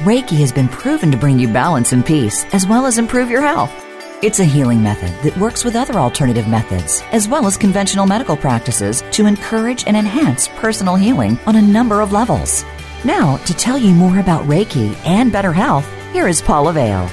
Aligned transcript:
Reiki 0.00 0.36
has 0.40 0.52
been 0.52 0.68
proven 0.68 1.10
to 1.10 1.16
bring 1.16 1.38
you 1.38 1.48
balance 1.48 1.92
and 1.92 2.04
peace, 2.04 2.44
as 2.52 2.66
well 2.66 2.84
as 2.84 2.98
improve 2.98 3.30
your 3.30 3.40
health. 3.40 3.72
It's 4.22 4.40
a 4.40 4.44
healing 4.44 4.82
method 4.82 5.10
that 5.22 5.38
works 5.40 5.64
with 5.64 5.74
other 5.74 5.94
alternative 5.94 6.46
methods, 6.46 7.02
as 7.12 7.26
well 7.26 7.46
as 7.46 7.56
conventional 7.56 8.04
medical 8.06 8.36
practices, 8.36 9.02
to 9.12 9.24
encourage 9.24 9.86
and 9.86 9.96
enhance 9.96 10.48
personal 10.48 10.96
healing 10.96 11.38
on 11.46 11.56
a 11.56 11.62
number 11.62 12.02
of 12.02 12.12
levels. 12.12 12.62
Now, 13.06 13.38
to 13.38 13.54
tell 13.54 13.78
you 13.78 13.94
more 13.94 14.18
about 14.18 14.44
Reiki 14.44 14.94
and 15.06 15.32
better 15.32 15.54
health, 15.54 15.90
here 16.12 16.28
is 16.28 16.42
Paula 16.42 16.74
Vale. 16.74 17.06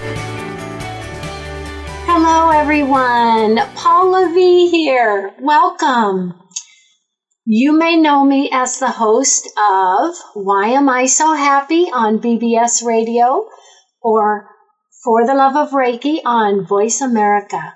Hello, 2.06 2.50
everyone. 2.50 3.60
Paula 3.76 4.30
V 4.34 4.70
here. 4.70 5.34
Welcome. 5.40 6.34
You 7.46 7.78
may 7.78 7.98
know 7.98 8.24
me 8.24 8.50
as 8.54 8.80
the 8.80 8.92
host 8.92 9.50
of 9.60 10.16
Why 10.34 10.68
Am 10.68 10.88
I 10.88 11.08
So 11.08 11.34
Happy 11.34 11.92
on 11.92 12.22
BBS 12.22 12.86
Radio 12.86 13.50
or 14.02 14.48
For 15.04 15.26
the 15.26 15.34
Love 15.34 15.58
of 15.58 15.74
Reiki 15.74 16.22
on 16.24 16.66
Voice 16.66 17.02
America. 17.02 17.74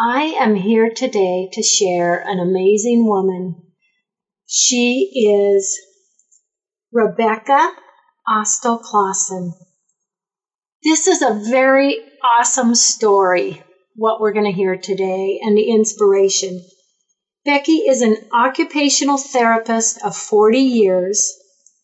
I 0.00 0.34
am 0.40 0.56
here 0.56 0.90
today 0.92 1.48
to 1.52 1.62
share 1.62 2.24
an 2.26 2.40
amazing 2.40 3.06
woman. 3.06 3.62
She 4.48 5.12
is 5.14 5.78
Rebecca 6.92 7.70
Austill-Clausen. 8.26 9.52
This 10.82 11.06
is 11.06 11.22
a 11.22 11.40
very 11.52 11.98
awesome 12.36 12.74
story, 12.74 13.62
what 13.94 14.20
we're 14.20 14.32
going 14.32 14.46
to 14.46 14.50
hear 14.50 14.74
today, 14.74 15.38
and 15.40 15.56
the 15.56 15.70
inspiration. 15.70 16.64
Becky 17.44 17.82
is 17.88 18.00
an 18.00 18.16
occupational 18.32 19.18
therapist 19.18 20.02
of 20.02 20.16
40 20.16 20.58
years, 20.58 21.34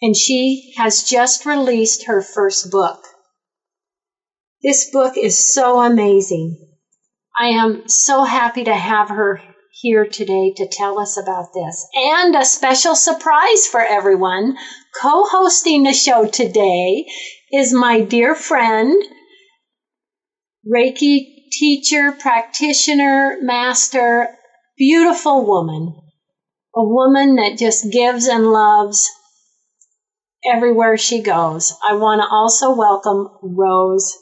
and 0.00 0.16
she 0.16 0.72
has 0.78 1.02
just 1.02 1.44
released 1.44 2.06
her 2.06 2.22
first 2.22 2.70
book. 2.70 3.04
This 4.62 4.90
book 4.90 5.18
is 5.18 5.52
so 5.52 5.80
amazing. 5.82 6.56
I 7.38 7.48
am 7.48 7.88
so 7.88 8.24
happy 8.24 8.64
to 8.64 8.74
have 8.74 9.08
her 9.08 9.42
here 9.72 10.06
today 10.06 10.52
to 10.56 10.66
tell 10.66 10.98
us 10.98 11.18
about 11.18 11.48
this. 11.54 11.86
And 11.94 12.34
a 12.34 12.44
special 12.44 12.94
surprise 12.94 13.66
for 13.66 13.80
everyone. 13.80 14.56
Co 15.00 15.24
hosting 15.24 15.82
the 15.82 15.92
show 15.92 16.26
today 16.26 17.06
is 17.52 17.72
my 17.72 18.00
dear 18.00 18.34
friend, 18.34 18.94
Reiki 20.66 21.48
teacher, 21.52 22.12
practitioner, 22.12 23.36
master, 23.40 24.28
beautiful 24.80 25.46
woman, 25.46 25.94
a 26.74 26.82
woman 26.82 27.36
that 27.36 27.58
just 27.58 27.92
gives 27.92 28.26
and 28.26 28.50
loves 28.50 29.06
everywhere 30.50 30.96
she 30.96 31.22
goes. 31.22 31.74
I 31.86 31.96
want 31.96 32.22
to 32.22 32.26
also 32.34 32.74
welcome 32.74 33.28
Rose 33.42 34.16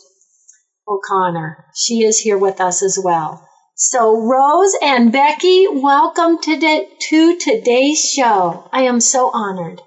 O'Connor. 0.89 1.65
She 1.77 2.03
is 2.03 2.19
here 2.19 2.37
with 2.37 2.61
us 2.61 2.83
as 2.83 2.99
well. 3.03 3.47
So, 3.77 4.21
Rose 4.21 4.75
and 4.83 5.13
Becky, 5.13 5.69
welcome 5.71 6.39
to, 6.43 6.57
the, 6.59 6.85
to 7.11 7.39
today's 7.39 8.01
show. 8.01 8.69
I 8.73 8.83
am 8.83 8.99
so 8.99 9.31
honored. 9.33 9.81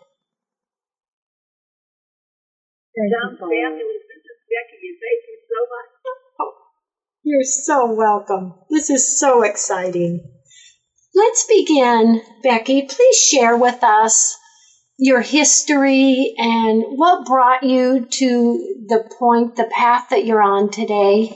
Sounds 2.95 3.37
fabulous. 3.39 4.03
This 4.07 4.23
is 4.23 4.39
Becky, 4.47 4.87
and 4.87 4.97
thank 5.03 5.19
you 5.27 5.37
so 5.51 5.59
much. 5.67 5.91
You're 7.23 7.43
so 7.43 7.93
welcome. 7.93 8.53
This 8.69 8.89
is 8.89 9.19
so 9.19 9.43
exciting. 9.43 10.40
Let's 11.13 11.45
begin, 11.45 12.21
Becky. 12.41 12.83
Please 12.83 13.17
share 13.17 13.57
with 13.57 13.83
us 13.83 14.37
your 14.97 15.19
history 15.21 16.33
and 16.37 16.83
what 16.95 17.25
brought 17.25 17.63
you 17.63 18.05
to 18.09 18.75
the 18.87 19.03
point, 19.19 19.55
the 19.57 19.69
path 19.75 20.05
that 20.09 20.23
you're 20.23 20.41
on 20.41 20.69
today. 20.71 21.27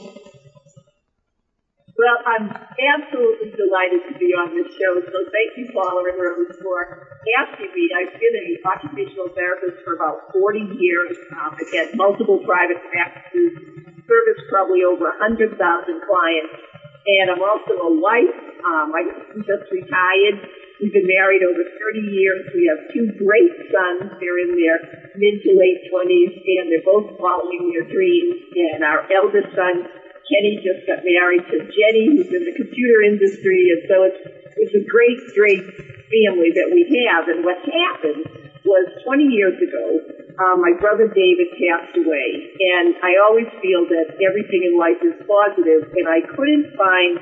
Well, 1.98 2.20
I'm 2.28 2.52
absolutely 2.52 3.56
delighted 3.56 4.04
to 4.12 4.20
be 4.20 4.36
on 4.36 4.52
this 4.52 4.68
show, 4.76 5.00
so 5.00 5.18
thank 5.32 5.56
you, 5.56 5.72
Paula 5.72 6.04
and 6.12 6.20
Rose, 6.20 6.56
for 6.62 7.08
asking 7.40 7.72
me. 7.72 7.88
I've 7.96 8.12
been 8.20 8.36
an 8.36 8.56
occupational 8.68 9.32
therapist 9.32 9.80
for 9.84 9.96
about 9.96 10.28
40 10.36 10.76
years. 10.76 11.16
Um, 11.40 11.56
I've 11.56 11.72
had 11.72 11.96
multiple 11.96 12.44
private 12.44 12.84
practices, 12.92 13.60
serviced 14.08 14.46
probably 14.52 14.84
over 14.84 15.08
100,000 15.20 15.56
clients, 15.56 16.56
and 17.06 17.30
I'm 17.30 17.42
also 17.42 17.74
a 17.86 17.92
wife. 18.02 18.38
Um, 18.66 18.90
I 18.98 19.06
just 19.46 19.70
retired. 19.70 20.42
We've 20.82 20.92
been 20.92 21.08
married 21.08 21.46
over 21.46 21.62
30 21.62 22.02
years. 22.02 22.50
We 22.52 22.66
have 22.68 22.82
two 22.92 23.14
great 23.22 23.54
sons. 23.70 24.18
They're 24.18 24.42
in 24.42 24.58
their 24.58 24.78
mid 25.16 25.40
to 25.46 25.52
late 25.54 25.86
20s, 25.88 26.34
and 26.34 26.66
they're 26.74 26.84
both 26.84 27.16
following 27.22 27.72
their 27.72 27.86
dreams. 27.88 28.50
And 28.74 28.84
our 28.84 29.06
eldest 29.14 29.54
son, 29.54 29.86
Kenny, 30.28 30.60
just 30.66 30.84
got 30.90 31.06
married 31.06 31.46
to 31.54 31.58
Jenny, 31.70 32.18
who's 32.18 32.34
in 32.34 32.44
the 32.44 32.58
computer 32.58 33.06
industry. 33.06 33.70
And 33.72 33.82
so 33.88 33.96
it's, 34.10 34.22
it's 34.58 34.76
a 34.76 34.84
great, 34.84 35.22
great 35.38 35.64
family 36.10 36.52
that 36.58 36.74
we 36.74 36.90
have. 37.06 37.30
And 37.30 37.46
what 37.46 37.62
happened 37.62 38.26
was 38.66 38.86
20 39.06 39.30
years 39.30 39.56
ago, 39.62 40.25
um, 40.40 40.62
my 40.62 40.74
brother 40.80 41.08
David 41.08 41.50
passed 41.56 41.96
away, 41.96 42.30
and 42.60 42.96
I 43.00 43.16
always 43.28 43.48
feel 43.62 43.88
that 43.88 44.20
everything 44.20 44.68
in 44.68 44.76
life 44.78 45.00
is 45.04 45.16
positive, 45.24 45.92
and 45.96 46.06
I 46.08 46.20
couldn't 46.36 46.76
find 46.76 47.14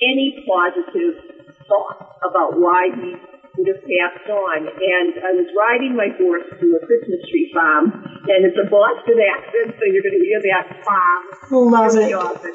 any 0.00 0.44
positive 0.48 1.20
thought 1.68 2.18
about 2.24 2.60
why 2.60 2.88
he 2.92 3.16
would 3.56 3.68
have 3.68 3.82
passed 3.84 4.28
on. 4.28 4.58
And 4.68 5.12
I 5.20 5.32
was 5.36 5.48
riding 5.54 5.94
my 5.96 6.08
horse 6.18 6.48
to 6.48 6.66
a 6.76 6.80
Christmas 6.86 7.20
tree 7.30 7.50
farm, 7.54 7.92
and 8.28 8.44
it's 8.44 8.58
a 8.58 8.68
Boston 8.68 9.18
accent, 9.20 9.76
so 9.78 9.82
you're 9.86 10.04
going 10.04 10.18
to 10.18 10.24
hear 10.24 10.42
that 10.52 10.66
farm 10.84 11.22
Love 11.70 11.94
really 11.94 12.10
it. 12.10 12.18
often. 12.18 12.54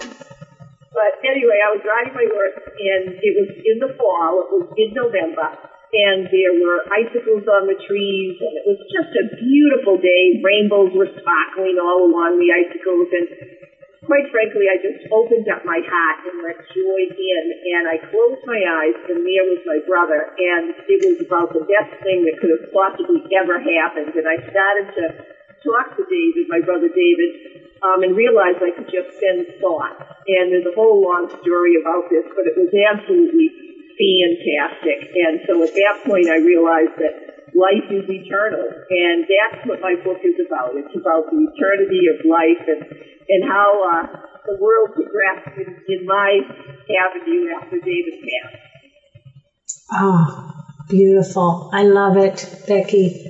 But 0.89 1.21
anyway, 1.23 1.61
I 1.63 1.69
was 1.71 1.83
riding 1.85 2.13
my 2.17 2.27
horse, 2.27 2.57
and 2.65 3.13
it 3.21 3.33
was 3.37 3.49
in 3.61 3.77
the 3.79 3.93
fall. 3.95 4.33
It 4.41 4.49
was 4.57 4.67
in 4.75 4.89
November, 4.97 5.53
and 5.89 6.29
there 6.29 6.53
were 6.61 6.85
icicles 6.93 7.49
on 7.49 7.65
the 7.65 7.77
trees, 7.81 8.37
and 8.37 8.53
it 8.61 8.65
was 8.69 8.79
just 8.93 9.09
a 9.17 9.25
beautiful 9.41 9.97
day. 9.97 10.37
Rainbows 10.41 10.93
were 10.93 11.09
sparkling 11.09 11.81
all 11.81 12.05
along 12.05 12.37
the 12.37 12.53
icicles, 12.53 13.09
and 13.09 13.27
quite 14.05 14.29
frankly, 14.29 14.69
I 14.69 14.77
just 14.77 15.05
opened 15.09 15.49
up 15.49 15.65
my 15.65 15.81
heart 15.81 16.19
and 16.29 16.45
let 16.45 16.61
joy 16.73 17.01
in, 17.09 17.43
and 17.73 17.83
I 17.89 17.97
closed 18.05 18.45
my 18.45 18.61
eyes, 18.61 18.97
and 19.09 19.25
there 19.25 19.45
was 19.49 19.61
my 19.65 19.79
brother, 19.89 20.29
and 20.37 20.77
it 20.77 20.99
was 21.09 21.17
about 21.25 21.53
the 21.57 21.65
best 21.65 21.93
thing 22.05 22.25
that 22.25 22.37
could 22.37 22.53
have 22.53 22.69
possibly 22.69 23.25
ever 23.33 23.57
happened. 23.57 24.13
And 24.13 24.29
I 24.29 24.37
started 24.45 24.87
to 24.93 25.05
talk 25.65 25.97
to 25.97 26.03
David, 26.05 26.49
my 26.49 26.61
brother 26.61 26.89
David, 26.89 27.65
um, 27.81 28.03
and 28.03 28.15
realized 28.15 28.61
I 28.61 28.73
could 28.75 28.89
just 28.91 29.13
send 29.19 29.45
thoughts. 29.59 30.05
And 30.27 30.51
there's 30.51 30.67
a 30.69 30.75
whole 30.75 31.01
long 31.01 31.29
story 31.41 31.79
about 31.79 32.09
this, 32.09 32.25
but 32.33 32.45
it 32.45 32.55
was 32.55 32.71
absolutely 32.73 33.68
fantastic. 33.99 35.11
And 35.15 35.41
so 35.45 35.61
at 35.63 35.73
that 35.75 35.95
point, 36.07 36.27
I 36.31 36.39
realized 36.39 36.95
that 37.03 37.13
life 37.53 37.87
is 37.91 38.07
eternal, 38.07 38.63
and 38.63 39.27
that's 39.27 39.67
what 39.67 39.81
my 39.81 39.95
book 40.03 40.19
is 40.23 40.39
about. 40.39 40.71
It's 40.75 40.95
about 40.95 41.27
the 41.29 41.39
eternity 41.51 42.07
of 42.07 42.23
life 42.25 42.63
and 42.67 42.81
and 43.29 43.43
how 43.43 43.69
uh, 43.83 44.07
the 44.47 44.57
world 44.59 44.95
progressed 44.95 45.53
in, 45.57 45.75
in 45.87 46.05
my 46.05 46.39
avenue 46.89 47.51
after 47.61 47.77
David 47.79 48.15
passed. 48.23 48.57
Oh, 49.91 50.51
beautiful. 50.87 51.69
I 51.73 51.83
love 51.83 52.17
it, 52.17 52.45
Becky. 52.67 53.25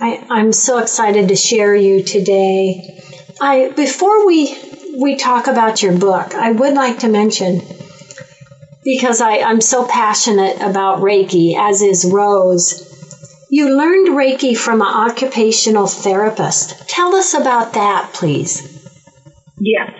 I, 0.00 0.24
I'm 0.30 0.52
so 0.52 0.78
excited 0.78 1.28
to 1.28 1.36
share 1.36 1.74
you 1.74 2.02
today. 2.02 3.00
I 3.40 3.72
before 3.74 4.26
we 4.26 4.54
we 4.98 5.16
talk 5.16 5.46
about 5.48 5.82
your 5.82 5.98
book, 5.98 6.34
I 6.34 6.52
would 6.52 6.74
like 6.74 7.00
to 7.00 7.08
mention 7.08 7.60
because 8.84 9.20
I, 9.20 9.38
I'm 9.38 9.60
so 9.60 9.86
passionate 9.86 10.56
about 10.60 11.00
Reiki, 11.00 11.56
as 11.56 11.82
is 11.82 12.10
Rose. 12.12 12.90
You 13.50 13.76
learned 13.76 14.08
Reiki 14.08 14.56
from 14.56 14.80
an 14.82 14.88
occupational 14.88 15.86
therapist. 15.86 16.88
Tell 16.88 17.14
us 17.14 17.34
about 17.34 17.72
that, 17.74 18.12
please. 18.12 18.70
Yes, 19.58 19.90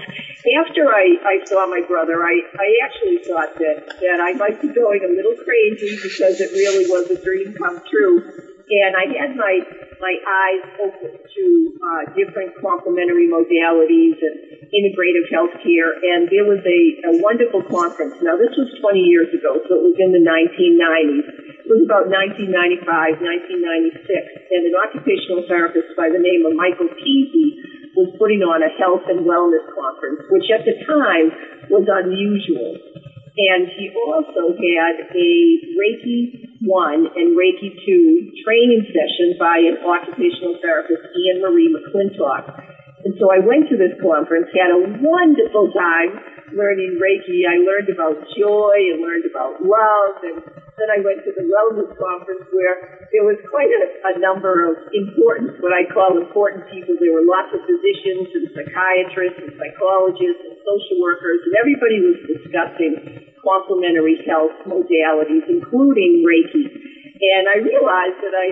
after 0.61 0.85
I, 0.93 1.17
I 1.25 1.45
saw 1.47 1.67
my 1.67 1.81
brother, 1.89 2.23
I, 2.23 2.37
I 2.59 2.69
actually 2.85 3.19
thought 3.25 3.55
that, 3.57 3.97
that 4.01 4.21
I 4.21 4.33
might 4.35 4.61
be 4.61 4.69
going 4.69 5.01
a 5.03 5.09
little 5.09 5.35
crazy 5.43 5.97
because 6.03 6.41
it 6.41 6.53
really 6.53 6.85
was 6.91 7.11
a 7.11 7.23
dream 7.25 7.55
come 7.55 7.81
true. 7.89 8.21
And 8.69 8.97
I 8.97 9.07
had 9.21 9.37
my, 9.37 9.61
my 10.01 10.15
eyes 10.15 10.65
open 10.81 11.13
to 11.19 11.45
uh, 11.79 12.03
different 12.15 12.55
complementary 12.59 13.27
modalities 13.31 14.19
and 14.19 14.37
integrative 14.73 15.27
healthcare. 15.31 15.95
And 15.99 16.31
there 16.31 16.47
was 16.47 16.63
a, 16.63 16.81
a 17.11 17.13
wonderful 17.23 17.63
conference. 17.67 18.19
Now, 18.23 18.39
this 18.39 18.55
was 18.55 18.71
20 18.81 19.01
years 19.01 19.31
ago, 19.35 19.61
so 19.67 19.71
it 19.79 19.85
was 19.95 19.99
in 19.99 20.11
the 20.15 20.23
1990s. 20.23 21.27
It 21.65 21.69
was 21.71 21.83
about 21.85 22.13
1995, 22.13 22.85
1996. 23.21 24.53
And 24.53 24.63
an 24.69 24.77
occupational 24.77 25.47
therapist 25.49 25.97
by 25.97 26.11
the 26.13 26.21
name 26.21 26.45
of 26.45 26.53
Michael 26.55 26.91
Peasy 26.93 27.61
was 27.95 28.11
putting 28.19 28.43
on 28.43 28.61
a 28.61 28.71
health 28.75 29.07
and 29.07 29.23
wellness 29.23 29.65
conference, 29.71 30.27
which 30.31 30.51
at 30.51 30.67
the 30.67 30.75
time 30.83 31.31
was 31.71 31.87
unusual. 31.87 33.14
And 33.35 33.67
he 33.75 33.91
also 33.91 34.55
had 34.55 35.11
a 35.11 35.31
Reiki 35.75 36.55
1 36.63 37.07
and 37.19 37.35
Reiki 37.35 37.75
2 37.75 38.31
training 38.47 38.87
session 38.95 39.35
by 39.43 39.59
an 39.59 39.83
occupational 39.83 40.55
therapist, 40.63 41.03
Ian 41.19 41.43
Marie 41.43 41.67
McClintock. 41.67 42.63
And 43.05 43.15
so 43.19 43.35
I 43.35 43.43
went 43.43 43.69
to 43.69 43.77
this 43.77 43.99
conference, 43.99 44.49
had 44.55 44.71
a 44.71 44.87
wonderful 45.03 45.75
time 45.75 46.23
learning 46.55 46.97
Reiki. 47.03 47.45
I 47.45 47.59
learned 47.61 47.91
about 47.91 48.23
joy 48.33 48.77
and 48.95 49.03
learned 49.03 49.27
about 49.27 49.61
love 49.61 50.23
and 50.23 50.65
then 50.75 50.91
I 50.91 50.99
went 51.07 51.23
to 51.23 51.31
the 51.31 51.47
wellness 51.47 51.95
conference 51.95 52.51
where 52.51 53.07
there 53.15 53.23
was 53.23 53.39
quite 53.47 53.71
a, 53.71 53.85
a 54.11 54.15
number 54.19 54.67
of 54.67 54.91
important, 54.91 55.63
what 55.63 55.71
I 55.71 55.87
call 55.87 56.19
important 56.19 56.67
people. 56.67 56.99
There 56.99 57.15
were 57.15 57.23
lots 57.23 57.55
of 57.55 57.63
physicians 57.63 58.27
and 58.35 58.45
psychiatrists 58.51 59.39
and 59.39 59.55
psychologists 59.55 60.43
and 60.43 60.59
social 60.67 60.99
workers, 60.99 61.47
and 61.47 61.55
everybody 61.63 61.99
was 62.03 62.19
discussing 62.27 62.93
complementary 63.39 64.19
health 64.27 64.59
modalities, 64.67 65.47
including 65.47 66.27
Reiki. 66.27 66.67
And 66.67 67.47
I 67.47 67.63
realized 67.63 68.19
that 68.27 68.35
I 68.35 68.47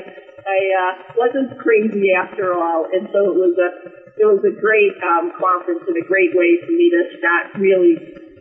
I 0.46 0.58
uh, 0.74 0.92
wasn't 1.16 1.56
crazy 1.58 2.10
after 2.12 2.52
all, 2.52 2.86
and 2.90 3.06
so 3.12 3.30
it 3.30 3.36
was 3.36 3.54
a 3.58 3.68
it 4.18 4.26
was 4.26 4.42
a 4.44 4.54
great 4.54 4.92
um, 5.02 5.30
conference 5.38 5.82
and 5.86 5.96
a 5.96 6.06
great 6.06 6.34
way 6.34 6.58
for 6.60 6.72
me 6.72 6.90
to 6.90 7.02
start 7.16 7.54
really 7.58 7.96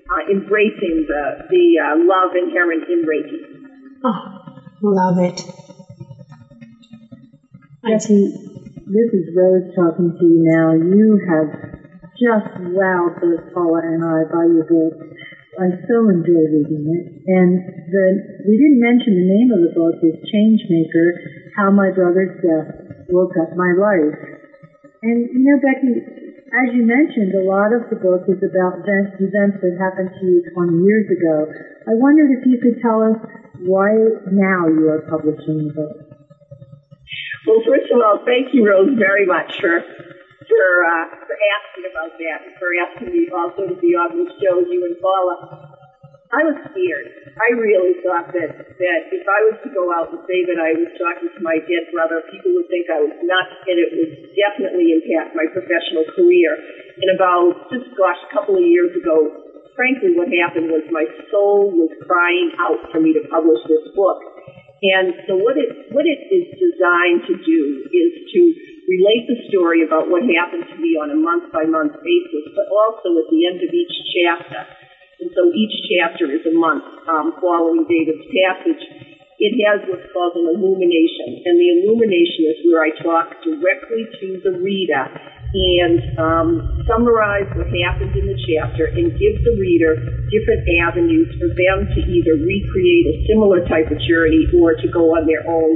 uh, 0.09 0.23
embracing 0.29 1.05
the 1.07 1.23
the 1.49 1.65
uh, 1.79 1.95
love 1.97 2.31
inherent 2.35 2.83
in 2.89 3.01
Reiki. 3.05 3.39
Oh, 4.03 4.19
love 4.81 5.17
it. 5.17 5.45
Jesse, 7.87 8.29
this 8.85 9.09
is 9.13 9.25
Rose 9.33 9.65
talking 9.73 10.13
to 10.13 10.25
you 10.25 10.41
now. 10.45 10.73
You 10.73 11.17
have 11.29 11.49
just 12.13 12.53
wowed 12.61 13.17
both 13.17 13.41
Paula 13.53 13.81
and 13.81 14.05
I 14.05 14.21
by 14.29 14.45
your 14.45 14.65
book. 14.69 14.93
I 15.57 15.67
so 15.89 16.07
enjoy 16.07 16.45
reading 16.47 16.85
it. 16.85 17.03
And 17.27 17.59
the, 17.59 18.05
we 18.47 18.55
didn't 18.55 18.79
mention 18.79 19.17
the 19.17 19.27
name 19.27 19.49
of 19.51 19.59
the 19.65 19.73
book 19.73 19.97
is 19.99 20.15
Changemaker, 20.29 21.09
How 21.55 21.71
My 21.71 21.91
Brother's 21.91 22.35
Death 22.39 23.07
Woke 23.09 23.35
Up 23.39 23.55
My 23.55 23.71
Life. 23.75 24.19
And 25.03 25.27
you 25.33 25.41
know, 25.43 25.57
Becky, 25.59 25.99
as 26.51 26.67
you 26.75 26.83
mentioned, 26.83 27.33
a 27.35 27.47
lot 27.47 27.73
of 27.73 27.89
the 27.89 27.97
book 27.97 28.27
is 28.27 28.39
about 28.43 28.83
events, 28.83 29.17
events 29.19 29.57
that 29.63 29.75
happened 29.79 30.11
to 30.19 30.23
you 30.25 30.43
20 30.53 30.83
years 30.83 31.07
ago. 31.09 31.47
I 31.87 31.97
wondered 31.97 32.31
if 32.37 32.45
you 32.45 32.59
could 32.61 32.81
tell 32.83 33.01
us 33.01 33.17
why 33.65 33.93
now 34.31 34.67
you 34.67 34.89
are 34.89 35.05
publishing 35.09 35.69
the 35.69 35.73
book? 35.73 35.95
Well, 37.47 37.61
first 37.65 37.89
of 37.89 37.97
all, 38.01 38.21
thank 38.25 38.53
you, 38.53 38.65
Rose, 38.65 38.97
very 38.97 39.25
much 39.25 39.57
for 39.59 39.81
for 39.81 40.67
uh, 40.85 41.05
for 41.25 41.35
asking 41.37 41.85
about 41.89 42.13
that 42.17 42.39
and 42.45 42.53
for 42.59 42.69
asking 42.77 43.09
me 43.13 43.29
also 43.33 43.73
to 43.73 43.77
be 43.81 43.93
on 43.93 44.17
this 44.17 44.33
show, 44.41 44.59
you 44.61 44.85
and 44.85 44.97
Paula. 45.01 45.70
I 46.31 46.47
was 46.47 46.57
scared. 46.71 47.35
I 47.35 47.51
really 47.59 47.99
thought 48.07 48.31
that 48.31 48.51
that 48.55 49.01
if 49.11 49.25
I 49.27 49.39
was 49.51 49.59
to 49.67 49.69
go 49.75 49.91
out 49.91 50.15
and 50.15 50.23
say 50.23 50.47
that 50.47 50.55
I 50.55 50.71
was 50.79 50.87
talking 50.95 51.27
to 51.27 51.41
my 51.43 51.59
dead 51.59 51.91
brother, 51.91 52.23
people 52.31 52.55
would 52.55 52.71
think 52.71 52.87
I 52.87 53.03
was 53.03 53.11
nuts, 53.19 53.55
and 53.67 53.75
it 53.75 53.89
would 53.99 54.13
definitely 54.31 54.95
impact 54.95 55.35
my 55.35 55.43
professional 55.51 56.07
career. 56.15 56.55
And 57.03 57.09
about 57.19 57.67
just 57.67 57.91
gosh, 57.99 58.21
a 58.23 58.31
couple 58.31 58.55
of 58.55 58.63
years 58.63 58.95
ago, 58.95 59.51
frankly, 59.75 60.15
what 60.15 60.31
happened 60.31 60.71
was 60.71 60.87
my 60.87 61.03
soul 61.27 61.67
was 61.75 61.91
crying 62.07 62.55
out 62.63 62.79
for 62.95 63.03
me 63.03 63.11
to 63.11 63.27
publish 63.27 63.59
this 63.67 63.91
book. 63.91 64.23
And 64.81 65.13
so 65.27 65.35
what 65.35 65.59
it, 65.59 65.91
what 65.91 66.07
it 66.07 66.21
is 66.31 66.47
designed 66.57 67.27
to 67.27 67.35
do 67.37 67.61
is 67.91 68.11
to 68.33 68.41
relate 68.87 69.27
the 69.27 69.37
story 69.51 69.83
about 69.83 70.07
what 70.07 70.23
happened 70.25 70.65
to 70.73 70.77
me 70.79 70.95
on 70.95 71.11
a 71.11 71.19
month 71.19 71.51
by 71.53 71.67
month 71.67 71.93
basis, 72.01 72.45
but 72.55 72.65
also 72.71 73.19
at 73.19 73.27
the 73.29 73.41
end 73.51 73.59
of 73.61 73.69
each 73.69 73.95
chapter. 74.15 74.63
And 75.21 75.29
so 75.37 75.53
each 75.53 75.75
chapter 75.85 76.25
is 76.33 76.41
a 76.49 76.55
month 76.57 76.81
um, 77.05 77.37
following 77.37 77.85
David's 77.85 78.25
passage. 78.25 78.81
It 79.37 79.53
has 79.69 79.85
what's 79.89 80.05
called 80.13 80.37
an 80.37 80.49
illumination, 80.53 81.45
and 81.45 81.57
the 81.57 81.69
illumination 81.81 82.45
is 82.49 82.57
where 82.65 82.85
I 82.85 82.91
talk 83.01 83.25
directly 83.41 84.05
to 84.21 84.27
the 84.41 84.53
reader 84.61 85.05
and 85.53 85.97
um, 86.17 86.49
summarize 86.87 87.49
what 87.57 87.67
happened 87.85 88.13
in 88.15 88.25
the 88.29 88.37
chapter 88.37 88.85
and 88.87 89.11
give 89.17 89.35
the 89.43 89.57
reader 89.57 89.97
different 90.31 90.63
avenues 90.85 91.27
for 91.41 91.49
them 91.53 91.89
to 91.91 91.99
either 92.05 92.37
recreate 92.37 93.05
a 93.11 93.15
similar 93.27 93.65
type 93.67 93.91
of 93.91 93.99
journey 94.05 94.47
or 94.57 94.77
to 94.77 94.87
go 94.93 95.17
on 95.17 95.27
their 95.27 95.43
own 95.43 95.75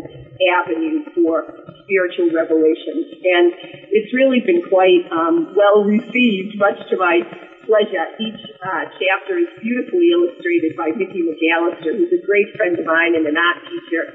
avenue 0.64 1.04
for 1.14 1.44
spiritual 1.84 2.32
revelations. 2.32 3.20
And 3.20 3.52
it's 3.92 4.14
really 4.14 4.40
been 4.42 4.64
quite 4.70 5.06
um, 5.12 5.54
well 5.58 5.84
received, 5.84 6.56
much 6.56 6.80
to 6.90 6.98
my 6.98 7.20
pleasure. 7.66 8.06
Each 8.22 8.42
uh, 8.62 8.84
chapter 8.96 9.42
is 9.42 9.52
beautifully 9.60 10.14
illustrated 10.14 10.78
by 10.78 10.94
Vicki 10.94 11.26
McAllister, 11.26 11.98
who's 11.98 12.14
a 12.14 12.24
great 12.24 12.54
friend 12.56 12.78
of 12.78 12.86
mine 12.86 13.18
and 13.18 13.26
an 13.26 13.38
art 13.38 13.60
teacher. 13.68 14.06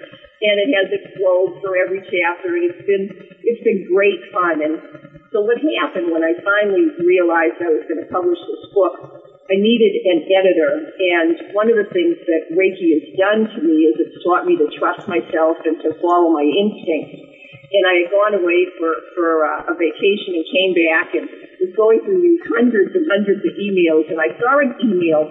And 0.41 0.57
it 0.57 0.71
has 0.73 0.89
a 0.89 1.01
globe 1.21 1.61
for 1.61 1.77
every 1.77 2.01
chapter, 2.01 2.57
and 2.57 2.65
it's 2.73 2.85
been 2.89 3.13
it's 3.45 3.61
been 3.61 3.85
great 3.93 4.25
fun. 4.33 4.65
And 4.65 4.75
so 5.29 5.45
what 5.45 5.61
happened 5.61 6.09
when 6.09 6.25
I 6.25 6.33
finally 6.41 6.97
realized 6.97 7.61
I 7.61 7.69
was 7.69 7.85
going 7.85 8.01
to 8.01 8.09
publish 8.09 8.41
this 8.41 8.65
book, 8.73 9.21
I 9.53 9.61
needed 9.61 10.01
an 10.01 10.19
editor. 10.33 10.73
And 10.97 11.53
one 11.53 11.69
of 11.69 11.77
the 11.77 11.93
things 11.93 12.17
that 12.25 12.57
Reiki 12.57 12.89
has 12.97 13.07
done 13.21 13.53
to 13.53 13.59
me 13.61 13.91
is 13.91 14.01
it's 14.01 14.17
taught 14.25 14.49
me 14.49 14.57
to 14.57 14.71
trust 14.81 15.05
myself 15.11 15.61
and 15.69 15.77
to 15.85 15.93
follow 16.01 16.33
my 16.33 16.47
instincts. 16.47 17.40
And 17.71 17.83
I 17.87 18.03
had 18.03 18.11
gone 18.11 18.35
away 18.35 18.67
for, 18.75 18.91
for 19.15 19.47
uh, 19.47 19.71
a 19.71 19.75
vacation 19.79 20.35
and 20.35 20.47
came 20.51 20.73
back 20.75 21.15
and 21.15 21.27
was 21.63 21.73
going 21.79 22.03
through 22.03 22.19
these 22.19 22.43
hundreds 22.51 22.91
and 22.99 23.07
hundreds 23.07 23.47
of 23.47 23.55
emails. 23.55 24.11
And 24.11 24.19
I 24.19 24.35
saw 24.43 24.59
an 24.59 24.75
email 24.83 25.31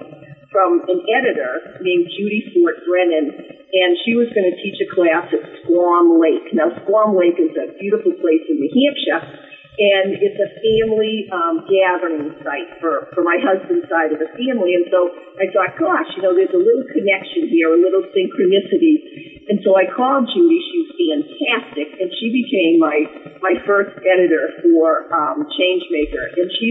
from 0.49 0.81
an 0.87 0.99
editor 1.11 1.77
named 1.83 2.09
Judy 2.15 2.47
Fort 2.55 2.81
Brennan, 2.87 3.27
and 3.35 3.91
she 4.01 4.17
was 4.17 4.31
going 4.33 4.49
to 4.49 4.57
teach 4.63 4.79
a 4.81 4.89
class 4.89 5.29
at 5.29 5.43
Squam 5.61 6.17
Lake. 6.17 6.49
Now, 6.55 6.73
Squam 6.81 7.13
Lake 7.13 7.37
is 7.37 7.53
a 7.53 7.75
beautiful 7.77 8.17
place 8.17 8.41
in 8.49 8.57
New 8.57 8.71
Hampshire, 8.71 9.48
and 9.79 10.11
it's 10.19 10.35
a 10.35 10.51
family 10.59 11.31
um, 11.31 11.63
gathering 11.63 12.35
site 12.43 12.67
for, 12.83 13.07
for 13.15 13.23
my 13.23 13.39
husband's 13.39 13.87
side 13.87 14.11
of 14.11 14.19
the 14.19 14.27
family. 14.35 14.75
And 14.75 14.83
so 14.91 15.07
I 15.39 15.47
thought, 15.55 15.79
gosh, 15.79 16.11
you 16.19 16.21
know, 16.27 16.35
there's 16.35 16.51
a 16.51 16.59
little 16.59 16.83
connection 16.91 17.47
here, 17.47 17.71
a 17.71 17.79
little 17.79 18.03
synchronicity. 18.11 19.47
And 19.47 19.63
so 19.63 19.79
I 19.79 19.87
called 19.87 20.27
Judy. 20.27 20.59
She 20.59 20.75
was 20.83 20.91
fantastic, 20.99 21.89
and 21.95 22.11
she 22.19 22.27
became 22.27 22.77
my 22.77 23.07
my 23.39 23.55
first 23.63 23.95
editor 24.03 24.51
for 24.61 25.07
um, 25.15 25.47
Changemaker. 25.55 26.27
And 26.35 26.51
she 26.59 26.69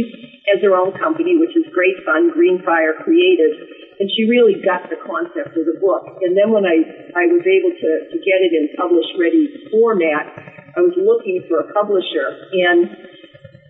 has 0.52 0.60
her 0.60 0.76
own 0.76 0.92
company, 1.00 1.40
which 1.40 1.56
is 1.56 1.64
great 1.72 1.96
fun, 2.04 2.30
Greenfire 2.36 3.02
Creative. 3.02 3.56
And 3.98 4.06
she 4.14 4.30
really 4.30 4.62
got 4.62 4.86
the 4.86 5.00
concept 5.02 5.58
of 5.58 5.64
the 5.66 5.74
book. 5.82 6.22
And 6.22 6.38
then 6.38 6.54
when 6.54 6.62
I, 6.62 6.86
I 7.18 7.26
was 7.26 7.42
able 7.42 7.74
to, 7.74 7.90
to 8.14 8.16
get 8.22 8.38
it 8.46 8.54
in 8.54 8.70
publish 8.78 9.10
ready 9.18 9.50
format, 9.74 10.67
I 10.78 10.86
was 10.86 10.94
looking 10.94 11.42
for 11.50 11.58
a 11.58 11.66
publisher, 11.74 12.38
and 12.54 12.86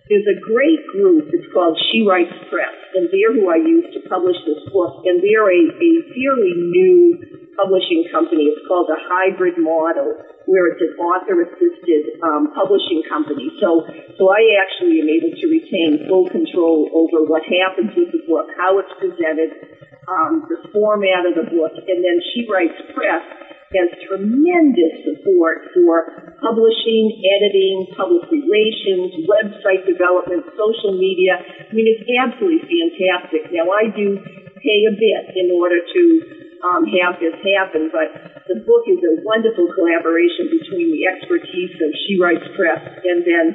there's 0.05 0.29
a 0.29 0.37
great 0.45 0.85
group. 0.93 1.33
It's 1.33 1.49
called 1.49 1.73
She 1.89 2.05
Writes 2.05 2.29
Press, 2.53 2.77
and 2.93 3.09
they're 3.09 3.33
who 3.33 3.49
I 3.49 3.57
used 3.57 3.97
to 3.97 4.05
publish 4.05 4.37
this 4.45 4.61
book. 4.69 5.01
And 5.09 5.17
they're 5.17 5.49
a, 5.49 5.61
a 5.73 5.91
fairly 6.13 6.53
new 6.53 7.17
publishing 7.57 8.05
company. 8.13 8.53
It's 8.53 8.61
called 8.69 8.93
a 8.93 9.01
hybrid 9.09 9.57
model, 9.57 10.21
where 10.49 10.73
it's 10.73 10.81
an 10.81 10.97
author-assisted 10.97 12.25
um, 12.25 12.49
publishing 12.57 13.05
company. 13.05 13.53
So, 13.61 13.85
so 14.17 14.33
I 14.33 14.57
actually 14.57 14.97
am 14.97 15.05
able 15.05 15.37
to 15.37 15.45
retain 15.45 16.09
full 16.09 16.25
control 16.25 16.89
over 16.89 17.21
what 17.29 17.45
happens 17.45 17.93
with 17.93 18.09
the 18.09 18.25
book, 18.25 18.49
how 18.57 18.81
it's 18.81 18.89
presented, 18.97 19.53
um, 20.09 20.49
the 20.49 20.57
format 20.73 21.29
of 21.29 21.37
the 21.37 21.45
book, 21.53 21.77
and 21.85 22.01
then 22.01 22.17
She 22.33 22.49
Writes 22.49 22.81
Press 22.97 23.21
has 23.77 23.93
tremendous 24.09 25.05
support 25.05 25.69
for 25.77 26.33
publishing, 26.41 27.13
editing, 27.21 27.93
public 27.93 28.25
relations, 28.33 29.29
website 29.29 29.85
development, 29.85 30.41
social 30.57 30.97
media. 30.97 31.37
I 31.37 31.69
mean, 31.69 31.85
it's 31.85 32.09
absolutely 32.09 32.65
fantastic. 32.65 33.53
Now, 33.53 33.69
I 33.69 33.93
do 33.93 34.17
pay 34.57 34.79
a 34.89 34.93
bit 34.97 35.37
in 35.37 35.53
order 35.53 35.77
to 35.77 36.01
um, 36.63 36.83
have 36.99 37.19
this 37.19 37.35
happen, 37.55 37.87
but 37.91 38.43
the 38.47 38.59
book 38.67 38.83
is 38.87 38.99
a 38.99 39.23
wonderful 39.23 39.71
collaboration 39.73 40.51
between 40.51 40.91
the 40.91 41.07
expertise 41.07 41.75
of 41.79 41.89
She 42.05 42.19
Writes 42.19 42.43
Press 42.55 42.83
and 43.03 43.23
then 43.23 43.45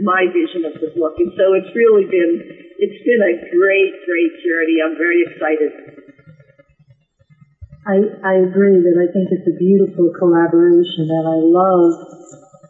my 0.00 0.26
vision 0.32 0.64
of 0.64 0.74
the 0.80 0.90
book. 0.96 1.14
And 1.20 1.30
so 1.36 1.54
it's 1.54 1.70
really 1.76 2.08
been 2.08 2.64
it's 2.80 3.00
been 3.04 3.22
a 3.22 3.34
great, 3.54 3.92
great 4.02 4.34
journey. 4.42 4.76
I'm 4.82 4.96
very 4.98 5.20
excited. 5.28 5.72
I, 7.84 8.00
I 8.24 8.34
agree 8.48 8.80
that 8.80 8.96
I 8.96 9.12
think 9.12 9.28
it's 9.28 9.44
a 9.44 9.56
beautiful 9.60 10.08
collaboration 10.16 11.04
and 11.04 11.26
I 11.28 11.38
love 11.44 11.92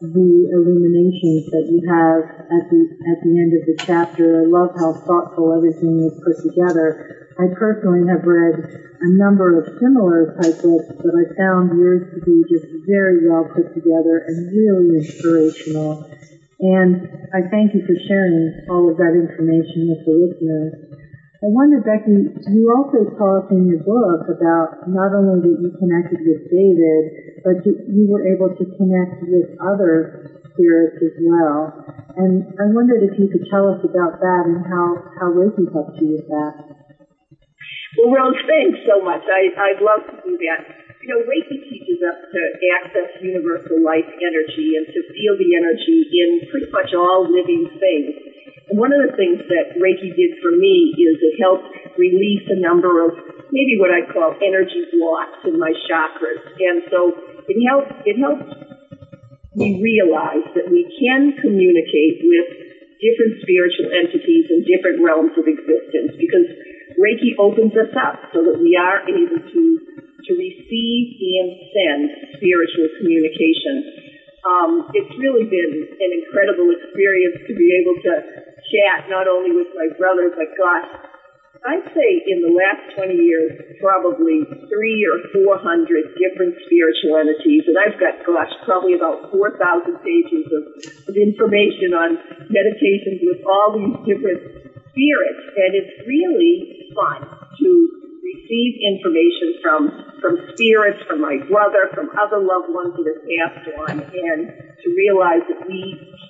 the 0.01 0.31
illuminations 0.51 1.45
that 1.51 1.67
you 1.71 1.81
have 1.87 2.23
at 2.51 2.65
the 2.71 2.81
at 3.11 3.19
the 3.23 3.33
end 3.39 3.53
of 3.55 3.63
the 3.67 3.77
chapter. 3.87 4.43
I 4.43 4.45
love 4.47 4.71
how 4.75 4.93
thoughtful 5.07 5.55
everything 5.55 6.03
is 6.03 6.15
put 6.23 6.37
together. 6.43 6.95
I 7.39 7.47
personally 7.59 8.07
have 8.09 8.23
read 8.25 8.55
a 8.59 9.11
number 9.19 9.59
of 9.59 9.67
similar 9.79 10.27
type 10.41 10.59
books, 10.63 10.91
but 10.99 11.13
I 11.15 11.25
found 11.37 11.71
yours 11.75 12.03
to 12.15 12.21
be 12.23 12.43
just 12.49 12.67
very 12.87 13.19
well 13.23 13.45
put 13.45 13.67
together 13.75 14.23
and 14.27 14.37
really 14.51 14.99
inspirational. 14.99 16.03
And 16.61 16.97
I 17.35 17.43
thank 17.51 17.75
you 17.75 17.83
for 17.83 17.97
sharing 18.07 18.55
all 18.71 18.89
of 18.89 18.97
that 18.97 19.13
information 19.13 19.91
with 19.91 20.01
the 20.07 20.15
listeners. 20.15 21.04
I 21.43 21.51
wonder, 21.51 21.83
Becky, 21.83 22.31
you 22.55 22.65
also 22.71 23.11
talk 23.19 23.51
in 23.51 23.67
your 23.67 23.83
book 23.83 24.31
about 24.31 24.87
not 24.87 25.13
only 25.13 25.43
that 25.45 25.57
you 25.61 25.71
connected 25.77 26.23
with 26.23 26.47
David, 26.49 27.03
but 27.43 27.59
you, 27.67 27.75
you 27.91 28.05
were 28.09 28.23
able 28.23 28.55
to 28.55 28.65
connect 28.79 29.21
with 29.27 29.53
other 29.61 30.41
spirits 30.55 31.03
as 31.03 31.15
well. 31.21 31.75
And 32.17 32.55
I 32.57 32.71
wondered 32.71 33.03
if 33.03 33.19
you 33.19 33.27
could 33.29 33.45
tell 33.51 33.67
us 33.67 33.83
about 33.83 34.23
that 34.23 34.43
and 34.47 34.63
how, 34.65 34.87
how 35.21 35.29
Reiki 35.35 35.67
helped 35.75 35.99
you 36.01 36.17
with 36.17 36.27
that. 36.31 36.53
Well, 37.99 38.11
Rose, 38.15 38.41
thanks 38.47 38.81
so 38.87 39.03
much. 39.03 39.23
I, 39.27 39.51
I'd 39.53 39.83
love 39.83 40.07
to 40.11 40.17
do 40.23 40.39
that. 40.39 40.61
You 41.03 41.09
know, 41.13 41.21
Reiki 41.29 41.61
teaches 41.67 42.01
us 42.01 42.19
to 42.25 42.41
access 42.81 43.11
universal 43.21 43.83
life 43.85 44.09
energy 44.23 44.81
and 44.81 44.87
to 44.89 45.01
feel 45.13 45.35
the 45.37 45.51
energy 45.59 46.09
in 46.09 46.49
pretty 46.49 46.71
much 46.73 46.95
all 46.97 47.29
living 47.29 47.69
things. 47.77 48.34
One 48.73 48.97
of 48.97 49.05
the 49.05 49.13
things 49.13 49.45
that 49.45 49.77
Reiki 49.77 50.17
did 50.17 50.41
for 50.41 50.49
me 50.57 50.97
is 50.97 51.21
it 51.21 51.37
helped 51.37 51.69
release 52.01 52.49
a 52.49 52.57
number 52.57 53.05
of 53.05 53.13
maybe 53.53 53.77
what 53.77 53.93
I 53.93 54.09
call 54.09 54.33
energy 54.41 54.89
blocks 54.97 55.45
in 55.45 55.61
my 55.61 55.73
chakras. 55.85 56.41
And 56.57 56.81
so 56.89 57.13
it 57.45 57.59
helped, 57.61 57.93
it 58.09 58.17
helped 58.17 58.49
me 59.53 59.79
realize 59.85 60.49
that 60.57 60.73
we 60.73 60.89
can 60.97 61.37
communicate 61.45 62.25
with 62.25 62.49
different 63.05 63.45
spiritual 63.45 63.93
entities 63.93 64.49
and 64.49 64.65
different 64.65 65.05
realms 65.05 65.37
of 65.37 65.45
existence 65.45 66.17
because 66.17 66.49
Reiki 66.97 67.37
opens 67.37 67.77
us 67.77 67.93
up 68.01 68.33
so 68.33 68.43
that 68.49 68.57
we 68.65 68.81
are 68.81 69.05
able 69.05 69.45
to, 69.45 69.63
to 70.25 70.33
receive 70.41 71.05
and 71.21 71.49
send 71.69 72.01
spiritual 72.41 72.89
communication. 72.97 74.09
Um, 74.45 74.89
it's 74.93 75.15
really 75.21 75.45
been 75.49 75.73
an 76.01 76.11
incredible 76.17 76.73
experience 76.73 77.45
to 77.49 77.53
be 77.57 77.69
able 77.77 77.97
to 78.09 78.13
chat 78.75 79.07
not 79.07 79.31
only 79.31 79.55
with 79.55 79.71
my 79.79 79.87
brother, 79.95 80.35
but 80.35 80.51
gosh, 80.59 81.15
I'd 81.65 81.87
say 81.97 82.11
in 82.29 82.45
the 82.45 82.53
last 82.53 82.93
20 82.93 83.15
years, 83.15 83.57
probably 83.81 84.45
three 84.69 85.01
or 85.09 85.17
400 85.33 86.13
different 86.19 86.61
spiritual 86.67 87.17
entities. 87.17 87.65
And 87.65 87.81
I've 87.81 87.97
got, 87.97 88.21
gosh, 88.27 88.53
probably 88.67 88.99
about 88.99 89.33
4,000 89.33 89.97
pages 90.05 90.45
of, 90.53 90.63
of 91.09 91.15
information 91.17 91.97
on 91.97 92.21
meditations 92.53 93.25
with 93.25 93.41
all 93.49 93.81
these 93.81 93.97
different 94.05 94.45
spirits. 94.93 95.43
And 95.57 95.71
it's 95.73 95.95
really 96.05 96.93
fun 96.93 97.33
to 97.33 98.04
receive 98.35 98.73
information 98.83 99.49
from, 99.63 99.81
from 100.19 100.35
spirits, 100.55 100.99
from 101.07 101.23
my 101.23 101.39
brother, 101.47 101.87
from 101.95 102.11
other 102.19 102.43
loved 102.43 102.71
ones 102.75 102.95
that 102.99 103.07
have 103.07 103.23
passed 103.23 103.67
on, 103.87 103.95
and 104.03 104.41
to 104.83 104.87
realize 104.93 105.47
that 105.47 105.63
we 105.67 105.83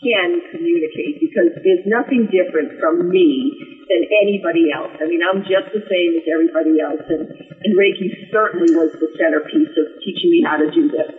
can 0.05 0.29
communicate 0.53 1.21
because 1.21 1.49
there's 1.65 1.87
nothing 1.89 2.29
different 2.29 2.77
from 2.77 3.09
me 3.09 3.57
than 3.89 4.03
anybody 4.21 4.69
else. 4.69 4.93
I 5.01 5.09
mean, 5.09 5.25
I'm 5.25 5.41
just 5.45 5.73
the 5.73 5.85
same 5.89 6.11
as 6.21 6.25
everybody 6.29 6.77
else, 6.81 7.05
and, 7.09 7.25
and 7.25 7.73
Reiki 7.73 8.13
certainly 8.29 8.73
was 8.77 8.93
the 9.01 9.09
centerpiece 9.17 9.73
of 9.81 9.87
teaching 10.05 10.31
me 10.31 10.45
how 10.45 10.61
to 10.61 10.69
do 10.69 10.93
this. 10.93 11.13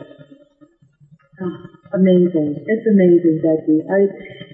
Oh, 1.35 1.51
amazing! 1.99 2.63
It's 2.63 2.87
amazing, 2.87 3.43
Becky. 3.43 3.83
I, 3.83 4.07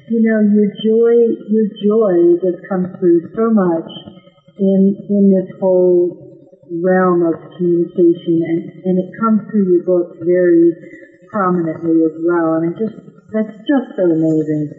you 0.09 0.19
know, 0.25 0.39
your 0.49 0.69
joy, 0.81 1.13
your 1.45 1.67
joy 1.77 2.41
just 2.41 2.65
comes 2.65 2.89
through 2.97 3.29
so 3.37 3.53
much 3.53 4.10
in 4.61 4.81
in 5.09 5.23
this 5.33 5.49
whole 5.59 6.13
realm 6.71 7.23
of 7.23 7.35
communication, 7.57 8.41
and 8.45 8.59
and 8.85 8.95
it 8.99 9.09
comes 9.19 9.41
through 9.49 9.67
your 9.67 9.83
book 9.83 10.07
very 10.21 10.73
prominently 11.29 12.03
as 12.05 12.15
well. 12.21 12.55
And 12.61 12.69
I 12.69 12.71
just 12.77 12.95
that's 13.33 13.55
just 13.67 13.87
so 13.97 14.05
amazing. 14.05 14.69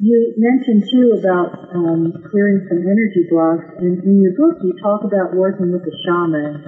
You 0.00 0.34
mentioned 0.38 0.84
too 0.90 1.16
about 1.18 1.50
um, 1.74 2.12
clearing 2.30 2.60
some 2.68 2.82
energy 2.86 3.24
blocks, 3.30 3.66
and 3.78 4.02
in 4.04 4.22
your 4.22 4.34
book 4.34 4.56
you 4.62 4.72
talk 4.82 5.04
about 5.04 5.34
working 5.34 5.72
with 5.72 5.82
a 5.86 5.94
shaman 6.06 6.62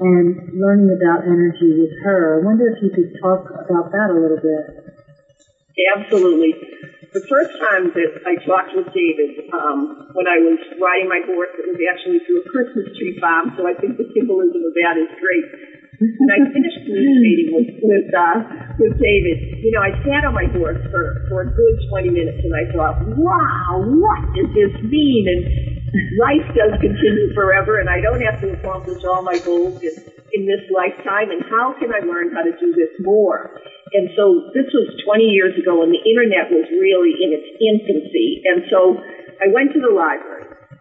and 0.00 0.36
learning 0.54 0.90
about 0.94 1.24
energy 1.26 1.74
with 1.78 1.90
her. 2.04 2.38
I 2.38 2.44
wonder 2.44 2.68
if 2.68 2.82
you 2.82 2.90
could 2.90 3.10
talk 3.22 3.42
about 3.50 3.90
that 3.92 4.10
a 4.10 4.18
little 4.18 4.38
bit. 4.38 4.94
Absolutely. 5.96 6.54
The 7.08 7.24
first 7.24 7.56
time 7.56 7.88
that 7.96 8.20
I 8.28 8.36
talked 8.44 8.76
with 8.76 8.92
David, 8.92 9.48
um, 9.48 10.12
when 10.12 10.28
I 10.28 10.44
was 10.44 10.60
riding 10.76 11.08
my 11.08 11.24
horse, 11.24 11.56
it 11.56 11.64
was 11.64 11.80
actually 11.88 12.20
through 12.28 12.44
a 12.44 12.48
Christmas 12.52 12.92
tree 13.00 13.16
farm, 13.16 13.56
so 13.56 13.64
I 13.64 13.72
think 13.80 13.96
the 13.96 14.04
symbolism 14.12 14.60
of 14.60 14.76
that 14.76 15.00
is 15.00 15.08
great. 15.16 15.67
When 15.98 16.30
I 16.30 16.38
finished 16.54 16.86
communicating 16.86 17.58
with 17.58 17.74
with, 17.82 18.06
uh, 18.14 18.38
with 18.78 18.94
David, 19.02 19.58
you 19.66 19.74
know, 19.74 19.82
I 19.82 19.90
sat 20.06 20.22
on 20.22 20.30
my 20.30 20.46
horse 20.54 20.78
for, 20.94 21.26
for 21.26 21.42
a 21.42 21.48
good 21.50 21.74
20 21.90 22.14
minutes 22.14 22.38
and 22.46 22.54
I 22.54 22.70
thought, 22.70 23.02
wow, 23.18 23.82
what 23.82 24.22
does 24.30 24.46
this 24.54 24.78
mean? 24.86 25.26
And 25.26 25.42
life 26.22 26.46
does 26.54 26.78
continue 26.78 27.34
forever 27.34 27.82
and 27.82 27.90
I 27.90 27.98
don't 27.98 28.22
have 28.22 28.38
to 28.46 28.54
accomplish 28.54 29.02
all 29.02 29.26
my 29.26 29.42
goals 29.42 29.82
in, 29.82 29.90
in 30.38 30.46
this 30.46 30.62
lifetime 30.70 31.34
and 31.34 31.42
how 31.50 31.74
can 31.82 31.90
I 31.90 32.06
learn 32.06 32.30
how 32.30 32.46
to 32.46 32.54
do 32.62 32.70
this 32.78 32.94
more? 33.02 33.58
And 33.90 34.14
so 34.14 34.54
this 34.54 34.70
was 34.70 34.86
20 35.02 35.26
years 35.34 35.58
ago 35.58 35.82
and 35.82 35.90
the 35.90 36.02
internet 36.06 36.46
was 36.54 36.70
really 36.78 37.18
in 37.18 37.34
its 37.34 37.50
infancy. 37.58 38.46
And 38.46 38.70
so 38.70 39.02
I 39.42 39.50
went 39.50 39.74
to 39.74 39.82
the 39.82 39.90
library 39.90 40.37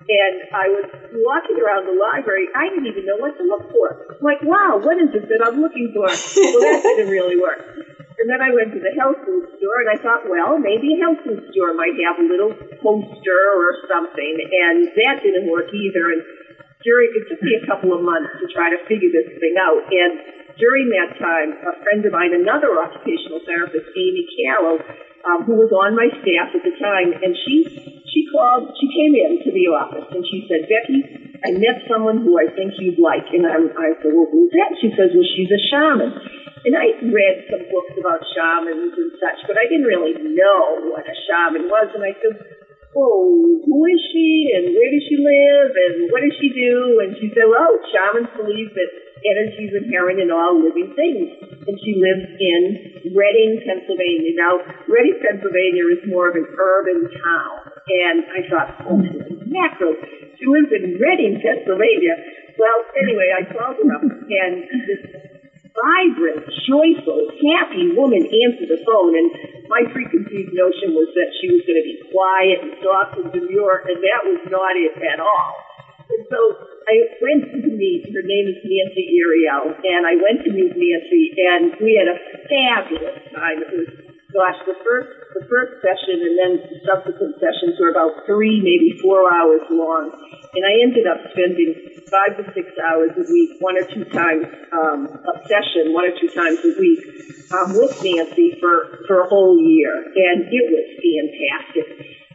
and 0.08 0.36
I 0.56 0.66
was 0.72 0.88
walking 1.20 1.60
around 1.60 1.84
the 1.84 1.98
library. 2.00 2.48
I 2.56 2.72
didn't 2.72 2.88
even 2.88 3.04
know 3.04 3.20
what 3.20 3.36
to 3.36 3.44
look 3.44 3.68
for. 3.68 4.18
Like, 4.24 4.40
wow, 4.40 4.80
what 4.80 4.96
is 4.96 5.12
it 5.12 5.28
that 5.28 5.42
I'm 5.44 5.60
looking 5.60 5.92
for? 5.92 6.08
Well, 6.08 6.62
that 6.64 6.80
didn't 6.84 7.12
really 7.12 7.36
work. 7.36 7.60
And 8.18 8.26
then 8.26 8.42
I 8.42 8.50
went 8.50 8.74
to 8.74 8.82
the 8.82 8.96
health 8.98 9.22
food 9.28 9.46
store 9.62 9.78
and 9.84 9.90
I 9.94 9.98
thought, 10.02 10.26
well, 10.26 10.58
maybe 10.58 10.96
a 10.96 11.00
health 11.04 11.22
food 11.22 11.44
store 11.54 11.78
might 11.78 11.94
have 12.02 12.18
a 12.18 12.26
little 12.26 12.56
poster 12.82 13.42
or 13.54 13.84
something. 13.86 14.34
And 14.42 14.90
that 14.96 15.22
didn't 15.22 15.52
work 15.52 15.70
either. 15.70 16.18
And 16.18 16.24
during, 16.82 17.14
it 17.14 17.30
took 17.30 17.44
me 17.44 17.60
a 17.62 17.64
couple 17.70 17.94
of 17.94 18.02
months 18.02 18.32
to 18.42 18.50
try 18.50 18.74
to 18.74 18.80
figure 18.90 19.12
this 19.14 19.28
thing 19.38 19.56
out. 19.62 19.86
And 19.92 20.12
during 20.58 20.90
that 20.98 21.14
time, 21.22 21.62
a 21.62 21.74
friend 21.86 22.02
of 22.08 22.16
mine, 22.16 22.34
another 22.34 22.74
occupational 22.82 23.46
therapist, 23.46 23.86
Amy 23.94 24.26
Carroll, 24.34 24.82
um, 25.26 25.48
who 25.48 25.58
was 25.58 25.72
on 25.74 25.96
my 25.96 26.10
staff 26.22 26.54
at 26.54 26.62
the 26.62 26.76
time, 26.78 27.16
and 27.18 27.34
she 27.34 27.66
she 28.18 28.26
called, 28.34 28.74
she 28.82 28.88
came 28.90 29.14
in 29.14 29.44
to 29.46 29.52
the 29.54 29.70
office 29.70 30.10
and 30.10 30.26
she 30.26 30.48
said, 30.50 30.66
Becky, 30.66 31.06
I 31.46 31.54
met 31.54 31.86
someone 31.86 32.26
who 32.26 32.40
I 32.40 32.50
think 32.50 32.74
you'd 32.82 32.98
like. 32.98 33.30
And 33.30 33.46
I'm, 33.46 33.70
I 33.78 33.94
said, 34.02 34.10
well, 34.10 34.26
who's 34.32 34.50
that? 34.58 34.74
She 34.82 34.90
says, 34.96 35.14
well, 35.14 35.28
she's 35.38 35.52
a 35.54 35.62
shaman. 35.70 36.18
And 36.66 36.74
I 36.74 36.98
read 37.04 37.46
some 37.46 37.70
books 37.70 37.94
about 37.94 38.26
shamans 38.34 38.96
and 38.98 39.12
such, 39.22 39.46
but 39.46 39.60
I 39.60 39.70
didn't 39.70 39.86
really 39.86 40.18
know 40.18 40.90
what 40.90 41.06
a 41.06 41.14
shaman 41.30 41.70
was. 41.70 41.94
And 41.94 42.02
I 42.02 42.18
said, 42.18 42.42
oh, 42.98 43.62
who 43.62 43.78
is 43.86 44.02
she 44.10 44.50
and 44.58 44.74
where 44.74 44.90
does 44.90 45.06
she 45.06 45.18
live 45.22 45.72
and 45.78 45.96
what 46.10 46.26
does 46.26 46.36
she 46.42 46.50
do? 46.50 47.06
And 47.06 47.14
she 47.22 47.30
said, 47.38 47.46
well, 47.46 47.78
shamans 47.94 48.34
believe 48.34 48.74
that 48.74 48.92
energy 49.26 49.70
inherent 49.72 50.20
in 50.20 50.30
all 50.30 50.58
living 50.58 50.94
things. 50.94 51.28
And 51.66 51.76
she 51.82 51.98
lives 51.98 52.26
in 52.38 52.62
Reading, 53.14 53.62
Pennsylvania. 53.66 54.34
Now, 54.38 54.62
Reading, 54.86 55.18
Pennsylvania 55.22 55.84
is 55.98 56.02
more 56.10 56.30
of 56.30 56.36
an 56.36 56.48
urban 56.48 57.10
town. 57.10 57.56
And 57.88 58.18
I 58.34 58.42
thought, 58.50 58.70
oh, 58.88 59.00
mackerel, 59.48 59.96
she 60.38 60.46
lives 60.46 60.72
in 60.74 61.00
Reading, 61.00 61.42
Pennsylvania. 61.42 62.16
Well, 62.58 62.80
anyway, 62.98 63.30
I 63.34 63.42
called 63.54 63.78
her 63.78 63.90
up 63.94 64.02
and 64.02 64.54
this 64.90 65.28
vibrant, 65.78 66.42
joyful, 66.66 67.30
happy 67.38 67.94
woman 67.94 68.26
answered 68.26 68.70
the 68.70 68.82
phone, 68.82 69.14
and 69.14 69.30
my 69.70 69.86
preconceived 69.94 70.50
notion 70.54 70.98
was 70.98 71.14
that 71.14 71.30
she 71.38 71.54
was 71.54 71.62
going 71.70 71.78
to 71.78 71.86
be 71.86 72.02
quiet 72.10 72.58
and 72.66 72.74
soft 72.82 73.14
and 73.22 73.30
demure, 73.30 73.86
and 73.86 74.02
that 74.02 74.22
was 74.26 74.42
not 74.50 74.74
it 74.74 74.98
at 75.06 75.22
all. 75.22 75.54
And 76.10 76.26
so 76.34 76.40
I 76.88 77.20
went 77.20 77.52
to 77.52 77.68
meet, 77.68 78.08
her 78.16 78.24
name 78.24 78.48
is 78.48 78.64
Nancy 78.64 79.12
Ariel, 79.20 79.76
and 79.76 80.08
I 80.08 80.16
went 80.24 80.40
to 80.48 80.52
meet 80.56 80.72
Nancy, 80.72 81.36
and 81.36 81.76
we 81.84 82.00
had 82.00 82.08
a 82.08 82.16
fabulous 82.48 83.28
time. 83.36 83.60
It 83.60 83.72
was, 83.76 83.92
gosh, 84.32 84.56
the 84.64 84.80
first, 84.88 85.12
the 85.36 85.44
first 85.52 85.84
session 85.84 86.24
and 86.24 86.36
then 86.40 86.52
the 86.64 86.80
subsequent 86.88 87.44
sessions 87.44 87.76
were 87.76 87.92
about 87.92 88.24
three, 88.24 88.64
maybe 88.64 88.96
four 89.04 89.28
hours 89.28 89.68
long. 89.68 90.16
And 90.56 90.64
I 90.64 90.80
ended 90.80 91.04
up 91.12 91.28
spending 91.36 91.76
five 92.08 92.40
to 92.40 92.48
six 92.56 92.72
hours 92.80 93.12
a 93.20 93.26
week, 93.28 93.60
one 93.60 93.76
or 93.76 93.84
two 93.92 94.08
times 94.08 94.48
um, 94.72 95.12
a 95.12 95.36
session, 95.44 95.92
one 95.92 96.08
or 96.08 96.16
two 96.16 96.32
times 96.32 96.64
a 96.64 96.72
week 96.80 97.04
um, 97.52 97.76
with 97.76 98.00
Nancy 98.00 98.56
for, 98.64 99.04
for 99.12 99.24
a 99.24 99.28
whole 99.28 99.60
year. 99.60 99.92
And 99.92 100.48
it 100.48 100.66
was 100.72 100.88
fantastic. 101.04 101.88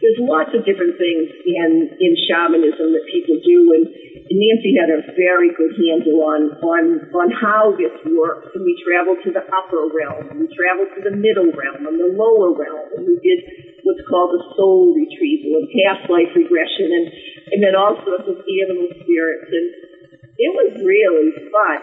there's 0.02 0.21
lots 0.21 0.52
of 0.52 0.66
different 0.68 0.99
things 0.99 1.30
in, 1.47 1.88
in 1.97 2.12
shamanism 2.28 2.92
that 2.92 3.06
people 3.09 3.38
do, 3.40 3.59
and, 3.80 3.85
and 3.87 4.01
Nancy 4.38 4.72
had 4.78 4.90
a 4.92 5.00
very 5.16 5.50
good 5.56 5.74
handle 5.74 6.22
on, 6.24 6.54
on, 6.62 6.84
on 7.12 7.28
how 7.32 7.74
this 7.74 7.92
works. 8.06 8.52
And 8.54 8.62
we 8.62 8.76
traveled 8.84 9.18
to 9.26 9.30
the 9.34 9.44
upper 9.50 9.88
realm, 9.90 10.30
and 10.30 10.38
we 10.40 10.48
traveled 10.52 10.94
to 10.96 11.02
the 11.02 11.14
middle 11.16 11.50
realm, 11.50 11.88
and 11.88 11.98
the 11.98 12.12
lower 12.14 12.54
realm, 12.54 12.88
and 12.96 13.04
we 13.04 13.16
did 13.18 13.40
what's 13.82 14.04
called 14.06 14.30
a 14.38 14.42
soul 14.54 14.94
retrieval 14.94 15.58
and 15.58 15.68
past 15.74 16.06
life 16.06 16.30
regression, 16.38 16.88
and, 16.92 17.06
and 17.50 17.58
then 17.60 17.74
all 17.74 17.98
sorts 18.06 18.30
of 18.30 18.38
animal 18.40 18.88
spirits. 19.02 19.48
And 19.50 19.66
it 20.38 20.52
was 20.54 20.70
really 20.80 21.30
fun. 21.50 21.80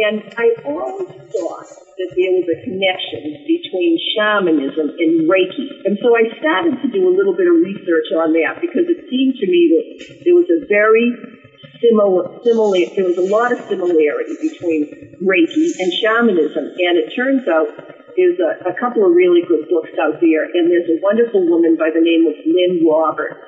And 0.00 0.22
I 0.38 0.46
always 0.64 1.10
thought 1.34 1.68
that 2.00 2.10
there 2.16 2.32
was 2.32 2.46
a 2.48 2.58
connection 2.64 3.44
between 3.44 3.98
shamanism 4.16 4.96
and 4.96 5.28
Reiki. 5.28 5.66
And 5.84 5.98
so 6.00 6.14
I 6.14 6.30
started 6.38 6.80
to 6.80 6.88
do 6.88 7.04
a 7.04 7.12
little 7.12 7.36
bit 7.36 7.50
of 7.50 7.58
research 7.60 8.08
on 8.16 8.32
that 8.38 8.62
because 8.62 8.88
it 8.88 9.10
seemed 9.10 9.36
to 9.42 9.46
me 9.50 9.62
that 9.74 10.24
there 10.24 10.36
was 10.38 10.48
a 10.48 10.64
very 10.70 11.39
similar, 11.80 12.38
similar, 12.44 12.78
there 12.94 13.08
was 13.08 13.18
a 13.18 13.28
lot 13.28 13.52
of 13.52 13.58
similarity 13.68 14.36
between 14.40 15.16
Reiki 15.18 15.66
and 15.80 15.88
shamanism. 16.00 16.64
And 16.76 16.94
it 17.00 17.12
turns 17.16 17.48
out 17.48 17.68
there's 18.16 18.38
a, 18.38 18.70
a 18.70 18.74
couple 18.78 19.04
of 19.04 19.16
really 19.16 19.42
good 19.48 19.68
books 19.68 19.92
out 19.98 20.20
there. 20.20 20.44
And 20.44 20.70
there's 20.70 20.88
a 20.88 21.00
wonderful 21.02 21.42
woman 21.48 21.76
by 21.76 21.90
the 21.92 22.04
name 22.04 22.28
of 22.28 22.36
Lynn 22.44 22.84
Roberts. 22.84 23.40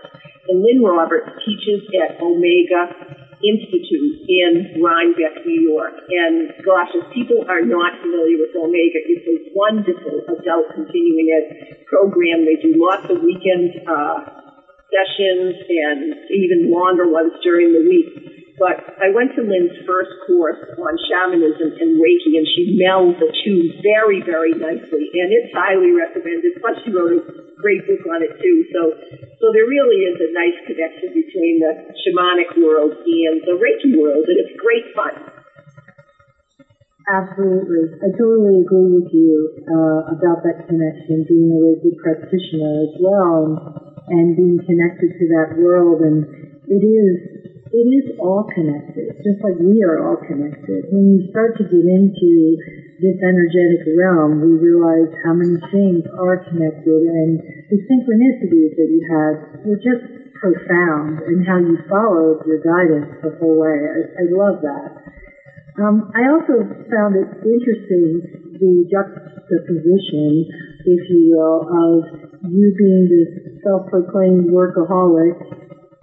And 0.48 0.64
Lynn 0.64 0.82
Roberts 0.82 1.30
teaches 1.46 1.86
at 2.02 2.20
Omega 2.20 2.90
Institute 3.42 4.22
in 4.30 4.78
Rhinebeck, 4.78 5.46
New 5.46 5.62
York. 5.62 5.94
And 6.10 6.54
gosh, 6.62 6.94
if 6.94 7.10
people 7.14 7.42
are 7.46 7.62
not 7.62 7.98
familiar 7.98 8.38
with 8.38 8.54
Omega, 8.54 9.02
it's 9.02 9.26
a 9.26 9.50
wonderful 9.54 10.22
adult 10.30 10.74
continuing 10.74 11.30
ed 11.30 11.84
program. 11.86 12.46
They 12.46 12.58
do 12.62 12.78
lots 12.78 13.06
of 13.10 13.22
weekend 13.22 13.82
uh, 13.86 14.41
sessions 14.92 15.56
and 15.56 15.98
even 16.28 16.68
longer 16.68 17.08
ones 17.08 17.32
during 17.40 17.72
the 17.72 17.82
week. 17.88 18.32
But 18.60 18.78
I 19.00 19.08
went 19.10 19.32
to 19.34 19.42
Lynn's 19.42 19.74
first 19.88 20.12
course 20.28 20.60
on 20.76 20.94
shamanism 21.08 21.72
and 21.82 21.96
Reiki, 21.96 22.36
and 22.36 22.46
she 22.46 22.76
melds 22.76 23.16
the 23.18 23.32
two 23.42 23.72
very, 23.80 24.20
very 24.22 24.52
nicely, 24.52 25.08
and 25.18 25.28
it's 25.32 25.50
highly 25.56 25.90
recommended. 25.90 26.60
Plus, 26.60 26.76
she 26.84 26.92
wrote 26.92 27.16
a 27.16 27.20
great 27.58 27.82
book 27.88 28.04
on 28.12 28.20
it 28.20 28.36
too. 28.38 28.56
So, 28.70 28.92
so 29.40 29.44
there 29.56 29.66
really 29.66 30.04
is 30.04 30.20
a 30.20 30.30
nice 30.36 30.58
connection 30.68 31.16
between 31.16 31.64
the 31.64 31.72
shamanic 32.04 32.52
world 32.60 32.92
and 33.02 33.40
the 33.42 33.56
Reiki 33.56 33.96
world, 33.96 34.28
and 34.28 34.38
it's 34.38 34.54
great 34.60 34.86
fun. 34.94 35.14
Absolutely. 37.08 37.98
I 37.98 38.08
totally 38.14 38.62
agree 38.62 38.90
with 39.00 39.10
you 39.10 39.58
uh, 39.66 40.12
about 40.12 40.44
that 40.46 40.68
connection, 40.68 41.26
being 41.26 41.50
a 41.50 41.58
Reiki 41.58 41.98
practitioner 41.98 42.86
as 42.86 42.94
well, 43.00 43.91
and, 44.08 44.36
being 44.36 44.58
connected 44.66 45.14
to 45.18 45.24
that 45.38 45.58
world. 45.58 46.02
And 46.02 46.24
it 46.66 46.82
is 46.82 47.42
it 47.72 47.88
is 47.88 48.20
all 48.20 48.44
connected, 48.52 49.16
just 49.24 49.40
like 49.40 49.56
we 49.56 49.80
are 49.80 50.04
all 50.04 50.20
connected. 50.20 50.92
When 50.92 51.08
you 51.08 51.32
start 51.32 51.56
to 51.56 51.64
get 51.64 51.80
into 51.80 52.60
this 53.00 53.16
energetic 53.24 53.88
realm, 53.96 54.44
we 54.44 54.60
realize 54.60 55.08
how 55.24 55.32
many 55.32 55.56
things 55.72 56.04
are 56.12 56.36
connected 56.52 57.00
and 57.08 57.40
the 57.72 57.80
synchronicities 57.88 58.76
that 58.76 58.88
you 58.92 59.02
had 59.08 59.64
were 59.64 59.80
just 59.80 60.04
profound 60.36 61.24
and 61.24 61.46
how 61.48 61.56
you 61.64 61.80
followed 61.88 62.44
your 62.44 62.60
guidance 62.60 63.08
the 63.24 63.32
whole 63.40 63.56
way. 63.56 63.72
I, 63.72 64.20
I 64.20 64.24
love 64.28 64.60
that. 64.60 64.90
Um, 65.80 66.12
I 66.12 66.28
also 66.28 66.68
found 66.92 67.16
it 67.16 67.30
interesting 67.40 68.42
the 68.60 68.84
juxtaposition, 68.92 70.44
if 70.84 71.02
you 71.08 71.32
will, 71.32 71.64
of 71.64 72.04
you 72.52 72.68
being 72.76 73.08
this 73.08 73.51
self-proclaimed 73.64 74.50
workaholic 74.50 75.38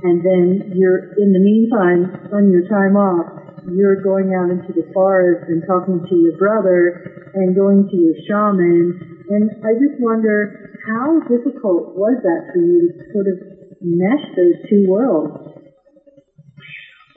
and 0.01 0.23
then 0.23 0.71
you're 0.75 1.13
in 1.19 1.31
the 1.35 1.43
meantime 1.43 2.31
on 2.33 2.51
your 2.51 2.63
time 2.67 2.95
off 2.95 3.27
you're 3.71 4.01
going 4.01 4.33
out 4.33 4.49
into 4.49 4.71
the 4.73 4.87
forest 4.93 5.45
and 5.47 5.63
talking 5.67 5.99
to 6.09 6.15
your 6.15 6.37
brother 6.37 7.31
and 7.35 7.55
going 7.55 7.87
to 7.91 7.95
your 7.95 8.15
shaman 8.27 8.95
and 9.29 9.51
i 9.63 9.71
just 9.75 9.99
wonder 9.99 10.71
how 10.87 11.19
difficult 11.27 11.95
was 11.95 12.15
that 12.23 12.49
for 12.53 12.59
you 12.59 12.89
to 12.95 13.03
sort 13.11 13.27
of 13.27 13.37
mesh 13.81 14.25
those 14.35 14.57
two 14.69 14.85
worlds 14.87 15.49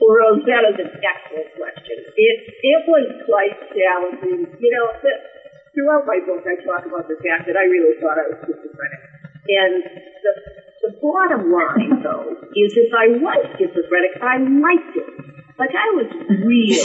well, 0.02 0.34
Rose, 0.34 0.42
that 0.50 0.66
is 0.66 0.82
an 0.82 0.98
excellent 0.98 1.54
question. 1.54 2.02
It 2.02 2.36
it 2.42 2.80
was 2.90 3.06
quite 3.22 3.54
challenging. 3.70 4.50
You 4.50 4.70
know, 4.74 4.86
the, 4.98 5.12
throughout 5.70 6.10
my 6.10 6.18
book, 6.26 6.42
I 6.42 6.58
talk 6.66 6.82
about 6.90 7.06
the 7.06 7.14
fact 7.22 7.46
that 7.46 7.54
I 7.54 7.70
really 7.70 7.94
thought 8.02 8.18
I 8.18 8.34
was 8.34 8.42
schizophrenic, 8.42 9.21
and 9.48 9.82
the 9.82 10.32
the 10.82 10.90
bottom 11.00 11.52
line, 11.52 12.02
though, 12.02 12.34
is 12.56 12.74
if 12.74 12.92
I 12.92 13.06
was 13.22 13.46
schizophrenic, 13.56 14.20
I 14.20 14.38
liked 14.38 14.96
it. 14.96 15.06
Like 15.58 15.70
I 15.70 15.90
was 15.94 16.06
really 16.28 16.74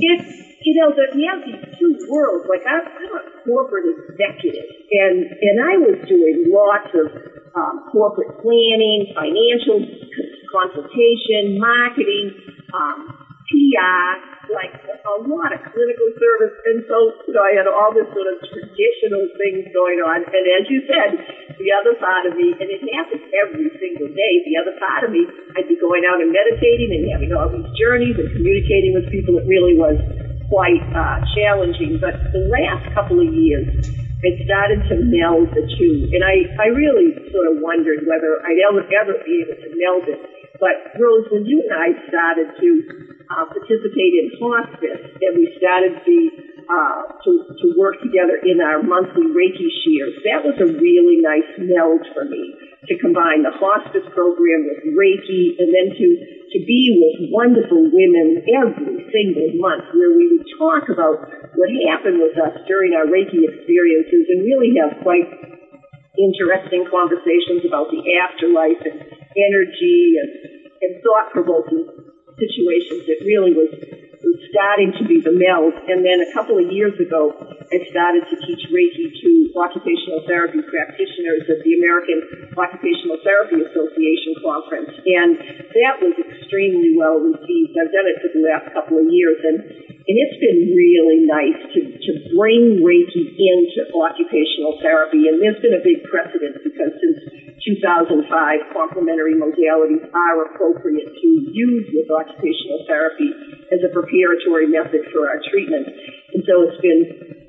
It's 0.00 0.42
you 0.64 0.74
know, 0.78 0.94
that 0.94 1.10
we 1.14 1.26
have 1.26 1.42
these 1.42 1.58
two 1.78 1.98
worlds. 2.08 2.46
Like 2.48 2.62
I'm, 2.66 2.86
I'm 2.86 3.12
a 3.18 3.22
corporate 3.42 3.86
executive, 3.98 4.70
and 4.94 5.26
and 5.26 5.58
I 5.58 5.76
was 5.82 5.98
doing 6.06 6.46
lots 6.54 6.94
of 6.94 7.10
um, 7.54 7.90
corporate 7.90 8.38
planning, 8.40 9.10
financial 9.14 9.82
consultation, 10.48 11.58
marketing, 11.58 12.30
um, 12.72 13.10
PR, 13.50 14.31
like 14.50 14.74
a 14.82 15.16
lot 15.22 15.54
of 15.54 15.60
clinical 15.70 16.08
service. 16.18 16.54
And 16.66 16.82
so, 16.90 16.96
you 17.28 17.32
know, 17.34 17.44
I 17.44 17.52
had 17.54 17.66
all 17.70 17.94
this 17.94 18.08
sort 18.10 18.26
of 18.26 18.42
traditional 18.50 19.24
things 19.38 19.70
going 19.70 20.02
on. 20.02 20.26
And 20.26 20.44
as 20.58 20.64
you 20.66 20.82
said, 20.90 21.10
the 21.58 21.70
other 21.70 21.94
part 21.98 22.26
of 22.26 22.34
me, 22.34 22.50
and 22.58 22.66
it 22.66 22.82
happens 22.90 23.22
every 23.30 23.70
single 23.78 24.10
day, 24.10 24.32
the 24.46 24.58
other 24.58 24.74
part 24.82 25.06
of 25.06 25.10
me, 25.14 25.26
I'd 25.54 25.70
be 25.70 25.78
going 25.78 26.02
out 26.08 26.18
and 26.18 26.34
meditating 26.34 26.90
and 26.90 27.02
having 27.14 27.30
all 27.30 27.50
these 27.50 27.70
journeys 27.78 28.18
and 28.18 28.30
communicating 28.34 28.98
with 28.98 29.06
people. 29.14 29.38
It 29.38 29.46
really 29.46 29.78
was 29.78 29.98
quite 30.50 30.82
uh, 30.90 31.22
challenging. 31.38 32.02
But 32.02 32.18
the 32.34 32.50
last 32.50 32.90
couple 32.98 33.22
of 33.22 33.28
years, 33.30 33.68
it 34.22 34.34
started 34.46 34.86
to 34.86 34.94
meld 35.02 35.50
the 35.50 35.66
two. 35.66 36.10
And 36.14 36.22
I, 36.22 36.46
I 36.62 36.66
really 36.70 37.14
sort 37.34 37.46
of 37.50 37.58
wondered 37.58 38.06
whether 38.06 38.38
I'd 38.42 38.62
ever, 38.70 38.82
ever 38.86 39.14
be 39.22 39.42
able 39.42 39.58
to 39.58 39.70
meld 39.74 40.04
it. 40.06 40.20
But 40.62 40.94
Rose, 40.94 41.26
when 41.34 41.42
you 41.42 41.58
and 41.66 41.74
I 41.74 41.90
started 42.06 42.54
to 42.54 42.68
uh, 43.32 43.48
participate 43.48 44.14
in 44.20 44.28
hospice, 44.36 45.02
and 45.24 45.32
we 45.40 45.48
started 45.56 45.96
the, 46.04 46.20
uh, 46.68 47.00
to, 47.24 47.30
to 47.48 47.66
work 47.80 47.96
together 48.04 48.36
in 48.44 48.60
our 48.60 48.84
monthly 48.84 49.24
Reiki 49.32 49.72
shares. 49.80 50.20
That 50.28 50.44
was 50.44 50.56
a 50.60 50.68
really 50.68 51.24
nice 51.24 51.48
meld 51.56 52.04
for 52.12 52.28
me 52.28 52.52
to 52.92 52.94
combine 53.00 53.46
the 53.46 53.54
hospice 53.56 54.04
program 54.12 54.68
with 54.68 54.84
Reiki 54.92 55.56
and 55.56 55.70
then 55.72 55.96
to, 55.96 56.06
to 56.52 56.58
be 56.66 56.92
with 56.98 57.30
wonderful 57.32 57.88
women 57.88 58.42
every 58.42 59.06
single 59.08 59.50
month 59.56 59.86
where 59.96 60.12
we 60.12 60.36
would 60.36 60.46
talk 60.58 60.90
about 60.92 61.24
what 61.56 61.70
happened 61.88 62.20
with 62.20 62.36
us 62.36 62.58
during 62.68 62.92
our 62.92 63.08
Reiki 63.08 63.48
experiences 63.48 64.28
and 64.28 64.44
really 64.44 64.76
have 64.76 64.98
quite 65.00 65.30
interesting 66.18 66.84
conversations 66.90 67.64
about 67.64 67.88
the 67.88 68.02
afterlife 68.20 68.82
and 68.84 68.98
energy 69.38 70.20
and, 70.20 70.30
and 70.84 70.92
thought 71.00 71.32
provoking 71.32 72.11
situations. 72.42 73.06
It 73.06 73.22
really 73.22 73.54
was, 73.54 73.70
was 73.70 74.38
starting 74.50 74.90
to 74.98 75.04
be 75.06 75.22
the 75.22 75.34
meld. 75.34 75.74
And 75.86 76.02
then 76.02 76.18
a 76.18 76.30
couple 76.34 76.58
of 76.58 76.66
years 76.74 76.98
ago, 76.98 77.30
I 77.70 77.78
started 77.88 78.26
to 78.28 78.36
teach 78.42 78.66
Reiki 78.68 79.14
to 79.14 79.30
occupational 79.54 80.26
therapy 80.26 80.60
practitioners 80.66 81.46
at 81.48 81.62
the 81.62 81.72
American 81.78 82.52
Occupational 82.52 83.16
Therapy 83.22 83.62
Association 83.62 84.36
conference. 84.42 84.92
And 84.92 85.38
that 85.72 85.94
was 86.02 86.14
extremely 86.18 86.98
well 86.98 87.22
received. 87.22 87.72
I've 87.78 87.92
done 87.94 88.08
it 88.10 88.18
for 88.20 88.30
the 88.34 88.42
last 88.44 88.66
couple 88.76 89.00
of 89.00 89.06
years. 89.08 89.38
And, 89.40 89.56
and 89.62 90.14
it's 90.18 90.38
been 90.42 90.74
really 90.76 91.24
nice 91.24 91.60
to, 91.72 91.80
to 91.96 92.10
bring 92.36 92.82
Reiki 92.84 93.24
into 93.32 93.88
occupational 93.94 94.76
therapy. 94.82 95.30
And 95.32 95.40
there's 95.40 95.60
been 95.64 95.76
a 95.76 95.84
big 95.84 96.04
precedent 96.08 96.60
because 96.60 96.92
since 97.00 97.41
2005, 97.62 98.26
complementary 98.74 99.38
modalities 99.38 100.02
are 100.10 100.50
appropriate 100.50 101.14
to 101.14 101.28
use 101.54 101.86
with 101.94 102.10
occupational 102.10 102.82
therapy 102.90 103.30
as 103.70 103.78
a 103.86 103.90
preparatory 103.94 104.66
method 104.66 105.06
for 105.14 105.30
our 105.30 105.38
treatment. 105.46 105.86
And 106.34 106.42
so 106.42 106.66
it's 106.66 106.82
been 106.82 107.02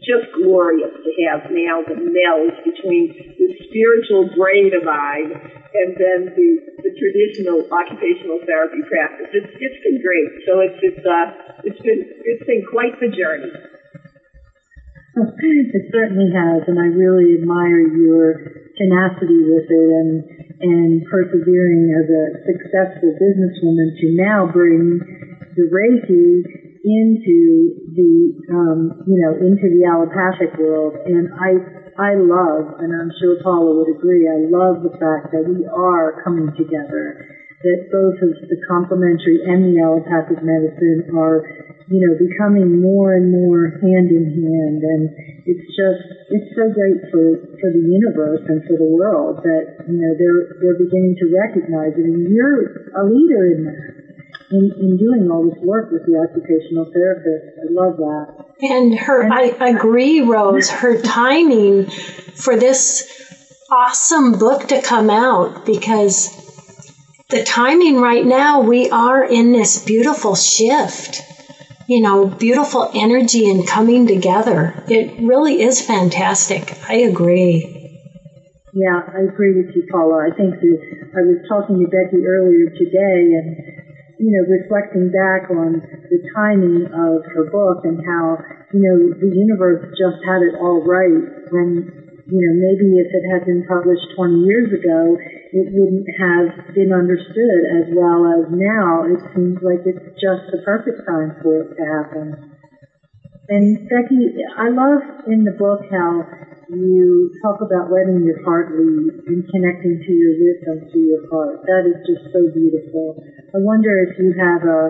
just 0.06 0.30
glorious 0.38 0.94
to 0.94 1.12
have 1.26 1.50
now 1.50 1.82
the 1.82 1.98
meld 1.98 2.54
between 2.62 3.16
the 3.40 3.48
spiritual 3.66 4.30
brain 4.38 4.70
mine 4.86 5.34
and 5.74 5.90
then 5.98 6.20
the, 6.38 6.50
the 6.86 6.92
traditional 6.94 7.66
occupational 7.74 8.38
therapy 8.46 8.86
practice. 8.86 9.34
It's, 9.34 9.50
it's 9.58 9.80
been 9.82 9.98
great. 9.98 10.30
So 10.46 10.62
it's, 10.62 10.78
it's, 10.84 11.02
uh, 11.02 11.66
it's 11.66 11.82
been, 11.82 12.02
it's 12.06 12.46
been 12.46 12.64
quite 12.70 12.94
the 13.02 13.10
journey. 13.10 13.73
It 15.16 15.86
certainly 15.94 16.34
has, 16.34 16.66
and 16.66 16.82
I 16.82 16.90
really 16.90 17.38
admire 17.38 17.86
your 17.86 18.34
tenacity 18.74 19.46
with 19.46 19.70
it 19.70 19.90
and 19.94 20.26
and 20.64 21.06
persevering 21.06 21.94
as 21.94 22.08
a 22.10 22.24
successful 22.50 23.14
businesswoman 23.22 23.94
to 24.00 24.08
now 24.18 24.50
bring 24.50 24.98
the 25.54 25.66
Reiki 25.70 26.42
into 26.82 27.94
the 27.94 28.14
um, 28.58 29.06
you 29.06 29.22
know 29.22 29.38
into 29.38 29.70
the 29.70 29.86
allopathic 29.86 30.58
world. 30.58 30.98
And 31.06 31.30
I 31.38 31.84
I 31.94 32.18
love, 32.18 32.82
and 32.82 32.90
I'm 32.90 33.14
sure 33.22 33.38
Paula 33.46 33.86
would 33.86 33.94
agree, 33.94 34.26
I 34.26 34.50
love 34.50 34.82
the 34.82 34.98
fact 34.98 35.30
that 35.30 35.46
we 35.46 35.62
are 35.70 36.26
coming 36.26 36.50
together, 36.58 37.22
that 37.62 37.80
both 37.94 38.18
of 38.18 38.34
the 38.50 38.58
complementary 38.66 39.46
and 39.46 39.70
the 39.70 39.78
allopathic 39.78 40.42
medicine 40.42 41.14
are, 41.14 41.46
you 41.88 42.00
know, 42.04 42.14
becoming 42.16 42.82
more 42.82 43.16
and 43.16 43.32
more 43.32 43.80
hand 43.82 44.12
in 44.12 44.26
hand. 44.30 44.80
And 44.84 45.04
it's 45.46 45.68
just, 45.74 46.04
it's 46.32 46.50
so 46.56 46.72
great 46.72 47.00
for, 47.12 47.58
for 47.60 47.70
the 47.72 47.84
universe 47.84 48.44
and 48.48 48.64
for 48.68 48.78
the 48.80 48.90
world 48.90 49.44
that, 49.44 49.88
you 49.88 50.00
know, 50.00 50.14
they're, 50.16 50.60
they're 50.62 50.80
beginning 50.80 51.16
to 51.20 51.26
recognize 51.32 51.94
it. 51.96 52.06
And 52.06 52.30
you're 52.30 52.94
a 52.96 53.04
leader 53.08 53.44
in 53.52 53.60
that 53.66 54.04
in, 54.54 54.72
in 54.80 54.98
doing 54.98 55.30
all 55.32 55.50
this 55.50 55.58
work 55.64 55.92
with 55.92 56.06
the 56.06 56.16
occupational 56.16 56.86
therapist. 56.94 57.58
I 57.58 57.74
love 57.74 57.98
that. 57.98 58.46
And 58.62 59.00
her, 59.00 59.24
and, 59.24 59.34
I 59.34 59.70
agree, 59.70 60.22
Rose, 60.22 60.70
her 60.70 61.02
timing 61.02 61.86
for 61.88 62.56
this 62.56 63.10
awesome 63.72 64.38
book 64.38 64.68
to 64.68 64.82
come 64.82 65.10
out 65.10 65.66
because 65.66 66.40
the 67.30 67.44
timing 67.44 68.00
right 68.00 68.26
now, 68.26 68.62
we 68.62 68.92
are 68.92 69.24
in 69.24 69.52
this 69.52 69.84
beautiful 69.84 70.36
shift. 70.36 71.22
You 71.88 72.02
know, 72.02 72.28
beautiful 72.28 72.90
energy 72.96 73.50
and 73.50 73.68
coming 73.68 74.08
together. 74.08 74.74
It 74.88 75.20
really 75.20 75.62
is 75.62 75.86
fantastic. 75.86 76.74
I 76.88 76.96
agree. 76.96 78.00
Yeah, 78.74 79.02
I 79.06 79.22
agree 79.30 79.54
with 79.54 79.76
you, 79.76 79.86
Paula. 79.92 80.28
I 80.32 80.36
think 80.36 80.56
that 80.60 80.80
I 81.14 81.22
was 81.22 81.46
talking 81.48 81.80
to 81.80 81.88
Becky 81.88 82.26
earlier 82.26 82.70
today, 82.74 83.36
and 83.38 83.56
you 84.20 84.32
know, 84.32 84.48
reflecting 84.48 85.12
back 85.12 85.50
on 85.52 85.82
the 86.10 86.20
timing 86.34 86.86
of 86.88 87.26
her 87.36 87.50
book 87.52 87.84
and 87.84 88.00
how, 88.06 88.38
you 88.72 88.80
know, 88.80 89.14
the 89.20 89.36
universe 89.36 89.84
just 89.98 90.24
had 90.26 90.42
it 90.42 90.56
all 90.56 90.82
right 90.86 91.52
when, 91.52 92.03
you 92.28 92.40
know, 92.40 92.54
maybe 92.56 92.98
if 93.00 93.10
it 93.12 93.24
had 93.32 93.46
been 93.46 93.64
published 93.68 94.08
20 94.16 94.44
years 94.44 94.72
ago, 94.72 95.18
it 95.54 95.68
wouldn't 95.72 96.08
have 96.20 96.74
been 96.74 96.92
understood 96.94 97.60
as 97.80 97.86
well 97.94 98.26
as 98.40 98.46
now. 98.50 99.04
It 99.04 99.20
seems 99.36 99.60
like 99.62 99.82
it's 99.86 100.06
just 100.20 100.44
the 100.52 100.62
perfect 100.66 101.02
time 101.08 101.36
for 101.42 101.62
it 101.64 101.70
to 101.76 101.84
happen. 101.84 102.28
And 103.50 103.78
Becky, 103.88 104.34
I 104.58 104.68
love 104.70 105.02
in 105.28 105.44
the 105.44 105.52
book 105.52 105.80
how 105.92 106.24
you 106.70 107.30
talk 107.44 107.62
about 107.62 107.92
letting 107.92 108.24
your 108.24 108.42
heart 108.44 108.72
lead 108.72 109.12
and 109.28 109.44
connecting 109.52 110.00
to 110.00 110.12
your 110.12 110.34
wisdom 110.40 110.90
through 110.92 111.08
your 111.08 111.24
heart. 111.30 111.60
That 111.68 111.84
is 111.88 112.00
just 112.08 112.32
so 112.34 112.40
beautiful. 112.54 113.16
I 113.54 113.60
wonder 113.60 113.92
if 114.04 114.18
you 114.18 114.34
have 114.40 114.64
a, 114.64 114.82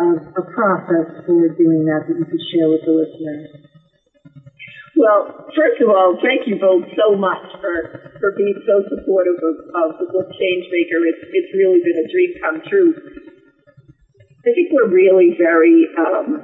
a, 0.00 0.06
a 0.40 0.42
process 0.52 1.08
for 1.26 1.48
doing 1.56 1.84
that 1.88 2.04
that 2.08 2.16
you 2.18 2.24
could 2.24 2.44
share 2.52 2.68
with 2.68 2.84
the 2.84 2.92
listeners. 2.92 3.65
Well, 4.96 5.52
first 5.52 5.76
of 5.84 5.92
all, 5.92 6.16
thank 6.24 6.48
you 6.48 6.56
both 6.56 6.88
so 6.96 7.12
much 7.20 7.44
for, 7.60 7.76
for 8.16 8.32
being 8.32 8.56
so 8.64 8.80
supportive 8.88 9.36
of, 9.44 9.56
of 9.76 9.88
the 10.00 10.08
book 10.08 10.32
Changemaker. 10.32 10.98
It's, 11.12 11.24
it's 11.36 11.52
really 11.52 11.84
been 11.84 12.00
a 12.00 12.08
dream 12.08 12.30
come 12.40 12.58
true. 12.64 12.96
I 14.40 14.50
think 14.56 14.72
we're 14.72 14.88
really 14.88 15.36
very 15.36 15.84
um, 16.00 16.40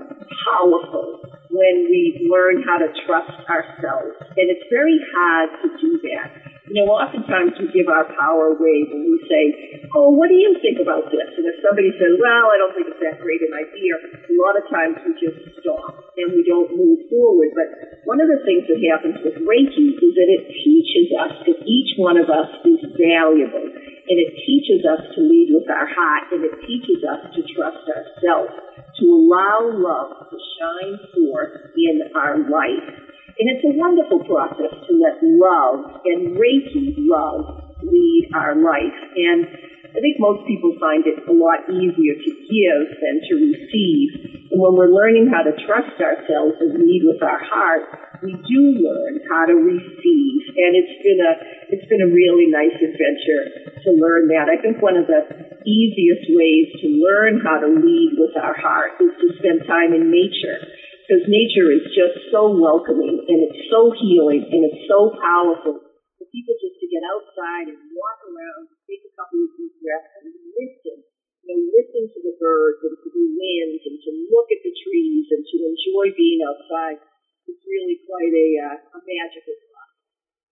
powerful 0.53 1.25
when 1.49 1.89
we 1.89 2.29
learn 2.29 2.63
how 2.69 2.77
to 2.77 2.93
trust 3.07 3.41
ourselves. 3.49 4.21
And 4.37 4.53
it's 4.53 4.69
very 4.69 5.01
hard 5.17 5.49
to 5.65 5.69
do 5.81 6.01
that. 6.13 6.52
You 6.73 6.89
know, 6.89 6.97
oftentimes 6.97 7.53
we 7.61 7.69
give 7.69 7.85
our 7.93 8.09
power 8.17 8.57
away 8.57 8.89
when 8.89 9.05
we 9.05 9.21
say, 9.29 9.45
oh, 9.93 10.09
what 10.17 10.33
do 10.33 10.41
you 10.41 10.57
think 10.65 10.81
about 10.81 11.05
this? 11.13 11.29
And 11.37 11.45
if 11.45 11.61
somebody 11.61 11.93
says, 12.01 12.17
well, 12.17 12.49
I 12.49 12.57
don't 12.57 12.73
think 12.73 12.89
it's 12.89 13.03
that 13.05 13.21
great 13.21 13.45
an 13.45 13.53
idea, 13.53 13.93
a 14.01 14.33
lot 14.41 14.57
of 14.57 14.65
times 14.73 14.97
we 15.05 15.13
just 15.21 15.53
stop 15.61 16.17
and 16.17 16.33
we 16.33 16.41
don't 16.49 16.73
move 16.73 17.05
forward. 17.13 17.53
But 17.53 17.69
one 18.09 18.25
of 18.25 18.29
the 18.33 18.41
things 18.49 18.65
that 18.73 18.81
happens 18.89 19.21
with 19.21 19.45
Reiki 19.45 20.01
is 20.01 20.13
that 20.17 20.31
it 20.33 20.49
teaches 20.65 21.13
us 21.13 21.45
that 21.45 21.61
each 21.69 21.93
one 22.01 22.17
of 22.17 22.33
us 22.33 22.49
is 22.65 22.81
valuable. 22.97 23.69
And 23.69 24.17
it 24.17 24.33
teaches 24.41 24.81
us 24.89 25.13
to 25.13 25.21
lead 25.21 25.53
with 25.53 25.69
our 25.69 25.89
heart 25.93 26.33
and 26.33 26.41
it 26.41 26.57
teaches 26.65 27.05
us 27.05 27.37
to 27.37 27.41
trust 27.53 27.85
ourselves 27.85 28.57
to 28.99 29.05
allow 29.09 29.73
love 29.73 30.31
to 30.31 30.37
shine 30.59 30.97
forth 31.13 31.73
in 31.77 32.01
our 32.15 32.39
life. 32.39 33.02
And 33.39 33.47
it's 33.49 33.65
a 33.65 33.75
wonderful 33.75 34.21
process 34.29 34.73
to 34.77 34.93
let 35.01 35.17
love 35.25 36.05
and 36.05 36.37
Reiki 36.37 36.95
love 36.99 37.73
lead 37.83 38.31
our 38.35 38.55
life. 38.55 38.99
And 39.17 39.47
I 39.93 40.01
think 40.01 40.17
most 40.21 40.49
people 40.49 40.73
find 40.81 41.05
it 41.05 41.21
a 41.29 41.35
lot 41.35 41.69
easier 41.69 42.17
to 42.17 42.31
give 42.49 42.85
than 42.97 43.17
to 43.29 43.33
receive. 43.37 44.09
And 44.53 44.57
when 44.61 44.73
we're 44.73 44.93
learning 44.93 45.29
how 45.29 45.45
to 45.45 45.53
trust 45.65 45.97
ourselves 46.01 46.57
and 46.61 46.81
lead 46.81 47.05
with 47.05 47.21
our 47.21 47.41
heart, 47.41 48.21
we 48.25 48.33
do 48.33 48.63
learn 48.81 49.21
how 49.29 49.45
to 49.49 49.57
receive. 49.57 50.41
And 50.57 50.73
it's 50.77 50.97
been 51.03 51.21
a 51.21 51.33
it's 51.77 51.89
been 51.89 52.05
a 52.05 52.13
really 52.13 52.49
nice 52.49 52.77
adventure 52.77 53.75
to 53.85 53.91
learn 53.97 54.29
that. 54.33 54.49
I 54.49 54.61
think 54.61 54.81
one 54.81 54.97
of 54.97 55.09
the 55.09 55.53
easiest 55.65 56.29
ways 56.33 56.73
to 56.81 56.87
learn 57.01 57.41
how 57.45 57.61
to 57.61 57.69
lead 57.69 58.17
with 58.17 58.33
our 58.37 58.57
heart 58.57 58.97
is 59.01 59.13
to 59.21 59.27
spend 59.41 59.67
time 59.67 59.93
in 59.93 60.09
nature. 60.09 60.82
Because 61.03 61.27
nature 61.27 61.69
is 61.75 61.91
just 61.91 62.31
so 62.31 62.55
welcoming 62.55 63.27
and 63.27 63.39
it's 63.51 63.67
so 63.69 63.91
healing 63.91 64.47
and 64.47 64.63
it's 64.71 64.87
so 64.87 65.11
powerful 65.19 65.83
for 65.83 66.25
people 66.31 66.55
just 66.63 66.79
to 66.79 66.87
get 66.87 67.03
outside 67.03 67.75
and 67.75 67.79
walk 67.91 68.19
around, 68.23 68.71
take 68.87 69.03
a 69.03 69.13
couple 69.19 69.43
of 69.43 69.51
deep 69.59 69.75
breaths 69.83 70.15
and 70.23 70.31
listen. 70.31 70.99
You 71.43 71.59
know, 71.59 71.75
listen 71.75 72.07
to 72.07 72.19
the 72.23 72.39
birds 72.39 72.87
and 72.87 72.95
to 73.03 73.09
the 73.11 73.27
wind 73.35 73.79
and 73.83 73.99
to 73.99 74.11
look 74.31 74.47
at 74.55 74.63
the 74.63 74.75
trees 74.87 75.27
and 75.35 75.43
to 75.43 75.57
enjoy 75.67 76.15
being 76.15 76.39
outside. 76.47 77.03
It's 77.51 77.67
really 77.67 77.99
quite 78.07 78.31
a, 78.31 78.49
uh, 78.63 78.79
a 78.95 78.99
magical. 79.03 79.59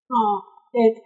Oh, 0.08 0.40
it, 0.72 0.96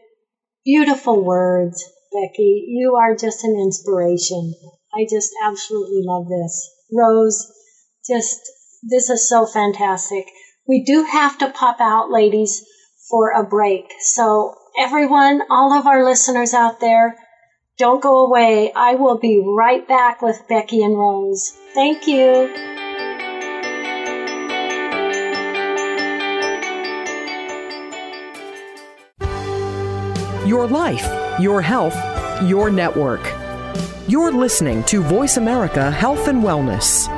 beautiful 0.62 1.18
words. 1.18 1.82
Becky. 2.12 2.66
You 2.68 2.96
are 2.96 3.16
just 3.16 3.42
an 3.42 3.56
inspiration. 3.56 4.54
I 4.94 5.06
just 5.08 5.32
absolutely 5.42 6.02
love 6.04 6.28
this. 6.28 6.70
Rose, 6.92 7.50
just, 8.06 8.38
this 8.82 9.10
is 9.10 9.28
so 9.28 9.46
fantastic. 9.46 10.26
We 10.66 10.84
do 10.84 11.04
have 11.04 11.38
to 11.38 11.50
pop 11.50 11.80
out, 11.80 12.10
ladies, 12.10 12.64
for 13.10 13.30
a 13.30 13.44
break. 13.44 13.92
So 14.00 14.54
everyone, 14.78 15.42
all 15.50 15.72
of 15.72 15.86
our 15.86 16.04
listeners 16.04 16.54
out 16.54 16.80
there, 16.80 17.16
don't 17.78 18.02
go 18.02 18.26
away. 18.26 18.72
I 18.74 18.94
will 18.94 19.18
be 19.18 19.42
right 19.44 19.86
back 19.86 20.22
with 20.22 20.46
Becky 20.48 20.82
and 20.82 20.96
Rose. 20.96 21.52
Thank 21.74 22.06
you. 22.06 22.50
Your 30.46 30.66
life 30.66 31.22
your 31.38 31.62
health, 31.62 31.96
your 32.42 32.70
network. 32.70 33.20
You're 34.08 34.32
listening 34.32 34.84
to 34.84 35.02
Voice 35.02 35.36
America 35.36 35.90
Health 35.90 36.28
and 36.28 36.42
Wellness. 36.42 37.08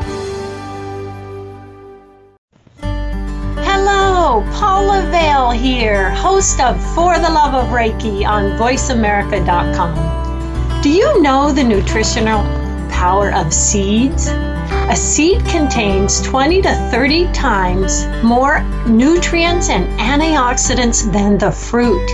Vale 4.75 5.51
here, 5.51 6.11
host 6.11 6.59
of 6.61 6.75
For 6.95 7.19
the 7.19 7.31
Love 7.31 7.55
of 7.55 7.71
Reiki 7.71 8.27
on 8.27 8.59
VoiceAmerica.com. 8.59 10.83
Do 10.83 10.91
you 10.91 11.23
know 11.23 11.53
the 11.53 11.63
nutritional 11.63 12.43
power 12.91 13.33
of 13.33 13.55
seeds? 13.55 14.27
A 14.27 14.97
seed 14.97 15.47
contains 15.47 16.21
20 16.23 16.61
to 16.63 16.75
30 16.91 17.31
times 17.33 18.05
more 18.25 18.65
nutrients 18.89 19.69
and 19.69 19.87
antioxidants 20.01 21.05
than 21.13 21.39
the 21.39 21.53
fruit. 21.53 22.11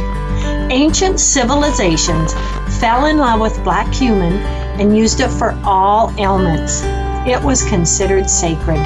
Ancient 0.71 1.19
civilizations 1.19 2.35
fell 2.79 3.07
in 3.07 3.17
love 3.17 3.41
with 3.41 3.65
black 3.65 3.91
cumin 3.91 4.35
and 4.79 4.95
used 4.95 5.21
it 5.21 5.31
for 5.31 5.59
all 5.65 6.13
ailments. 6.19 6.83
It 7.27 7.43
was 7.43 7.65
considered 7.65 8.29
sacred. 8.29 8.85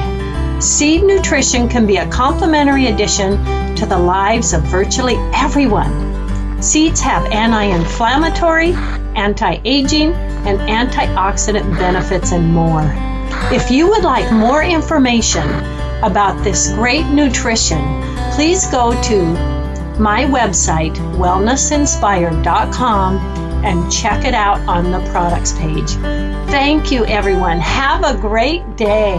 Seed 0.63 1.03
nutrition 1.03 1.69
can 1.69 1.87
be 1.87 1.97
a 1.97 2.07
complementary 2.09 2.87
addition 2.87 3.64
to 3.77 3.87
the 3.87 3.99
lives 3.99 4.53
of 4.53 4.63
virtually 4.63 5.17
everyone. 5.35 6.63
Seeds 6.63 7.01
have 7.01 7.25
anti 7.27 7.65
inflammatory, 7.65 8.73
anti 9.15 9.61
aging, 9.65 10.13
and 10.47 10.59
antioxidant 10.61 11.79
benefits 11.79 12.33
and 12.33 12.53
more. 12.53 12.85
If 13.53 13.71
you 13.71 13.89
would 13.89 14.05
like 14.05 14.31
more 14.33 14.63
information 14.63 15.49
about 16.03 16.43
this 16.45 16.73
great 16.73 17.07
nutrition, 17.07 17.83
please 18.33 18.67
go 18.69 19.01
to 19.03 19.25
my 19.99 20.25
website, 20.25 20.95
wellnessinspired.com, 21.17 23.17
and 23.65 23.93
check 23.93 24.25
it 24.25 24.35
out 24.35 24.61
on 24.69 24.91
the 24.91 24.99
products 25.11 25.53
page. 25.53 25.91
Thank 26.51 26.91
you, 26.91 27.05
everyone. 27.07 27.61
Have 27.61 28.05
a 28.05 28.15
great 28.21 28.77
day. 28.77 29.19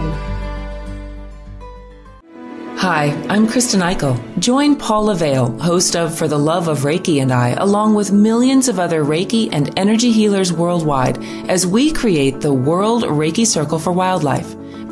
Hi, 2.86 3.06
I'm 3.28 3.48
Kristen 3.48 3.80
Eichel. 3.80 4.16
Join 4.38 4.76
Paula 4.76 5.16
Vale, 5.16 5.50
host 5.58 5.96
of 5.96 6.16
For 6.16 6.28
the 6.28 6.38
Love 6.38 6.68
of 6.68 6.82
Reiki 6.82 7.20
and 7.20 7.32
I, 7.32 7.48
along 7.48 7.96
with 7.96 8.12
millions 8.12 8.68
of 8.68 8.78
other 8.78 9.04
Reiki 9.04 9.48
and 9.50 9.76
energy 9.76 10.12
healers 10.12 10.52
worldwide, 10.52 11.20
as 11.50 11.66
we 11.66 11.90
create 11.90 12.42
the 12.42 12.52
World 12.52 13.02
Reiki 13.02 13.44
Circle 13.44 13.80
for 13.80 13.90
Wildlife 13.90 14.54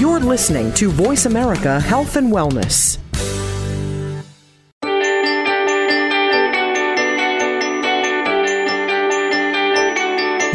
You're 0.00 0.18
listening 0.18 0.72
to 0.74 0.90
Voice 0.90 1.24
America 1.24 1.78
Health 1.78 2.16
and 2.16 2.32
Wellness. 2.32 2.98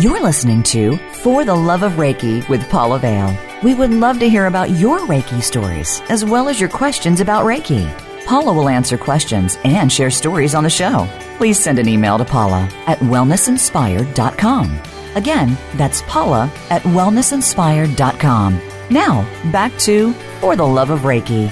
You're 0.02 0.22
listening 0.22 0.64
to 0.64 0.98
For 1.24 1.46
the 1.46 1.56
Love 1.56 1.84
of 1.84 1.94
Reiki 1.94 2.48
with 2.50 2.70
Paula 2.70 3.00
Vale. 3.00 3.38
We 3.64 3.76
would 3.76 3.92
love 3.92 4.20
to 4.20 4.30
hear 4.30 4.46
about 4.48 4.72
your 4.72 5.00
Reiki 5.00 5.42
stories 5.42 6.02
as 6.10 6.24
well 6.26 6.50
as 6.50 6.60
your 6.60 6.70
questions 6.70 7.22
about 7.22 7.46
Reiki. 7.46 7.86
Paula 8.26 8.54
will 8.54 8.70
answer 8.70 8.98
questions 8.98 9.58
and 9.64 9.92
share 9.92 10.12
stories 10.12 10.54
on 10.54 10.64
the 10.64 10.70
show. 10.70 11.08
Please 11.38 11.58
send 11.58 11.80
an 11.80 11.88
email 11.88 12.18
to 12.18 12.26
Paula 12.26 12.70
at 12.88 13.00
wellnessinspired.com. 13.00 14.80
Again, 15.16 15.58
that's 15.76 16.02
Paula 16.04 16.52
at 16.70 16.82
wellnessinspired.com. 16.84 18.79
Now, 18.92 19.22
back 19.52 19.78
to 19.82 20.14
For 20.42 20.56
the 20.56 20.66
Love 20.66 20.90
of 20.90 21.02
Reiki. 21.02 21.48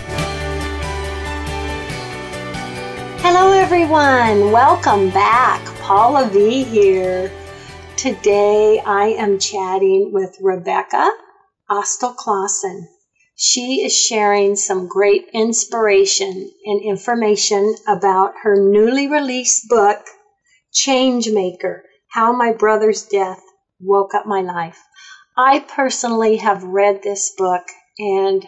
Hello, 3.22 3.52
everyone. 3.52 4.52
Welcome 4.52 5.12
back. 5.12 5.64
Paula 5.82 6.28
V 6.30 6.64
here. 6.64 7.32
Today 7.96 8.82
I 8.84 9.10
am 9.10 9.38
chatting 9.38 10.10
with 10.12 10.36
Rebecca 10.42 11.12
Austill-Clausen. 11.70 12.88
She 13.36 13.84
is 13.86 13.96
sharing 13.96 14.56
some 14.56 14.88
great 14.88 15.28
inspiration 15.32 16.52
and 16.66 16.82
information 16.84 17.76
about 17.88 18.34
her 18.42 18.56
newly 18.56 19.08
released 19.08 19.70
book, 19.70 20.00
Changemaker 20.74 21.82
How 22.10 22.34
My 22.34 22.52
Brother's 22.52 23.04
Death 23.04 23.44
Woke 23.80 24.16
Up 24.16 24.26
My 24.26 24.42
Life. 24.42 24.84
I 25.40 25.60
personally 25.60 26.38
have 26.38 26.64
read 26.64 27.04
this 27.04 27.32
book 27.38 27.62
and 28.00 28.44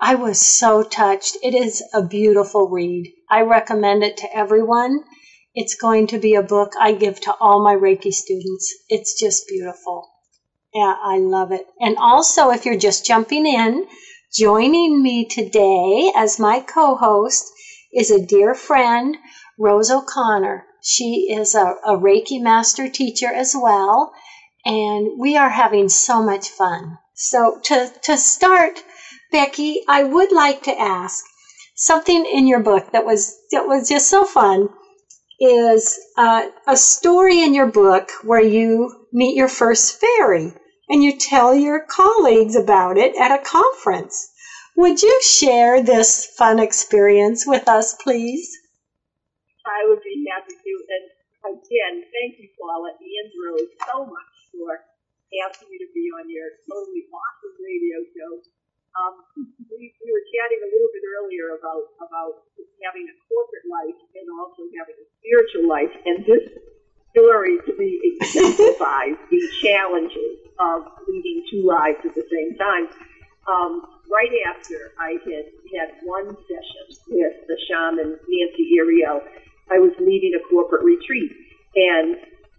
I 0.00 0.14
was 0.14 0.40
so 0.40 0.82
touched. 0.82 1.36
It 1.42 1.54
is 1.54 1.82
a 1.92 2.02
beautiful 2.02 2.70
read. 2.70 3.12
I 3.30 3.42
recommend 3.42 4.02
it 4.02 4.16
to 4.18 4.34
everyone. 4.34 5.04
It's 5.54 5.74
going 5.74 6.06
to 6.08 6.18
be 6.18 6.34
a 6.34 6.42
book 6.42 6.72
I 6.80 6.92
give 6.92 7.20
to 7.20 7.34
all 7.38 7.62
my 7.62 7.74
Reiki 7.74 8.12
students. 8.12 8.74
It's 8.88 9.20
just 9.20 9.46
beautiful. 9.46 10.08
Yeah, 10.72 10.94
I 11.02 11.18
love 11.18 11.52
it. 11.52 11.66
And 11.80 11.98
also, 11.98 12.48
if 12.48 12.64
you're 12.64 12.78
just 12.78 13.04
jumping 13.04 13.44
in, 13.46 13.86
joining 14.34 15.02
me 15.02 15.26
today 15.26 16.12
as 16.16 16.38
my 16.38 16.60
co 16.60 16.96
host 16.96 17.44
is 17.92 18.10
a 18.10 18.24
dear 18.24 18.54
friend, 18.54 19.18
Rose 19.58 19.90
O'Connor. 19.90 20.64
She 20.82 21.28
is 21.30 21.54
a, 21.54 21.74
a 21.84 21.98
Reiki 21.98 22.40
master 22.40 22.88
teacher 22.88 23.30
as 23.30 23.54
well, 23.54 24.12
and 24.66 25.18
we 25.18 25.36
are 25.36 25.50
having 25.50 25.88
so 25.88 26.22
much 26.22 26.50
fun. 26.50 26.98
So, 27.14 27.60
to, 27.64 27.90
to 28.04 28.18
start, 28.18 28.82
Becky, 29.32 29.82
I 29.88 30.02
would 30.02 30.32
like 30.32 30.64
to 30.64 30.78
ask 30.78 31.24
something 31.76 32.26
in 32.26 32.46
your 32.48 32.60
book 32.60 32.90
that 32.92 33.04
was 33.06 33.38
that 33.52 33.66
was 33.66 33.88
just 33.88 34.10
so 34.10 34.24
fun 34.24 34.68
is 35.38 35.98
uh, 36.16 36.48
a 36.66 36.76
story 36.76 37.42
in 37.42 37.54
your 37.54 37.66
book 37.66 38.10
where 38.24 38.42
you 38.42 39.06
meet 39.12 39.36
your 39.36 39.48
first 39.48 40.00
fairy 40.00 40.52
and 40.88 41.04
you 41.04 41.18
tell 41.18 41.54
your 41.54 41.80
colleagues 41.80 42.56
about 42.56 42.96
it 42.98 43.14
at 43.16 43.38
a 43.38 43.44
conference. 43.44 44.32
Would 44.76 45.02
you 45.02 45.22
share 45.22 45.82
this 45.82 46.26
fun 46.38 46.58
experience 46.58 47.46
with 47.46 47.68
us, 47.68 47.94
please? 47.94 48.50
I 49.66 49.88
would 49.88 50.00
be 50.02 50.26
happy 50.32 50.54
to. 50.54 50.84
And 50.88 51.56
again, 51.56 52.04
thank 52.12 52.38
you, 52.38 52.48
Paula 52.60 52.90
and 53.00 53.30
Rose, 53.44 53.68
so 53.86 54.04
much 54.06 54.35
for 54.56 54.80
asking 55.44 55.68
me 55.68 55.76
to 55.84 55.88
be 55.92 56.08
on 56.16 56.24
your 56.32 56.48
totally 56.64 57.04
awesome 57.12 57.56
radio 57.60 58.00
show. 58.16 58.32
Um, 58.96 59.14
we, 59.68 59.92
we 59.92 60.08
were 60.08 60.24
chatting 60.32 60.60
a 60.64 60.70
little 60.72 60.88
bit 60.96 61.04
earlier 61.04 61.52
about 61.60 61.92
about 62.00 62.48
having 62.80 63.04
a 63.04 63.16
corporate 63.28 63.68
life 63.68 63.98
and 64.16 64.24
also 64.40 64.64
having 64.72 64.96
a 64.96 65.06
spiritual 65.20 65.68
life, 65.68 65.92
and 66.08 66.24
this 66.24 66.44
story 67.12 67.60
to 67.68 67.72
me 67.76 68.00
exemplifies 68.16 69.20
the 69.28 69.42
challenges 69.60 70.48
of 70.56 70.88
leading 71.08 71.44
two 71.52 71.68
lives 71.68 72.00
at 72.08 72.16
the 72.16 72.24
same 72.32 72.56
time. 72.56 72.88
Um, 73.44 73.84
right 74.08 74.32
after 74.48 74.96
I 74.98 75.20
had 75.22 75.44
had 75.76 75.88
one 76.02 76.32
session 76.48 76.84
with 77.12 77.36
the 77.46 77.58
shaman 77.68 78.16
Nancy 78.16 78.64
Iriel, 78.80 79.20
I 79.70 79.78
was 79.78 79.92
leading 80.00 80.32
a 80.34 80.42
corporate 80.48 80.84
retreat, 80.84 81.32
and 81.76 82.16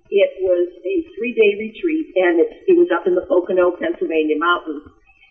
it 0.09 0.31
was 0.39 0.69
a 0.85 0.95
three-day 1.17 1.51
retreat, 1.59 2.15
and 2.15 2.39
it, 2.39 2.63
it 2.71 2.75
was 2.77 2.87
up 2.95 3.07
in 3.07 3.15
the 3.15 3.25
Pocono, 3.47 3.71
Pennsylvania 3.79 4.35
mountains 4.37 4.83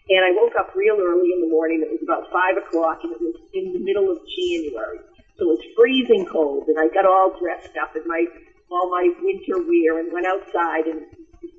and 0.09 0.23
I 0.23 0.31
woke 0.39 0.55
up 0.55 0.71
real 0.75 1.03
early 1.03 1.35
in 1.35 1.43
the 1.43 1.51
morning. 1.51 1.83
It 1.83 1.91
was 1.91 2.03
about 2.03 2.31
five 2.31 2.55
o'clock 2.55 3.03
and 3.03 3.11
it 3.11 3.21
was 3.21 3.35
in 3.53 3.75
the 3.75 3.83
middle 3.83 4.07
of 4.07 4.23
January. 4.23 5.03
So 5.35 5.51
it 5.51 5.59
was 5.59 5.65
freezing 5.75 6.25
cold 6.31 6.71
and 6.71 6.79
I 6.79 6.87
got 6.95 7.05
all 7.05 7.35
dressed 7.35 7.75
up 7.75 7.99
in 7.99 8.07
my, 8.07 8.25
all 8.71 8.87
my 8.89 9.11
winter 9.19 9.59
wear 9.67 9.99
and 9.99 10.15
went 10.15 10.27
outside 10.31 10.87
and 10.87 11.03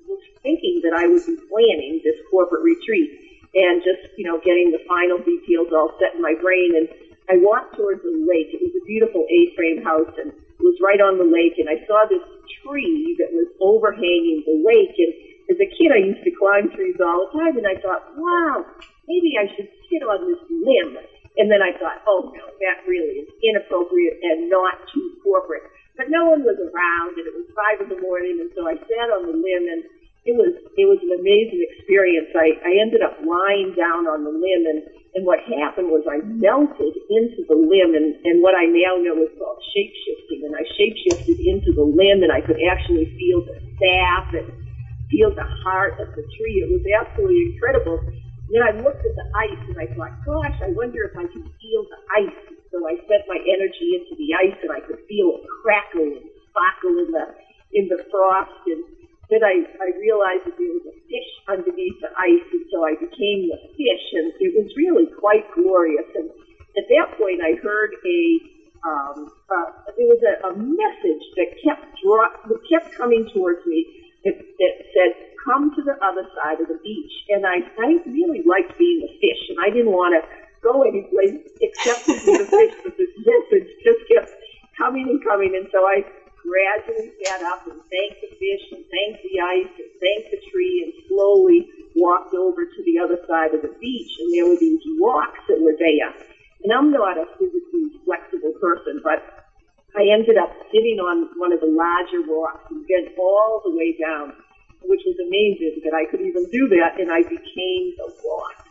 was 0.08 0.24
thinking 0.40 0.80
that 0.88 0.96
I 0.96 1.12
would 1.12 1.28
be 1.28 1.36
planning 1.52 2.00
this 2.08 2.16
corporate 2.32 2.64
retreat 2.64 3.44
and 3.52 3.84
just, 3.84 4.16
you 4.16 4.24
know, 4.24 4.40
getting 4.40 4.72
the 4.72 4.80
final 4.88 5.20
details 5.20 5.68
all 5.76 5.92
set 6.00 6.16
in 6.16 6.24
my 6.24 6.34
brain. 6.40 6.72
And 6.80 6.88
I 7.28 7.44
walked 7.44 7.76
towards 7.76 8.00
the 8.00 8.16
lake. 8.16 8.56
It 8.56 8.64
was 8.64 8.72
a 8.80 8.84
beautiful 8.88 9.28
A-frame 9.28 9.84
house 9.84 10.16
and 10.16 10.32
it 10.32 10.64
was 10.64 10.80
right 10.80 11.04
on 11.04 11.20
the 11.20 11.28
lake. 11.28 11.60
And 11.60 11.68
I 11.68 11.84
saw 11.84 12.08
this 12.08 12.24
tree 12.64 13.20
that 13.20 13.36
was 13.36 13.52
overhanging 13.60 14.48
the 14.48 14.64
lake 14.64 14.96
and 14.96 15.27
as 15.50 15.58
a 15.60 15.68
kid, 15.68 15.92
I 15.92 16.04
used 16.04 16.24
to 16.24 16.32
climb 16.36 16.68
trees 16.70 17.00
all 17.00 17.28
the 17.28 17.32
time, 17.40 17.56
and 17.58 17.68
I 17.68 17.76
thought, 17.80 18.04
wow, 18.16 18.66
maybe 19.08 19.40
I 19.40 19.48
should 19.56 19.68
sit 19.88 20.04
on 20.04 20.28
this 20.28 20.42
limb. 20.52 21.00
And 21.38 21.48
then 21.52 21.62
I 21.62 21.72
thought, 21.78 22.02
oh 22.10 22.26
no, 22.34 22.46
that 22.66 22.82
really 22.90 23.22
is 23.24 23.30
inappropriate 23.46 24.18
and 24.22 24.50
not 24.50 24.74
too 24.92 25.06
corporate. 25.22 25.64
But 25.96 26.10
no 26.10 26.26
one 26.26 26.42
was 26.42 26.58
around, 26.58 27.18
and 27.18 27.26
it 27.26 27.34
was 27.34 27.46
five 27.54 27.80
in 27.82 27.90
the 27.90 28.02
morning, 28.02 28.42
and 28.42 28.50
so 28.58 28.68
I 28.68 28.74
sat 28.74 29.10
on 29.14 29.26
the 29.26 29.38
limb, 29.38 29.66
and 29.70 29.82
it 30.26 30.36
was 30.36 30.52
it 30.76 30.86
was 30.86 31.00
an 31.02 31.14
amazing 31.16 31.64
experience. 31.72 32.28
I, 32.36 32.52
I 32.66 32.82
ended 32.82 33.02
up 33.02 33.16
lying 33.22 33.72
down 33.78 34.06
on 34.10 34.28
the 34.28 34.34
limb, 34.34 34.64
and 34.68 34.82
and 35.16 35.24
what 35.26 35.40
happened 35.46 35.88
was 35.88 36.04
I 36.10 36.20
melted 36.26 36.94
into 37.10 37.46
the 37.48 37.56
limb, 37.56 37.96
and 37.96 38.14
and 38.26 38.42
what 38.44 38.54
I 38.54 38.68
now 38.68 39.00
know 39.00 39.16
is 39.24 39.32
called 39.40 39.62
shape 39.74 39.94
shifting, 40.06 40.44
and 40.44 40.54
I 40.58 40.66
shape 40.76 40.98
shifted 41.00 41.40
into 41.40 41.72
the 41.72 41.86
limb, 41.86 42.26
and 42.26 42.34
I 42.34 42.42
could 42.42 42.60
actually 42.66 43.08
feel 43.16 43.42
the 43.46 43.58
sap 43.80 44.28
and 44.36 44.52
feel 45.10 45.32
the 45.34 45.48
heart 45.64 46.00
of 46.00 46.12
the 46.16 46.26
tree. 46.38 46.64
It 46.64 46.70
was 46.72 46.84
absolutely 46.88 47.54
incredible. 47.54 48.00
Then 48.48 48.64
I 48.64 48.72
looked 48.80 49.04
at 49.04 49.16
the 49.16 49.28
ice 49.36 49.64
and 49.68 49.78
I 49.80 49.88
thought, 49.92 50.16
gosh, 50.24 50.56
I 50.64 50.72
wonder 50.72 51.04
if 51.04 51.16
I 51.20 51.28
can 51.28 51.44
feel 51.60 51.82
the 51.84 52.00
ice. 52.24 52.40
So 52.72 52.84
I 52.88 52.96
sent 53.08 53.28
my 53.28 53.40
energy 53.40 54.00
into 54.00 54.16
the 54.16 54.30
ice 54.40 54.60
and 54.64 54.72
I 54.72 54.80
could 54.84 55.04
feel 55.08 55.40
it 55.40 55.44
crackle 55.64 56.08
and 56.16 56.28
sparkle 56.52 56.96
in 57.04 57.12
the 57.12 57.26
in 57.76 57.92
the 57.92 58.00
frost. 58.08 58.64
And 58.72 58.84
then 59.28 59.44
I, 59.44 59.68
I 59.84 59.92
realized 60.00 60.48
that 60.48 60.56
there 60.56 60.72
was 60.72 60.88
a 60.88 60.96
fish 61.12 61.32
underneath 61.52 62.00
the 62.00 62.12
ice, 62.16 62.48
and 62.48 62.64
so 62.72 62.88
I 62.88 62.96
became 62.96 63.52
the 63.52 63.60
fish, 63.76 64.06
and 64.16 64.32
it 64.40 64.56
was 64.56 64.72
really 64.80 65.12
quite 65.20 65.44
glorious. 65.52 66.08
And 66.16 66.32
at 66.80 66.88
that 66.88 67.20
point, 67.20 67.44
I 67.44 67.60
heard 67.60 67.92
a 67.92 68.20
um, 68.88 69.28
uh, 69.52 69.70
there 69.98 70.08
was 70.08 70.22
a, 70.24 70.48
a 70.48 70.52
message 70.56 71.26
that 71.36 71.50
kept 71.60 71.84
draw, 72.00 72.30
that 72.48 72.62
kept 72.72 72.96
coming 72.96 73.28
towards 73.34 73.66
me 73.66 73.84
it, 74.28 74.36
it 74.60 74.76
said, 74.92 75.12
come 75.48 75.72
to 75.76 75.82
the 75.82 75.96
other 76.04 76.28
side 76.36 76.60
of 76.60 76.68
the 76.68 76.80
beach. 76.84 77.14
And 77.32 77.48
I, 77.48 77.64
I 77.80 77.96
really 78.04 78.44
liked 78.44 78.78
being 78.78 79.08
a 79.08 79.12
fish, 79.20 79.42
and 79.50 79.58
I 79.64 79.72
didn't 79.72 79.96
want 79.96 80.20
to 80.20 80.22
go 80.60 80.84
anyplace 80.84 81.40
except 81.62 82.06
to 82.06 82.14
be 82.14 82.36
a 82.36 82.46
fish, 82.46 82.76
but 82.84 82.98
this 82.98 83.14
message 83.16 83.68
just 83.84 84.02
kept 84.12 84.32
coming 84.78 85.08
and 85.08 85.24
coming. 85.24 85.56
And 85.56 85.68
so 85.72 85.80
I 85.86 86.04
gradually 86.48 87.12
sat 87.24 87.42
up 87.44 87.68
and 87.68 87.80
thanked 87.92 88.20
the 88.24 88.32
fish 88.40 88.64
and 88.72 88.84
thanked 88.88 89.22
the 89.24 89.36
ice 89.40 89.74
and 89.80 89.92
thanked 90.00 90.30
the 90.32 90.42
tree 90.52 90.84
and 90.84 90.92
slowly 91.08 91.68
walked 91.96 92.34
over 92.34 92.64
to 92.64 92.80
the 92.86 93.00
other 93.00 93.20
side 93.28 93.54
of 93.54 93.62
the 93.62 93.74
beach 93.82 94.12
and 94.20 94.32
there 94.34 94.48
were 94.48 94.56
these 94.56 94.80
rocks 95.02 95.40
that 95.50 95.60
were 95.60 95.76
there. 95.78 96.14
And 96.64 96.72
I'm 96.72 96.92
not 96.92 97.18
a 97.18 97.26
physically 97.38 98.00
flexible 98.06 98.54
person, 98.62 99.02
but 99.04 99.37
I 99.98 100.14
ended 100.14 100.38
up 100.38 100.54
sitting 100.70 101.02
on 101.02 101.30
one 101.42 101.52
of 101.52 101.60
the 101.60 101.68
larger 101.74 102.22
rocks 102.30 102.70
and 102.70 102.86
bent 102.86 103.18
all 103.18 103.62
the 103.66 103.74
way 103.74 103.98
down, 103.98 104.34
which 104.86 105.02
was 105.06 105.18
amazing 105.18 105.82
that 105.84 105.94
I 105.98 106.06
could 106.06 106.22
even 106.22 106.46
do 106.54 106.70
that, 106.78 107.02
and 107.02 107.12
I 107.12 107.26
became 107.26 107.98
the 107.98 108.14
rock. 108.22 108.62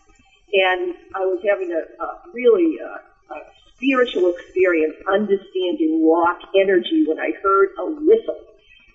And 0.55 0.95
I 1.15 1.27
was 1.27 1.43
having 1.43 1.75
a, 1.75 1.83
a 1.83 2.09
really 2.33 2.79
uh, 2.79 3.35
a 3.35 3.39
spiritual 3.75 4.31
experience 4.31 4.95
understanding 5.11 6.07
rock 6.07 6.39
energy 6.55 7.05
when 7.07 7.19
I 7.19 7.35
heard 7.43 7.75
a 7.79 7.87
whistle. 7.91 8.41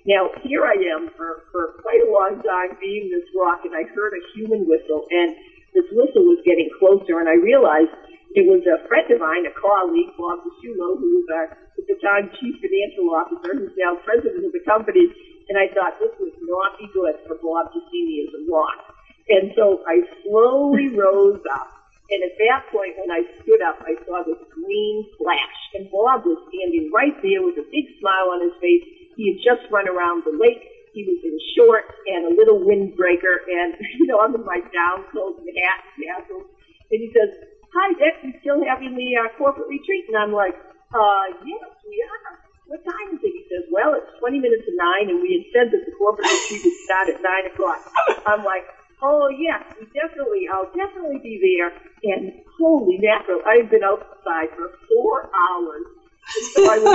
Now, 0.06 0.32
here 0.42 0.66
I 0.66 0.74
am 0.96 1.12
for, 1.14 1.44
for 1.52 1.78
quite 1.84 2.02
a 2.02 2.10
long 2.10 2.42
time 2.42 2.78
being 2.80 3.12
this 3.12 3.28
rock, 3.38 3.62
and 3.66 3.76
I 3.76 3.84
heard 3.94 4.14
a 4.16 4.24
human 4.34 4.66
whistle, 4.66 5.06
and 5.12 5.36
this 5.76 5.86
whistle 5.92 6.24
was 6.26 6.40
getting 6.44 6.70
closer, 6.80 7.20
and 7.20 7.30
I 7.30 7.36
realized 7.36 7.94
it 8.32 8.48
was 8.48 8.64
a 8.64 8.80
friend 8.88 9.08
of 9.12 9.20
mine, 9.20 9.44
a 9.44 9.54
colleague, 9.56 10.16
Bob 10.16 10.40
DeShulo, 10.48 10.96
who 10.96 11.20
was 11.20 11.28
our, 11.36 11.48
at 11.52 11.86
the 11.88 11.98
time, 12.00 12.32
chief 12.40 12.56
financial 12.64 13.12
officer, 13.12 13.52
who's 13.60 13.76
now 13.76 14.00
president 14.08 14.48
of 14.48 14.56
the 14.56 14.64
company, 14.64 15.12
and 15.52 15.60
I 15.60 15.68
thought 15.76 16.00
this 16.00 16.16
would 16.16 16.40
not 16.48 16.80
be 16.80 16.88
good 16.96 17.20
for 17.28 17.36
Bob 17.44 17.76
to 17.76 17.80
see 17.92 18.02
me 18.08 18.16
as 18.24 18.32
a 18.32 18.44
rock. 18.48 18.80
And 19.28 19.52
so 19.60 19.84
I 19.84 20.00
slowly 20.24 20.96
rose 20.96 21.44
up, 21.52 21.70
and 22.12 22.20
at 22.28 22.36
that 22.40 22.68
point, 22.72 23.00
when 23.00 23.12
I 23.12 23.24
stood 23.40 23.64
up, 23.64 23.80
I 23.88 23.96
saw 24.04 24.20
this 24.28 24.40
green 24.52 25.08
flash. 25.16 25.60
And 25.76 25.88
Bob 25.88 26.28
was 26.28 26.44
standing 26.52 26.92
right 26.92 27.16
there 27.24 27.40
with 27.40 27.56
a 27.56 27.68
big 27.72 27.88
smile 28.04 28.36
on 28.36 28.44
his 28.44 28.56
face. 28.60 28.84
He 29.16 29.32
had 29.32 29.40
just 29.40 29.64
run 29.72 29.88
around 29.88 30.28
the 30.28 30.36
lake. 30.36 30.60
He 30.92 31.08
was 31.08 31.24
in 31.24 31.32
shorts 31.56 31.96
and 32.12 32.28
a 32.28 32.36
little 32.36 32.60
windbreaker. 32.68 33.48
And, 33.48 33.80
you 34.00 34.12
know, 34.12 34.20
I'm 34.20 34.36
in 34.36 34.44
my 34.44 34.60
down 34.76 35.08
clothes 35.08 35.40
and 35.40 35.56
hat 35.56 35.88
and 35.88 36.04
tassels. 36.04 36.48
And 36.92 37.00
he 37.00 37.08
says, 37.16 37.32
Hi, 37.72 37.88
Dick, 37.96 38.16
you 38.24 38.32
still 38.44 38.60
having 38.68 38.96
the 38.96 39.10
uh, 39.16 39.32
corporate 39.40 39.68
retreat? 39.72 40.06
And 40.12 40.18
I'm 40.18 40.34
like, 40.36 40.56
uh, 40.92 41.26
yes, 41.44 41.72
we 41.88 42.04
are. 42.04 42.36
What 42.68 42.84
time 42.84 43.16
is 43.16 43.20
it? 43.24 43.32
He 43.32 43.44
says, 43.52 43.68
well, 43.72 43.96
it's 43.96 44.12
20 44.20 44.40
minutes 44.40 44.64
to 44.68 44.74
9, 44.76 45.12
and 45.12 45.20
we 45.20 45.40
had 45.40 45.46
said 45.52 45.68
that 45.72 45.84
the 45.84 45.94
corporate 45.96 46.28
retreat 46.28 46.64
would 46.68 46.80
start 46.88 47.08
at 47.12 47.20
9 47.20 47.52
o'clock. 47.52 47.80
I'm 48.28 48.44
like, 48.44 48.68
Oh 49.02 49.34
yes, 49.34 49.66
we 49.82 49.90
definitely. 49.90 50.46
I'll 50.46 50.70
definitely 50.78 51.18
be 51.26 51.42
there. 51.42 51.74
And 52.14 52.38
holy 52.62 53.02
mackerel, 53.02 53.42
I've 53.50 53.70
been 53.70 53.82
outside 53.84 54.54
for 54.54 54.70
four 54.86 55.26
hours. 55.34 55.86
And 56.22 56.46
so 56.54 56.60
I 56.70 56.78
was, 56.78 56.94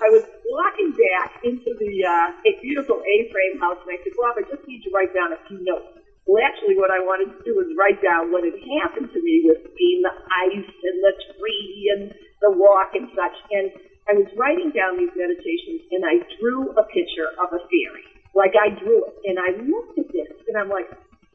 I 0.00 0.08
was 0.08 0.24
walking 0.48 0.90
back 0.96 1.36
into 1.44 1.76
the 1.76 1.92
uh, 2.00 2.48
a 2.48 2.52
beautiful 2.64 2.96
A-frame 2.96 3.60
house, 3.60 3.76
and 3.84 3.92
I 3.92 4.00
said, 4.00 4.16
Bob, 4.16 4.40
I 4.40 4.42
just 4.48 4.64
need 4.66 4.80
to 4.88 4.90
write 4.90 5.12
down 5.12 5.36
a 5.36 5.40
few 5.46 5.60
notes. 5.60 6.00
Well, 6.24 6.40
actually, 6.40 6.80
what 6.80 6.88
I 6.88 7.04
wanted 7.04 7.36
to 7.36 7.40
do 7.44 7.52
was 7.52 7.68
write 7.76 8.00
down 8.00 8.32
what 8.32 8.48
had 8.48 8.56
happened 8.80 9.12
to 9.12 9.20
me 9.20 9.44
with 9.44 9.60
being 9.76 10.00
the 10.00 10.14
ice 10.48 10.72
and 10.72 10.96
the 11.04 11.14
tree 11.36 11.92
and 11.92 12.02
the 12.40 12.50
rock 12.56 12.96
and 12.96 13.12
such. 13.12 13.36
And 13.52 13.68
I 14.08 14.16
was 14.16 14.28
writing 14.32 14.72
down 14.72 14.96
these 14.96 15.12
meditations, 15.12 15.84
and 15.92 16.00
I 16.00 16.24
drew 16.40 16.72
a 16.80 16.84
picture 16.88 17.28
of 17.36 17.52
a 17.52 17.60
fairy. 17.68 18.08
Like 18.32 18.56
I 18.56 18.72
drew 18.72 19.04
it, 19.04 19.14
and 19.28 19.36
I 19.36 19.52
looked 19.68 20.00
at 20.00 20.08
this, 20.16 20.32
and 20.48 20.56
I'm 20.56 20.72
like, 20.72 20.88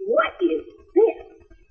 what 0.10 0.34
is 0.42 0.66
this? 0.98 1.22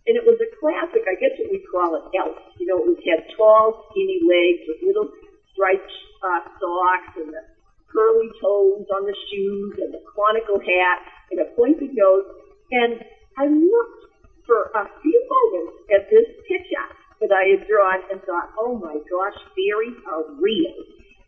And 0.07 0.15
it 0.17 0.25
was 0.25 0.39
a 0.39 0.49
classic, 0.57 1.05
I 1.05 1.19
guess 1.19 1.35
what 1.37 1.51
we 1.51 1.61
call 1.69 1.99
it 1.99 2.07
elf. 2.17 2.39
You 2.57 2.71
know, 2.71 2.81
it 2.87 3.03
had 3.03 3.29
tall, 3.37 3.91
skinny 3.91 4.23
legs 4.25 4.63
with 4.65 4.81
little 4.81 5.11
striped 5.53 5.93
uh, 6.23 6.49
socks 6.57 7.13
and 7.19 7.35
the 7.35 7.45
curly 7.93 8.31
toes 8.41 8.87
on 8.95 9.05
the 9.05 9.17
shoes 9.29 9.75
and 9.85 9.93
the 9.93 10.01
conical 10.07 10.63
hat 10.63 10.99
and 11.35 11.43
a 11.43 11.49
pointed 11.53 11.93
nose. 11.93 12.25
And 12.71 13.01
I 13.37 13.47
looked 13.47 14.03
for 14.45 14.73
a 14.75 14.85
few 15.01 15.19
moments 15.29 15.77
at 15.93 16.09
this 16.11 16.29
picture 16.49 16.89
that 17.21 17.33
I 17.35 17.59
had 17.59 17.67
drawn 17.67 18.01
and 18.11 18.21
thought, 18.23 18.55
oh 18.61 18.79
my 18.79 18.95
gosh, 18.95 19.39
fairies 19.57 19.99
are 20.07 20.25
real. 20.39 20.75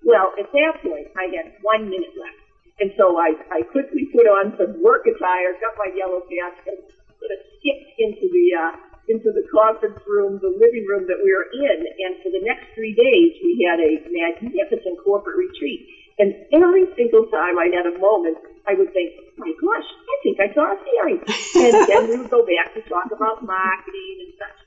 Well, 0.04 0.32
at 0.38 0.48
that 0.52 0.74
point, 0.80 1.12
I 1.16 1.28
had 1.34 1.60
one 1.60 1.90
minute 1.90 2.14
left. 2.16 2.40
And 2.80 2.88
so 2.96 3.20
I, 3.20 3.36
I 3.52 3.60
quickly 3.68 4.08
put 4.08 4.24
on 4.24 4.56
some 4.56 4.80
work 4.80 5.04
attire, 5.04 5.52
got 5.60 5.76
my 5.76 5.92
yellow 5.92 6.24
mask, 6.24 6.64
and 6.64 6.80
sort 7.20 7.32
of 7.36 7.40
skipped 7.60 7.92
into 8.00 8.24
the 8.32 8.46
uh, 8.56 8.72
into 9.12 9.34
the 9.34 9.44
conference 9.50 10.00
room, 10.06 10.38
the 10.40 10.48
living 10.48 10.86
room 10.86 11.04
that 11.10 11.20
we 11.20 11.28
were 11.28 11.50
in. 11.52 11.78
And 11.82 12.22
for 12.24 12.30
the 12.32 12.40
next 12.40 12.72
three 12.72 12.94
days, 12.94 13.36
we 13.42 13.60
had 13.66 13.82
a 13.82 13.92
magnificent 14.08 14.96
corporate 15.04 15.36
retreat. 15.36 15.84
And 16.20 16.36
every 16.52 16.84
single 17.00 17.24
time 17.32 17.56
I 17.56 17.72
had 17.72 17.88
a 17.88 17.96
moment, 17.96 18.36
I 18.68 18.76
would 18.76 18.92
think, 18.92 19.16
my 19.40 19.48
gosh, 19.56 19.88
I 19.88 20.14
think 20.20 20.36
I 20.36 20.52
saw 20.52 20.68
a 20.68 20.76
fairy. 20.76 21.16
And 21.64 21.72
then 21.88 22.02
we 22.12 22.14
would 22.20 22.28
go 22.28 22.44
back 22.44 22.76
to 22.76 22.84
talk 22.84 23.08
about 23.08 23.40
marketing 23.40 24.28
and 24.28 24.32
such. 24.36 24.58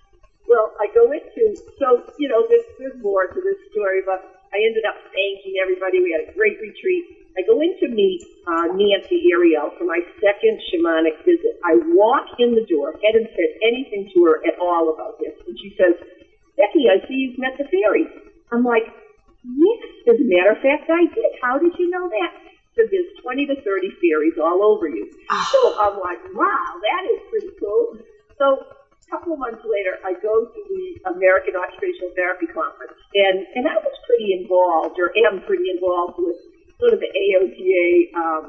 Well, 0.50 0.74
I 0.82 0.90
go 0.98 1.14
into, 1.14 1.54
so, 1.78 2.02
you 2.18 2.28
know, 2.28 2.42
there's, 2.50 2.66
there's 2.82 2.98
more 3.06 3.30
to 3.30 3.40
this 3.40 3.60
story, 3.70 4.02
but 4.02 4.26
I 4.50 4.58
ended 4.66 4.84
up 4.90 4.98
thanking 5.14 5.62
everybody. 5.62 6.02
We 6.02 6.10
had 6.12 6.26
a 6.26 6.34
great 6.34 6.58
retreat. 6.58 7.22
I 7.38 7.46
go 7.46 7.62
in 7.62 7.78
to 7.82 7.88
meet 7.90 8.22
uh, 8.46 8.74
Nancy 8.74 9.22
Ariel 9.34 9.74
for 9.78 9.86
my 9.86 10.02
second 10.22 10.58
shamanic 10.70 11.22
visit. 11.26 11.58
I 11.66 11.78
walk 11.94 12.34
in 12.38 12.54
the 12.54 12.66
door, 12.66 12.94
hadn't 13.02 13.30
said 13.34 13.52
anything 13.66 14.10
to 14.14 14.18
her 14.26 14.42
at 14.46 14.58
all 14.62 14.94
about 14.94 15.18
this, 15.18 15.34
and 15.48 15.58
she 15.58 15.74
says, 15.78 15.98
Becky, 16.58 16.86
I 16.90 17.02
see 17.08 17.30
you've 17.30 17.40
met 17.40 17.58
the 17.58 17.66
fairies. 17.66 18.10
I'm 18.52 18.64
like, 18.64 18.86
yes, 19.44 19.82
as 20.08 20.18
a 20.20 20.28
matter 20.28 20.56
of 20.56 20.62
fact, 20.64 20.90
I 20.90 21.06
did. 21.08 21.32
How 21.42 21.60
did 21.60 21.76
you 21.78 21.90
know 21.90 22.08
that? 22.08 22.32
So 22.76 22.82
there's 22.90 23.12
20 23.22 23.46
to 23.54 23.56
30 23.62 24.02
fairies 24.02 24.38
all 24.42 24.66
over 24.66 24.90
you. 24.90 25.06
Oh. 25.30 25.50
So 25.54 25.60
I'm 25.78 25.98
like, 26.02 26.22
wow, 26.34 26.70
that 26.82 27.04
is 27.14 27.20
pretty 27.30 27.54
cool. 27.62 28.02
So 28.38 28.66
a 28.66 29.10
couple 29.14 29.34
of 29.34 29.40
months 29.40 29.62
later, 29.62 30.02
I 30.02 30.18
go 30.18 30.50
to 30.50 30.60
the 30.66 30.86
American 31.14 31.54
Occupational 31.54 32.18
Therapy 32.18 32.50
Conference, 32.50 32.98
and, 33.14 33.46
and 33.54 33.70
I 33.70 33.78
was 33.78 33.96
pretty 34.10 34.34
involved, 34.42 34.98
or 34.98 35.14
am 35.30 35.46
pretty 35.46 35.70
involved 35.70 36.18
with 36.18 36.38
sort 36.82 36.98
of 36.98 37.00
the 37.00 37.12
AOTA 37.14 37.86
um, 38.18 38.46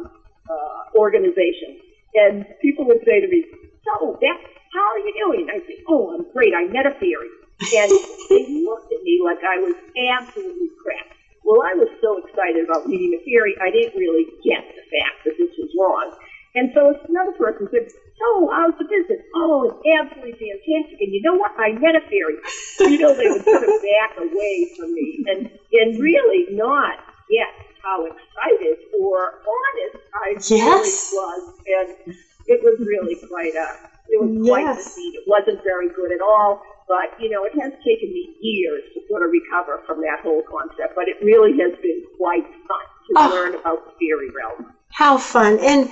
uh, 0.49 0.83
organization. 0.97 1.85
And 2.15 2.47
people 2.63 2.87
would 2.89 3.05
say 3.05 3.21
to 3.21 3.29
me, 3.29 3.45
so, 3.85 4.17
Beth, 4.17 4.41
how 4.73 4.87
are 4.97 5.03
you 5.05 5.13
doing? 5.21 5.47
I 5.53 5.59
say, 5.69 5.85
oh, 5.87 6.17
I'm 6.17 6.25
great. 6.33 6.55
I 6.57 6.65
met 6.73 6.87
a 6.87 6.97
fairy. 6.97 7.29
And 7.61 7.91
they 8.31 8.45
looked 8.67 8.91
at 8.91 9.03
me 9.03 9.21
like 9.23 9.43
I 9.45 9.59
was 9.63 9.77
absolutely 10.11 10.71
cracked. 10.83 11.15
Well, 11.45 11.61
I 11.63 11.77
was 11.77 11.93
so 12.01 12.19
excited 12.25 12.65
about 12.65 12.89
meeting 12.89 13.15
a 13.15 13.21
fairy, 13.21 13.55
I 13.61 13.71
didn't 13.71 13.95
really 13.95 14.25
get 14.43 14.65
the 14.65 14.85
fact 14.89 15.29
that 15.29 15.37
this 15.37 15.53
was 15.61 15.71
wrong. 15.77 16.17
And 16.55 16.71
so 16.73 16.95
another 17.09 17.33
person 17.37 17.69
said, 17.71 17.91
so 17.91 18.25
oh, 18.25 18.51
how's 18.51 18.79
the 18.79 18.87
business? 18.87 19.21
Oh, 19.35 19.69
it's 19.69 19.83
absolutely 19.91 20.39
fantastic. 20.39 20.99
And 21.03 21.11
you 21.13 21.21
know 21.23 21.35
what? 21.35 21.51
I 21.59 21.73
met 21.73 21.99
a 21.99 22.03
fairy. 22.07 22.39
You 22.81 22.99
know, 22.99 23.15
they 23.15 23.29
would 23.29 23.43
sort 23.43 23.63
of 23.63 23.75
back 23.83 24.17
away 24.19 24.71
from 24.79 24.95
me 24.95 25.25
and, 25.27 25.51
and 25.51 26.01
really 26.01 26.55
not 26.55 27.03
get 27.29 27.51
how 27.83 28.07
excited 28.07 28.79
or 29.03 29.43
honest 29.43 30.05
I 30.15 30.29
yes. 30.31 30.49
really 30.49 30.95
was. 31.19 31.43
And 31.67 32.17
it 32.47 32.63
was 32.63 32.79
really 32.87 33.17
quite 33.29 33.55
a, 33.55 33.94
it 34.09 34.21
was 34.21 34.31
yes. 34.31 34.49
quite 34.49 34.77
the 34.77 34.83
scene. 34.83 35.13
It 35.15 35.25
wasn't 35.27 35.63
very 35.65 35.89
good 35.89 36.13
at 36.13 36.21
all. 36.21 36.63
But, 36.87 37.19
you 37.19 37.31
know, 37.31 37.45
it 37.45 37.53
has 37.61 37.73
taken 37.81 38.13
me 38.13 38.37
years 38.41 38.83
to 38.95 39.01
sort 39.09 39.23
of 39.23 39.31
recover 39.31 39.83
from 39.87 40.01
that 40.03 40.21
whole 40.23 40.43
concept. 40.43 40.95
But 40.95 41.09
it 41.09 41.17
really 41.23 41.53
has 41.59 41.73
been 41.81 42.05
quite 42.19 42.45
fun 42.45 42.85
to 43.09 43.13
oh, 43.17 43.31
learn 43.33 43.55
about 43.55 43.85
the 43.87 43.93
fairy 43.99 44.29
realm. 44.31 44.73
How 44.91 45.17
fun. 45.17 45.59
And, 45.61 45.91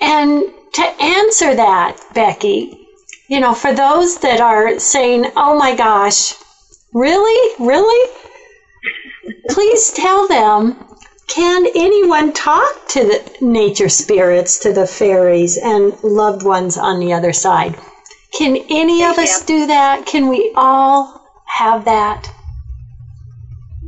and 0.00 0.44
to 0.74 0.82
answer 1.02 1.54
that, 1.54 1.98
Becky, 2.14 2.86
you 3.28 3.40
know, 3.40 3.54
for 3.54 3.72
those 3.72 4.18
that 4.18 4.40
are 4.40 4.78
saying, 4.78 5.32
oh 5.36 5.58
my 5.58 5.74
gosh, 5.74 6.34
really? 6.92 7.54
Really? 7.58 8.12
Please 9.50 9.92
tell 9.92 10.28
them 10.28 10.76
can 11.28 11.66
anyone 11.74 12.32
talk 12.32 12.88
to 12.90 13.04
the 13.04 13.38
nature 13.40 13.88
spirits, 13.88 14.58
to 14.60 14.72
the 14.72 14.86
fairies 14.86 15.58
and 15.58 15.96
loved 16.02 16.44
ones 16.44 16.76
on 16.76 17.00
the 17.00 17.12
other 17.12 17.32
side? 17.32 17.76
Can 18.38 18.56
any 18.70 19.04
of 19.04 19.18
us 19.18 19.44
do 19.44 19.66
that? 19.66 20.06
Can 20.06 20.28
we 20.28 20.52
all 20.56 21.20
have 21.46 21.84
that? 21.86 22.30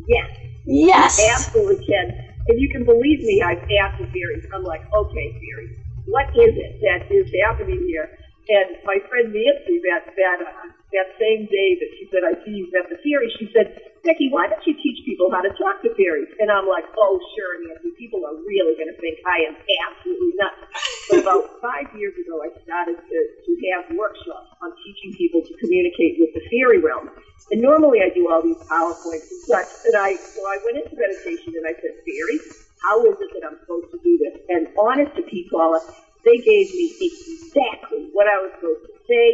Yes. 0.07 0.29
Yes. 0.67 1.19
You 1.19 1.33
absolutely 1.35 1.87
can. 1.87 2.07
And 2.49 2.61
you 2.61 2.69
can 2.71 2.85
believe 2.85 3.21
me, 3.21 3.43
I've 3.45 3.63
asked 3.85 3.99
the 3.99 4.07
fairies. 4.09 4.45
I'm 4.55 4.65
like, 4.65 4.83
okay, 4.95 5.27
fairies, 5.41 5.73
what 6.07 6.27
is 6.35 6.55
it 6.57 6.73
that 6.83 7.01
is 7.15 7.27
happening 7.45 7.81
here? 7.89 8.09
And 8.49 8.77
my 8.85 8.99
friend 9.09 9.33
Nancy, 9.33 9.81
that 9.91 10.03
that 10.17 10.39
uh, 10.41 10.69
that 10.93 11.09
same 11.21 11.45
day 11.49 11.69
that 11.81 11.91
she 11.99 12.05
said, 12.13 12.23
I 12.25 12.35
see 12.45 12.55
you 12.63 12.67
met 12.73 12.89
the 12.89 12.99
fairies, 13.05 13.33
she 13.39 13.49
said, 13.53 13.69
Becky, 14.05 14.31
why 14.31 14.47
don't 14.49 14.63
you 14.65 14.75
teach 14.79 14.99
people 15.05 15.29
how 15.33 15.43
to 15.43 15.53
talk 15.59 15.83
to 15.83 15.91
fairies? 15.99 16.31
And 16.39 16.49
I'm 16.51 16.67
like, 16.69 16.87
oh, 16.97 17.19
sure, 17.37 17.53
Nancy. 17.67 17.91
People 17.99 18.23
are 18.25 18.37
really 18.47 18.75
going 18.79 18.89
to 18.89 18.99
think 19.03 19.19
I 19.27 19.39
am 19.51 19.55
absolutely 19.91 20.33
nuts. 20.39 20.63
But 21.11 21.19
about 21.27 21.45
five 21.65 21.89
years 21.93 22.15
ago, 22.17 22.41
I 22.41 22.49
started 22.63 22.97
to, 22.97 23.19
to 23.19 23.53
have 23.75 23.91
workshops 23.93 24.49
on 24.63 24.71
teaching 24.87 25.13
people 25.19 25.43
to 25.43 25.53
communicate 25.61 26.17
with 26.23 26.31
the 26.33 26.43
fairy 26.49 26.79
realm. 26.81 27.11
And 27.51 27.61
normally 27.61 28.01
I 28.01 28.11
do 28.15 28.29
all 28.31 28.43
these 28.43 28.61
PowerPoints 28.71 29.29
and 29.29 29.43
such. 29.45 29.71
And 29.91 29.95
I, 29.99 30.15
so 30.17 30.41
I 30.47 30.57
went 30.65 30.79
into 30.79 30.95
meditation 30.97 31.59
and 31.59 31.67
I 31.67 31.75
said, 31.83 31.93
fairies, 32.07 32.45
How 32.83 32.97
is 33.05 33.17
it 33.19 33.31
that 33.35 33.45
I'm 33.49 33.59
supposed 33.61 33.91
to 33.93 33.99
do 34.05 34.15
this? 34.23 34.35
And 34.49 34.69
honest 34.79 35.13
to 35.17 35.23
Pete 35.25 35.49
Paula, 35.51 35.81
they 36.25 36.39
gave 36.39 36.69
me 36.75 36.87
exactly 37.01 38.09
what 38.13 38.27
I 38.29 38.39
was 38.43 38.53
supposed 38.57 38.85
to 38.87 38.95
say, 39.09 39.27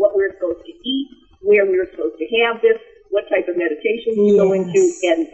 what 0.00 0.16
we 0.16 0.24
were 0.24 0.32
supposed 0.40 0.64
to 0.64 0.72
eat, 0.72 1.08
where 1.44 1.68
we 1.68 1.76
were 1.76 1.88
supposed 1.92 2.16
to 2.16 2.26
have 2.40 2.64
this, 2.64 2.80
what 3.12 3.28
type 3.28 3.44
of 3.52 3.60
meditation 3.60 4.16
to 4.16 4.32
go 4.40 4.56
into, 4.56 4.80
and 5.04 5.28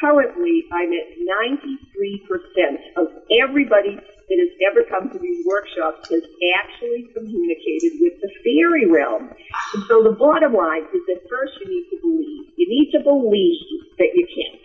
currently 0.00 0.64
I'm 0.72 0.88
at 0.96 1.08
93% 1.20 2.96
of 2.96 3.12
everybody 3.44 4.00
that 4.00 4.38
has 4.40 4.52
ever 4.72 4.82
come 4.88 5.12
to 5.12 5.18
these 5.20 5.44
workshops 5.46 6.08
has 6.10 6.24
actually 6.58 7.12
communicated 7.14 8.00
with 8.00 8.16
the 8.24 8.30
fairy 8.42 8.88
realm. 8.88 9.30
And 9.74 9.82
so 9.86 10.02
the 10.02 10.16
bottom 10.18 10.54
line 10.54 10.82
is 10.96 11.02
that 11.12 11.20
first 11.30 11.52
you 11.60 11.68
need 11.68 11.86
to 11.92 11.98
believe. 12.00 12.44
You 12.56 12.66
need 12.66 12.90
to 12.96 13.00
believe 13.04 13.60
that 13.98 14.10
you 14.16 14.26
can. 14.26 14.58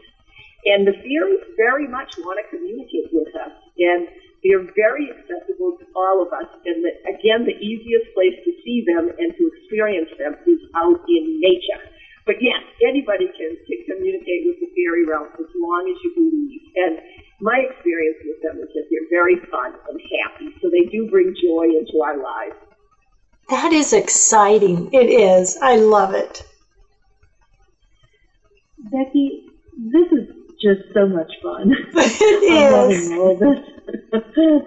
And 0.74 0.88
the 0.88 0.94
fairies 0.94 1.44
very 1.58 1.88
much 1.88 2.10
want 2.20 2.40
to 2.42 2.46
communicate 2.56 3.10
with 3.12 3.36
us. 3.36 3.54
And 3.78 4.08
they're 4.42 4.66
very 4.74 5.10
accessible 5.14 5.78
to 5.78 5.86
all 5.94 6.26
of 6.26 6.34
us. 6.34 6.50
And 6.66 6.82
the, 6.82 6.92
again, 7.06 7.46
the 7.46 7.58
easiest 7.62 8.10
place 8.18 8.34
to 8.46 8.52
see 8.66 8.84
them 8.90 9.14
and 9.14 9.30
to 9.38 9.44
experience 9.54 10.10
them 10.18 10.34
is 10.50 10.62
out 10.76 10.98
in 11.06 11.24
nature. 11.38 11.82
But 12.26 12.42
yes, 12.42 12.62
anybody 12.86 13.30
can, 13.34 13.58
can 13.66 13.80
communicate 13.86 14.46
with 14.46 14.58
the 14.62 14.70
fairy 14.74 15.06
realm 15.06 15.30
as 15.38 15.50
long 15.58 15.84
as 15.90 15.98
you 16.06 16.10
believe. 16.18 16.62
And 16.76 16.94
my 17.42 17.58
experience 17.70 18.18
with 18.26 18.42
them 18.42 18.62
is 18.62 18.70
that 18.74 18.86
they're 18.90 19.10
very 19.10 19.38
fun 19.50 19.74
and 19.90 19.98
happy. 20.26 20.54
So 20.62 20.70
they 20.70 20.90
do 20.90 21.10
bring 21.10 21.34
joy 21.38 21.66
into 21.78 22.02
our 22.02 22.18
lives. 22.18 22.58
That 23.50 23.74
is 23.74 23.94
exciting. 23.94 24.94
It 24.94 25.10
is. 25.10 25.58
I 25.62 25.76
love 25.78 26.14
it. 26.14 26.44
Becky, 28.90 29.46
this 29.78 30.08
is 30.12 30.41
just 30.62 30.82
so 30.94 31.08
much 31.08 31.32
fun. 31.42 31.74
It 31.74 32.52
I'm 32.52 32.72
loving 32.72 33.18
all 33.18 33.36
this. 33.36 33.60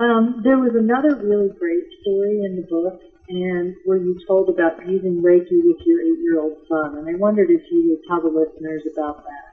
um, 0.00 0.40
there 0.42 0.58
was 0.58 0.72
another 0.74 1.16
really 1.16 1.50
great 1.58 1.84
story 2.00 2.40
in 2.46 2.56
the 2.56 2.66
book, 2.70 3.00
and 3.28 3.74
where 3.84 3.98
you 3.98 4.16
told 4.26 4.48
about 4.48 4.78
using 4.86 5.22
Reiki 5.22 5.58
with 5.66 5.82
your 5.84 6.00
eight-year-old 6.00 6.58
son, 6.68 6.96
and 6.96 7.08
I 7.08 7.18
wondered 7.18 7.50
if 7.50 7.62
you 7.70 7.90
would 7.90 8.02
tell 8.06 8.20
the 8.22 8.30
listeners 8.30 8.82
about 8.94 9.18
that. 9.24 9.46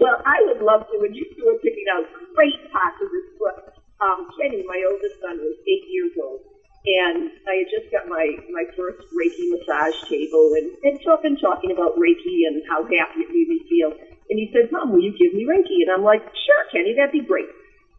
Well, 0.00 0.18
I 0.24 0.40
would 0.48 0.64
love 0.64 0.82
to, 0.88 0.96
and 1.04 1.14
you 1.14 1.24
two 1.36 1.46
are 1.46 1.60
picking 1.62 1.86
out 1.94 2.08
great 2.34 2.58
parts 2.72 2.96
of 2.98 3.08
this 3.12 3.28
book. 3.38 3.76
Um, 4.00 4.26
Kenny, 4.34 4.64
my 4.66 4.82
oldest 4.90 5.20
son, 5.20 5.38
was 5.38 5.54
eight 5.68 5.86
years 5.86 6.10
old, 6.18 6.40
and 6.82 7.30
I 7.46 7.62
had 7.62 7.68
just 7.70 7.88
got 7.94 8.10
my, 8.10 8.26
my 8.50 8.66
first 8.74 9.06
Reiki 9.14 9.46
massage 9.54 9.94
table, 10.10 10.58
and, 10.58 10.66
and 10.82 10.98
so 11.06 11.14
been 11.22 11.38
talking 11.38 11.70
about 11.70 11.94
Reiki 11.94 12.50
and 12.50 12.62
how 12.66 12.82
happy 12.82 13.22
it 13.22 13.30
made 13.30 13.48
me 13.48 13.62
feel. 13.70 13.94
And 14.30 14.36
he 14.38 14.50
said, 14.50 14.72
Mom, 14.74 14.90
will 14.90 15.02
you 15.02 15.14
give 15.14 15.30
me 15.34 15.46
Reiki? 15.46 15.86
And 15.86 15.94
I'm 15.94 16.02
like, 16.02 16.22
sure, 16.22 16.62
Kenny, 16.74 16.94
that'd 16.98 17.14
be 17.14 17.22
great. 17.22 17.46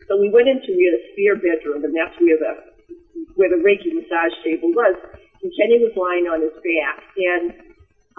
So 0.08 0.20
we 0.20 0.28
went 0.28 0.52
into, 0.52 0.76
we 0.76 0.84
had 0.84 1.00
a 1.00 1.04
spare 1.16 1.38
bedroom, 1.40 1.88
and 1.88 1.96
that's 1.96 2.16
where 2.20 2.36
the, 2.36 2.54
where 3.40 3.48
the 3.48 3.64
Reiki 3.64 3.96
massage 3.96 4.36
table 4.44 4.76
was. 4.76 5.00
And 5.44 5.52
Kenny 5.56 5.80
was 5.80 5.96
lying 5.96 6.28
on 6.28 6.44
his 6.44 6.56
back, 6.60 7.00
and 7.16 7.46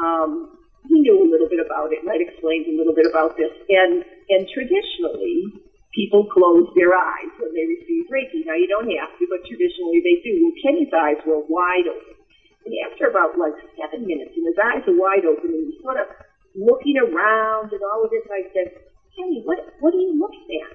um, 0.00 0.60
he 0.88 1.00
knew 1.00 1.24
a 1.24 1.28
little 1.28 1.48
bit 1.48 1.60
about 1.60 1.92
it, 1.92 2.00
and 2.04 2.08
I'd 2.08 2.20
explained 2.20 2.68
a 2.68 2.76
little 2.76 2.94
bit 2.94 3.08
about 3.08 3.36
this. 3.36 3.52
And 3.68 4.04
and 4.28 4.48
traditionally, 4.48 5.63
people 5.94 6.26
close 6.26 6.66
their 6.74 6.92
eyes 6.92 7.30
when 7.38 7.54
they 7.54 7.64
receive 7.70 8.10
Reiki. 8.10 8.42
Now 8.42 8.58
you 8.58 8.66
don't 8.66 8.90
have 8.98 9.14
to, 9.16 9.24
but 9.30 9.46
traditionally 9.46 10.02
they 10.02 10.18
do. 10.26 10.34
Well, 10.42 10.58
Kenny's 10.60 10.92
eyes 10.92 11.22
were 11.22 11.46
wide 11.46 11.86
open, 11.86 12.18
and 12.66 12.74
after 12.90 13.06
about 13.08 13.38
like 13.38 13.54
seven 13.78 14.04
minutes, 14.04 14.34
and 14.34 14.44
his 14.44 14.58
eyes 14.58 14.84
are 14.90 14.98
wide 14.98 15.24
open, 15.24 15.54
and 15.54 15.64
he's 15.70 15.80
sort 15.80 16.02
of 16.02 16.10
looking 16.58 16.98
around 16.98 17.70
and 17.70 17.82
all 17.94 18.02
of 18.02 18.10
this. 18.10 18.26
I 18.26 18.50
said, 18.50 18.74
Kenny, 19.14 19.46
what 19.46 19.62
what 19.78 19.94
are 19.94 20.02
you 20.02 20.18
looking 20.18 20.50
at? 20.66 20.74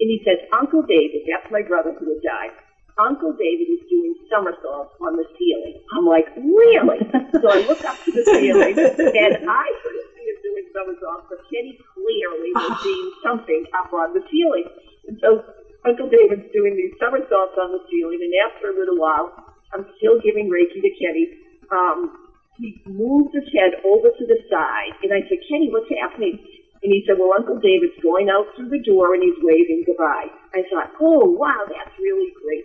And 0.00 0.10
he 0.10 0.18
says, 0.26 0.42
Uncle 0.50 0.82
David, 0.82 1.22
that's 1.28 1.46
my 1.54 1.62
brother 1.62 1.94
who 1.94 2.10
had 2.10 2.22
died. 2.24 2.56
Uncle 2.98 3.34
David 3.34 3.66
is 3.74 3.82
doing 3.90 4.14
somersaults 4.30 4.94
on 5.02 5.18
the 5.18 5.26
ceiling. 5.34 5.82
I'm 5.98 6.06
like, 6.06 6.30
really? 6.38 7.02
so 7.42 7.46
I 7.50 7.66
look 7.66 7.82
up 7.82 7.98
to 8.06 8.10
the 8.14 8.22
ceiling, 8.22 8.78
and 8.78 9.32
I 9.42 9.66
couldn't 9.82 10.08
see 10.14 10.24
him 10.30 10.38
doing 10.46 10.66
somersaults, 10.70 11.26
but 11.26 11.42
Kenny 11.50 11.74
clearly 11.94 12.50
was 12.54 12.78
seeing 12.86 13.10
something 13.26 13.62
up 13.74 13.90
on 13.90 14.14
the 14.14 14.22
ceiling. 14.30 14.66
And 15.10 15.18
so 15.18 15.42
Uncle 15.82 16.06
David's 16.06 16.46
doing 16.54 16.78
these 16.78 16.94
somersaults 17.02 17.58
on 17.58 17.74
the 17.74 17.82
ceiling, 17.90 18.22
and 18.22 18.32
after 18.46 18.70
a 18.70 18.76
little 18.78 18.98
while, 18.98 19.34
I'm 19.74 19.82
still 19.98 20.22
giving 20.22 20.46
Reiki 20.46 20.78
to 20.78 20.92
Kenny. 20.94 21.26
Um, 21.74 22.14
he 22.62 22.78
moved 22.86 23.34
his 23.34 23.50
head 23.50 23.74
over 23.82 24.06
to 24.06 24.24
the 24.24 24.38
side, 24.46 24.94
and 25.02 25.10
I 25.10 25.26
said, 25.26 25.42
Kenny, 25.50 25.66
what's 25.74 25.90
happening? 25.98 26.38
And 26.84 26.92
he 26.92 27.02
said, 27.08 27.16
well, 27.18 27.32
Uncle 27.32 27.58
David's 27.58 27.96
going 28.04 28.28
out 28.28 28.44
through 28.54 28.68
the 28.68 28.84
door 28.84 29.16
and 29.16 29.24
he's 29.24 29.40
waving 29.40 29.88
goodbye. 29.88 30.28
I 30.52 30.60
thought, 30.68 30.92
oh, 31.00 31.32
wow, 31.32 31.64
that's 31.64 31.96
really 31.96 32.28
great. 32.36 32.60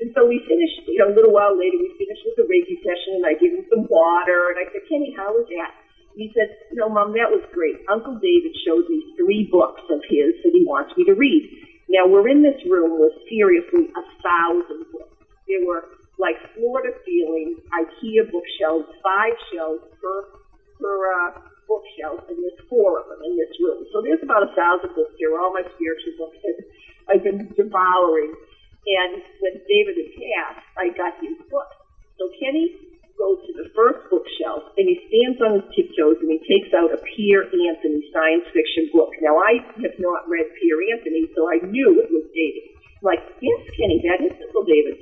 And 0.00 0.10
so 0.16 0.24
we 0.24 0.40
finished, 0.48 0.80
you 0.88 0.98
know, 0.98 1.12
a 1.12 1.16
little 1.16 1.32
while 1.32 1.54
later, 1.56 1.76
we 1.78 1.92
finished 2.00 2.24
with 2.24 2.36
the 2.40 2.48
Reiki 2.48 2.80
session 2.80 3.20
and 3.20 3.26
I 3.28 3.36
gave 3.36 3.52
him 3.52 3.64
some 3.68 3.84
water 3.88 4.50
and 4.50 4.58
I 4.58 4.66
said, 4.72 4.82
Kenny, 4.88 5.12
how 5.16 5.32
was 5.36 5.46
that? 5.52 5.72
And 6.16 6.20
he 6.24 6.32
said, 6.34 6.48
know, 6.72 6.88
Mom, 6.88 7.12
that 7.14 7.30
was 7.30 7.44
great. 7.52 7.76
Uncle 7.92 8.16
David 8.16 8.56
showed 8.64 8.88
me 8.88 9.04
three 9.20 9.46
books 9.52 9.82
of 9.92 10.00
his 10.08 10.34
that 10.42 10.52
he 10.56 10.64
wants 10.64 10.92
me 10.96 11.04
to 11.04 11.14
read. 11.14 11.44
Now 11.88 12.08
we're 12.08 12.28
in 12.28 12.42
this 12.42 12.58
room 12.64 12.98
with 12.98 13.12
seriously 13.28 13.88
a 13.92 14.04
thousand 14.24 14.88
books. 14.90 15.16
There 15.46 15.62
were 15.66 15.84
like 16.18 16.36
floor 16.56 16.82
to 16.82 16.92
ceiling 17.04 17.56
IKEA 17.76 18.24
bookshelves, 18.32 18.88
five 19.04 19.34
shelves 19.52 19.84
per, 20.00 20.24
per, 20.80 20.96
uh, 21.12 21.30
bookshelf, 21.68 22.20
and 22.28 22.38
there's 22.42 22.60
four 22.68 22.98
of 23.00 23.06
them 23.08 23.20
in 23.24 23.36
this 23.38 23.52
room. 23.62 23.86
So 23.92 24.02
there's 24.02 24.22
about 24.22 24.42
a 24.42 24.52
thousand 24.56 24.94
books 24.94 25.14
here, 25.18 25.38
all 25.38 25.52
my 25.54 25.62
spiritual 25.76 26.14
books 26.18 26.38
that 26.42 26.56
I've 27.10 27.22
been 27.24 27.46
devouring. 27.54 28.34
And 28.86 29.20
when 29.44 29.60
David 29.68 29.96
had 30.00 30.10
passed, 30.16 30.64
I 30.76 30.88
got 30.96 31.20
his 31.20 31.36
book. 31.52 31.68
So 32.16 32.28
Kenny 32.40 32.72
goes 33.20 33.44
to 33.44 33.52
the 33.52 33.68
first 33.76 34.00
bookshelf 34.08 34.72
and 34.80 34.88
he 34.88 34.96
stands 35.12 35.36
on 35.44 35.60
his 35.60 35.66
tiptoes 35.76 36.16
and 36.24 36.32
he 36.32 36.40
takes 36.48 36.72
out 36.72 36.88
a 36.88 36.96
Piers 37.04 37.52
Anthony 37.52 38.00
science 38.12 38.48
fiction 38.48 38.88
book. 38.96 39.12
Now 39.20 39.36
I 39.36 39.60
have 39.84 39.96
not 40.00 40.24
read 40.24 40.48
Piers 40.56 40.96
Anthony, 40.96 41.28
so 41.36 41.44
I 41.44 41.60
knew 41.68 42.00
it 42.00 42.08
was 42.08 42.24
David. 42.32 42.72
I'm 43.00 43.04
like, 43.04 43.20
yes, 43.44 43.60
Kenny, 43.76 44.00
that 44.08 44.24
is 44.24 44.32
Uncle 44.40 44.64
David. 44.64 44.96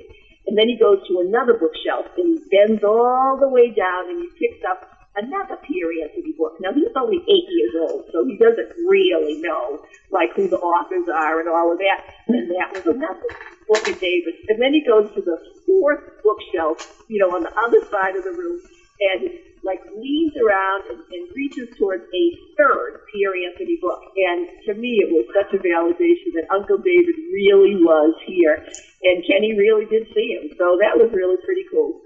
And 0.47 0.59
then 0.59 0.67
he 0.67 0.75
goes 0.75 0.99
to 1.07 1.23
another 1.23 1.55
bookshelf 1.55 2.11
and 2.19 2.35
he 2.35 2.43
bends 2.51 2.83
all 2.83 3.39
the 3.39 3.47
way 3.47 3.71
down 3.71 4.11
and 4.11 4.27
he 4.27 4.27
picks 4.35 4.59
up 4.67 4.98
another 5.15 5.57
Piers 5.57 5.95
Anthony 6.03 6.33
book. 6.37 6.57
Now 6.59 6.73
he's 6.73 6.93
only 6.95 7.17
eight 7.17 7.47
years 7.49 7.73
old, 7.89 8.05
so 8.11 8.25
he 8.25 8.37
doesn't 8.37 8.69
really 8.87 9.41
know 9.41 9.81
like 10.11 10.33
who 10.35 10.47
the 10.47 10.59
authors 10.59 11.07
are 11.09 11.39
and 11.39 11.49
all 11.49 11.71
of 11.71 11.79
that. 11.79 12.13
And 12.27 12.51
that 12.51 12.73
was 12.73 12.85
another 12.85 13.29
book 13.67 13.87
of 13.87 13.99
David. 13.99 14.35
And 14.49 14.61
then 14.61 14.73
he 14.73 14.83
goes 14.85 15.13
to 15.15 15.21
the 15.21 15.37
fourth 15.65 16.23
bookshelf, 16.23 17.03
you 17.07 17.19
know, 17.19 17.35
on 17.35 17.43
the 17.43 17.53
other 17.57 17.81
side 17.89 18.15
of 18.15 18.23
the 18.23 18.31
room, 18.31 18.61
and 18.99 19.29
like 19.63 19.83
leans 19.95 20.33
around 20.39 20.83
and, 20.89 20.99
and 21.11 21.35
reaches 21.35 21.67
towards 21.77 22.03
a 22.03 22.25
third 22.57 23.01
Piers 23.11 23.35
Anthony 23.51 23.77
book. 23.81 23.99
And 24.15 24.47
to 24.65 24.73
me, 24.73 25.03
it 25.03 25.09
was 25.11 25.27
such 25.35 25.51
a 25.53 25.59
validation 25.61 26.31
that 26.39 26.47
Uncle 26.53 26.77
David 26.77 27.15
really 27.33 27.75
was 27.75 28.15
here, 28.25 28.55
and 29.03 29.23
Kenny 29.27 29.57
really 29.57 29.85
did 29.85 30.07
see 30.15 30.37
him. 30.39 30.55
So 30.57 30.79
that 30.79 30.95
was 30.95 31.11
really 31.13 31.37
pretty 31.43 31.65
cool. 31.71 32.01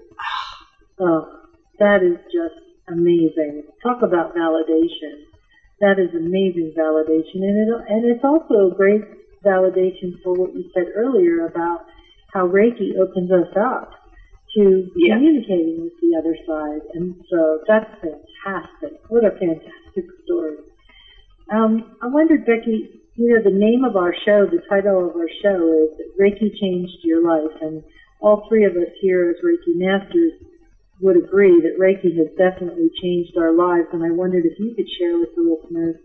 Oh, 0.98 1.42
that 1.78 2.02
is 2.02 2.18
just 2.30 2.63
amazing. 2.88 3.64
Talk 3.82 4.02
about 4.02 4.34
validation. 4.34 5.24
That 5.80 5.98
is 5.98 6.14
amazing 6.14 6.72
validation, 6.78 7.42
and 7.42 7.56
it 7.58 7.68
and 7.88 8.04
it's 8.04 8.24
also 8.24 8.70
a 8.70 8.74
great 8.74 9.02
validation 9.44 10.14
for 10.22 10.32
what 10.34 10.54
you 10.54 10.64
said 10.72 10.86
earlier 10.94 11.46
about 11.46 11.84
how 12.32 12.48
Reiki 12.48 12.96
opens 12.96 13.30
us 13.30 13.52
up 13.56 13.90
to 14.56 14.88
Yeah. 14.96 15.14
communicating 15.14 15.82
with 15.82 15.92
the 16.00 16.16
other 16.16 16.36
side, 16.46 16.82
and 16.94 17.14
so 17.28 17.60
that's 17.66 17.90
fantastic. 18.00 19.00
What 19.08 19.24
a 19.24 19.32
fantastic 19.32 20.04
story. 20.24 20.58
Um, 21.50 21.96
I 22.00 22.06
wondered, 22.06 22.44
Becky, 22.46 23.00
you 23.16 23.28
know, 23.34 23.42
the 23.42 23.50
name 23.50 23.84
of 23.84 23.96
our 23.96 24.14
show, 24.24 24.46
the 24.46 24.62
title 24.68 25.08
of 25.10 25.16
our 25.16 25.28
show 25.42 25.58
is 25.84 25.90
Reiki 26.18 26.54
Changed 26.58 26.98
Your 27.02 27.22
Life, 27.22 27.60
and 27.60 27.82
all 28.20 28.46
three 28.48 28.64
of 28.64 28.76
us 28.76 28.88
here 29.00 29.28
as 29.30 29.36
Reiki 29.44 29.74
Masters 29.74 30.32
would 31.00 31.16
agree 31.16 31.60
that 31.62 31.78
Reiki 31.80 32.16
has 32.16 32.28
definitely 32.38 32.90
changed 33.02 33.36
our 33.36 33.52
lives, 33.52 33.88
and 33.92 34.02
I 34.04 34.10
wondered 34.10 34.44
if 34.44 34.58
you 34.58 34.74
could 34.74 34.88
share 34.98 35.18
with 35.18 35.30
the 35.36 35.42
listeners 35.42 35.96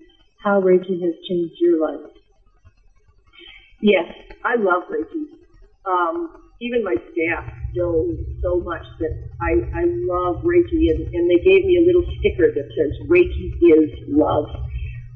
how 0.43 0.61
Reiki 0.61 1.01
has 1.03 1.13
changed 1.27 1.55
your 1.59 1.79
life. 1.79 2.11
Yes, 3.81 4.05
I 4.43 4.55
love 4.57 4.83
Reiki. 4.89 5.25
Um, 5.85 6.29
even 6.61 6.83
my 6.83 6.95
staff 7.11 7.45
know 7.75 8.05
so 8.43 8.59
much 8.59 8.83
that 8.99 9.11
I, 9.41 9.51
I 9.73 9.83
love 9.87 10.37
Reiki, 10.43 10.91
and, 10.91 11.07
and 11.13 11.29
they 11.29 11.37
gave 11.43 11.63
me 11.63 11.77
a 11.77 11.85
little 11.85 12.03
sticker 12.19 12.51
that 12.51 12.67
says 12.75 12.91
Reiki 13.07 13.53
is 13.61 13.89
love. 14.07 14.45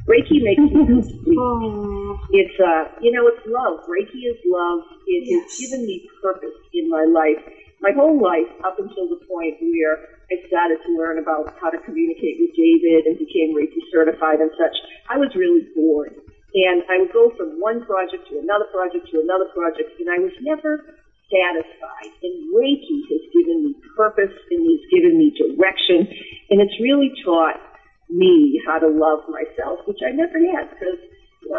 Reiki 0.07 0.41
makes 0.43 0.63
me 0.71 0.79
complete. 0.85 1.39
Oh, 1.39 2.17
It's 2.31 2.59
uh, 2.59 2.85
you 3.01 3.11
know, 3.11 3.27
it's 3.27 3.45
love. 3.47 3.79
Reiki 3.89 4.29
is 4.29 4.37
love. 4.45 4.81
It 5.07 5.23
Yes. 5.25 5.43
has 5.43 5.69
given 5.69 5.85
me 5.85 6.01
purpose 6.21 6.55
in 6.73 6.89
my 6.89 7.05
life. 7.05 7.41
My 7.83 7.91
whole 7.91 8.15
life, 8.15 8.47
up 8.63 8.79
until 8.79 9.11
the 9.11 9.19
point 9.27 9.59
where 9.59 10.07
I 10.31 10.39
started 10.47 10.79
to 10.87 10.95
learn 10.95 11.19
about 11.19 11.51
how 11.59 11.67
to 11.67 11.83
communicate 11.83 12.39
with 12.39 12.55
David 12.55 13.11
and 13.11 13.19
became 13.19 13.51
Reiki 13.51 13.83
certified 13.91 14.39
and 14.39 14.47
such, 14.55 14.71
I 15.11 15.19
was 15.19 15.35
really 15.35 15.67
bored. 15.75 16.15
And 16.55 16.79
I 16.87 17.03
would 17.03 17.11
go 17.11 17.35
from 17.35 17.59
one 17.59 17.83
project 17.83 18.23
to 18.31 18.39
another 18.39 18.71
project 18.71 19.11
to 19.11 19.19
another 19.19 19.51
project, 19.51 19.99
and 19.99 20.07
I 20.07 20.15
was 20.15 20.31
never 20.39 20.79
satisfied. 21.27 22.13
And 22.23 22.55
Reiki 22.55 23.03
has 23.03 23.23
given 23.35 23.67
me 23.67 23.75
purpose 23.99 24.31
and 24.31 24.63
it's 24.63 24.87
given 24.87 25.19
me 25.19 25.35
direction, 25.35 26.07
and 26.55 26.63
it's 26.63 26.79
really 26.79 27.11
taught 27.27 27.59
me 28.07 28.63
how 28.63 28.79
to 28.79 28.87
love 28.87 29.27
myself, 29.27 29.83
which 29.91 29.99
I 30.07 30.15
never 30.15 30.39
had 30.39 30.71
because 30.71 31.03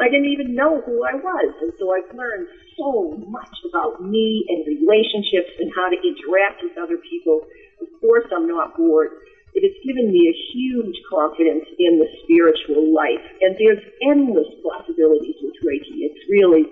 I 0.00 0.08
didn't 0.08 0.32
even 0.32 0.54
know 0.54 0.80
who 0.80 1.04
I 1.04 1.14
was. 1.14 1.50
And 1.60 1.72
so 1.78 1.92
I've 1.92 2.08
learned 2.16 2.48
so 2.76 3.20
much 3.28 3.54
about 3.68 4.00
me 4.00 4.44
and 4.48 4.64
relationships 4.66 5.52
and 5.60 5.70
how 5.74 5.88
to 5.92 5.98
interact 6.00 6.64
with 6.64 6.76
other 6.80 6.96
people. 6.98 7.44
Of 7.80 7.88
course, 8.00 8.24
I'm 8.34 8.48
not 8.48 8.76
bored. 8.76 9.12
It 9.54 9.62
has 9.62 9.76
given 9.86 10.10
me 10.10 10.26
a 10.26 10.36
huge 10.50 10.98
confidence 11.08 11.64
in 11.78 12.00
the 12.00 12.08
spiritual 12.24 12.90
life. 12.92 13.22
And 13.40 13.54
there's 13.54 13.82
endless 14.02 14.50
possibilities 14.66 15.36
with 15.42 15.54
Reiki. 15.62 16.02
It's 16.10 16.24
really 16.28 16.66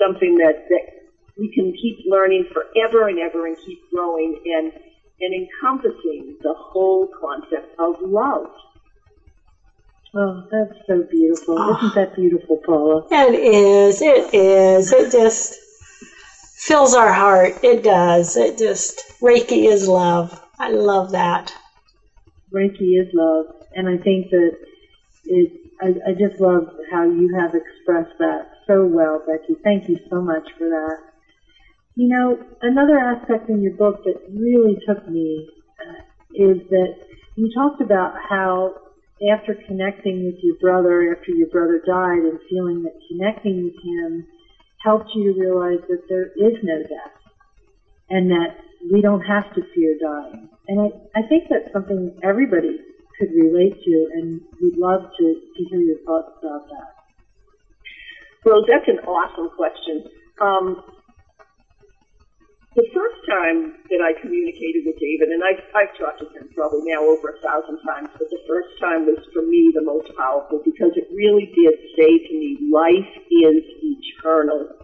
something 0.00 0.38
that, 0.38 0.66
that 0.68 0.84
we 1.38 1.52
can 1.54 1.72
keep 1.72 2.02
learning 2.06 2.50
forever 2.52 3.08
and 3.08 3.18
ever 3.18 3.46
and 3.46 3.56
keep 3.64 3.78
growing 3.90 4.40
and, 4.46 4.72
and 5.20 5.30
encompassing 5.34 6.36
the 6.42 6.54
whole 6.56 7.08
concept 7.20 7.70
of 7.78 8.02
love. 8.02 8.50
Oh, 10.16 10.44
that's 10.50 10.78
so 10.86 11.02
beautiful. 11.10 11.56
Oh. 11.58 11.76
Isn't 11.76 11.94
that 11.96 12.14
beautiful, 12.14 12.60
Paula? 12.64 13.02
It 13.10 13.34
is. 13.34 14.00
It 14.00 14.32
is. 14.32 14.92
It 14.92 15.10
just 15.10 15.54
fills 16.56 16.94
our 16.94 17.12
heart. 17.12 17.52
It 17.62 17.82
does. 17.82 18.36
It 18.36 18.56
just, 18.56 19.02
Reiki 19.20 19.66
is 19.66 19.88
love. 19.88 20.40
I 20.58 20.68
love 20.68 21.10
that. 21.12 21.52
Reiki 22.52 23.00
is 23.00 23.08
love. 23.12 23.46
And 23.74 23.88
I 23.88 23.96
think 23.96 24.30
that 24.30 24.56
it, 25.24 25.50
I, 25.80 26.10
I 26.10 26.12
just 26.12 26.40
love 26.40 26.68
how 26.92 27.04
you 27.04 27.36
have 27.36 27.52
expressed 27.54 28.16
that 28.20 28.46
so 28.68 28.86
well, 28.86 29.20
Becky. 29.26 29.58
Thank 29.64 29.88
you 29.88 29.98
so 30.08 30.22
much 30.22 30.48
for 30.56 30.68
that. 30.68 30.98
You 31.96 32.08
know, 32.08 32.38
another 32.62 32.98
aspect 32.98 33.48
in 33.48 33.62
your 33.62 33.74
book 33.74 34.02
that 34.04 34.20
really 34.32 34.78
took 34.86 35.06
me 35.08 35.48
uh, 35.80 36.02
is 36.34 36.58
that 36.70 36.94
you 37.36 37.50
talked 37.52 37.80
about 37.80 38.14
how 38.28 38.74
after 39.32 39.54
connecting 39.66 40.24
with 40.26 40.36
your 40.42 40.56
brother, 40.60 41.14
after 41.14 41.32
your 41.32 41.48
brother 41.48 41.80
died, 41.84 42.22
and 42.24 42.38
feeling 42.50 42.82
that 42.82 42.94
connecting 43.08 43.64
with 43.64 43.74
him 43.82 44.26
helped 44.82 45.10
you 45.14 45.32
to 45.32 45.40
realize 45.40 45.80
that 45.88 46.02
there 46.08 46.26
is 46.26 46.54
no 46.62 46.82
death 46.82 47.16
and 48.10 48.30
that 48.30 48.56
we 48.92 49.00
don't 49.00 49.22
have 49.22 49.44
to 49.54 49.62
fear 49.74 49.96
dying. 50.00 50.48
And 50.68 50.80
I, 50.80 51.20
I 51.20 51.22
think 51.28 51.44
that's 51.48 51.72
something 51.72 52.18
everybody 52.22 52.78
could 53.18 53.30
relate 53.30 53.74
to, 53.84 54.08
and 54.14 54.40
we'd 54.60 54.76
love 54.76 55.00
to, 55.18 55.24
to 55.56 55.64
hear 55.70 55.80
your 55.80 55.98
thoughts 56.04 56.32
about 56.42 56.68
that. 56.68 56.94
Rose, 58.44 58.64
that's 58.68 58.88
an 58.88 58.98
awesome 59.06 59.48
question. 59.56 60.04
Um, 60.40 60.76
the 62.74 62.90
first 62.90 63.22
time 63.30 63.78
that 63.86 64.02
I 64.02 64.18
communicated 64.18 64.82
with 64.82 64.98
David, 64.98 65.30
and 65.30 65.46
I've, 65.46 65.62
I've 65.78 65.94
talked 65.94 66.18
to 66.22 66.28
him 66.34 66.50
probably 66.58 66.90
now 66.90 67.06
over 67.06 67.30
a 67.30 67.38
thousand 67.38 67.78
times, 67.86 68.10
but 68.18 68.26
the 68.26 68.42
first 68.50 68.74
time 68.82 69.06
was 69.06 69.22
for 69.30 69.46
me 69.46 69.70
the 69.70 69.86
most 69.86 70.10
powerful 70.18 70.58
because 70.66 70.90
it 70.98 71.06
really 71.14 71.54
did 71.54 71.74
say 71.94 72.10
to 72.18 72.32
me, 72.34 72.58
life 72.74 73.14
is 73.30 73.62
eternal. 73.78 74.74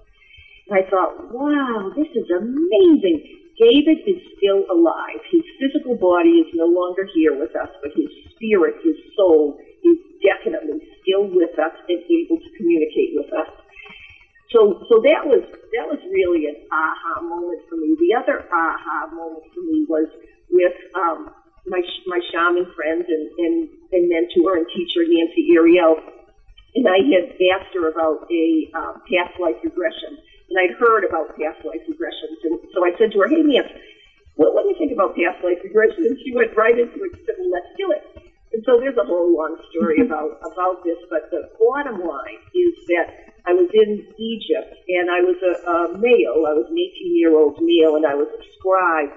And 0.71 0.73
I 0.79 0.87
thought, 0.87 1.35
wow, 1.35 1.91
this 1.99 2.07
is 2.15 2.31
amazing. 2.31 3.27
David 3.59 4.07
is 4.07 4.23
still 4.39 4.71
alive. 4.71 5.19
His 5.35 5.43
physical 5.59 5.99
body 5.99 6.47
is 6.47 6.51
no 6.55 6.71
longer 6.71 7.11
here 7.11 7.35
with 7.35 7.59
us, 7.59 7.75
but 7.83 7.91
his 7.99 8.07
spirit, 8.39 8.79
his 8.87 8.97
soul, 9.19 9.59
is 9.83 9.99
definitely 10.23 10.79
still 11.03 11.27
with 11.27 11.59
us 11.59 11.75
and 11.91 12.01
able 12.07 12.39
to 12.39 12.51
communicate 12.55 13.19
with 13.19 13.35
us. 13.35 13.60
So, 14.53 14.75
so 14.91 14.99
that 15.07 15.23
was 15.25 15.43
that 15.47 15.87
was 15.87 15.99
really 16.11 16.47
an 16.51 16.59
aha 16.75 17.23
moment 17.23 17.63
for 17.71 17.77
me. 17.79 17.95
The 17.99 18.19
other 18.19 18.43
aha 18.51 19.07
moment 19.15 19.45
for 19.55 19.63
me 19.63 19.87
was 19.89 20.07
with 20.51 20.75
um, 20.95 21.31
my 21.67 21.81
my 22.07 22.19
shaman 22.31 22.67
friend 22.75 23.05
and, 23.07 23.27
and, 23.39 23.57
and 23.93 24.03
mentor 24.11 24.59
and 24.59 24.67
teacher 24.75 25.07
Nancy 25.07 25.55
Ariel, 25.55 25.97
and 26.75 26.87
I 26.87 26.99
had 27.15 27.31
asked 27.55 27.71
her 27.75 27.87
about 27.89 28.27
a 28.31 28.45
um, 28.75 28.99
past 29.07 29.39
life 29.39 29.59
regression, 29.63 30.19
and 30.51 30.57
I'd 30.59 30.75
heard 30.75 31.05
about 31.07 31.31
past 31.39 31.63
life 31.65 31.83
regressions, 31.87 32.39
and 32.43 32.59
so 32.75 32.83
I 32.85 32.91
said 32.99 33.13
to 33.15 33.21
her, 33.23 33.29
"Hey, 33.31 33.43
Nancy, 33.47 33.79
what, 34.35 34.55
what 34.55 34.63
do 34.67 34.71
you 34.71 34.79
think 34.79 34.93
about 34.93 35.15
past 35.15 35.39
life 35.47 35.59
regression?" 35.63 36.11
And 36.11 36.19
she 36.27 36.35
went 36.35 36.51
right 36.59 36.75
into 36.77 36.99
it. 37.07 37.11
She 37.15 37.23
said, 37.27 37.37
"Well, 37.39 37.51
let's 37.55 37.71
do 37.79 37.91
it." 37.95 38.03
And 38.53 38.63
so 38.67 38.79
there's 38.79 38.99
a 38.99 39.07
whole 39.07 39.31
long 39.31 39.55
story 39.71 40.01
about 40.07 40.35
about 40.43 40.83
this, 40.83 40.99
but 41.09 41.23
the 41.31 41.47
bottom 41.59 42.03
line 42.03 42.43
is 42.55 42.75
that 42.91 43.07
I 43.47 43.53
was 43.53 43.71
in 43.73 44.05
Egypt, 44.19 44.75
and 44.89 45.11
I 45.11 45.21
was 45.25 45.39
a, 45.41 45.55
a 45.65 45.77
male. 45.99 46.45
I 46.45 46.55
was 46.57 46.67
an 46.69 46.77
18 46.77 47.17
year 47.17 47.37
old 47.37 47.57
male, 47.61 47.97
and 47.97 48.05
I 48.07 48.15
was 48.15 48.29
a 48.29 48.43
scribe, 48.59 49.13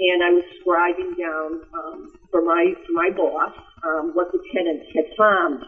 and 0.00 0.18
I 0.22 0.30
was 0.32 0.44
scribing 0.60 1.12
down 1.18 1.62
um, 1.74 2.14
for 2.30 2.42
my 2.42 2.72
for 2.86 2.92
my 2.92 3.10
boss 3.10 3.52
um, 3.84 4.12
what 4.14 4.32
the 4.32 4.40
tenants 4.52 4.86
had 4.94 5.08
found, 5.16 5.64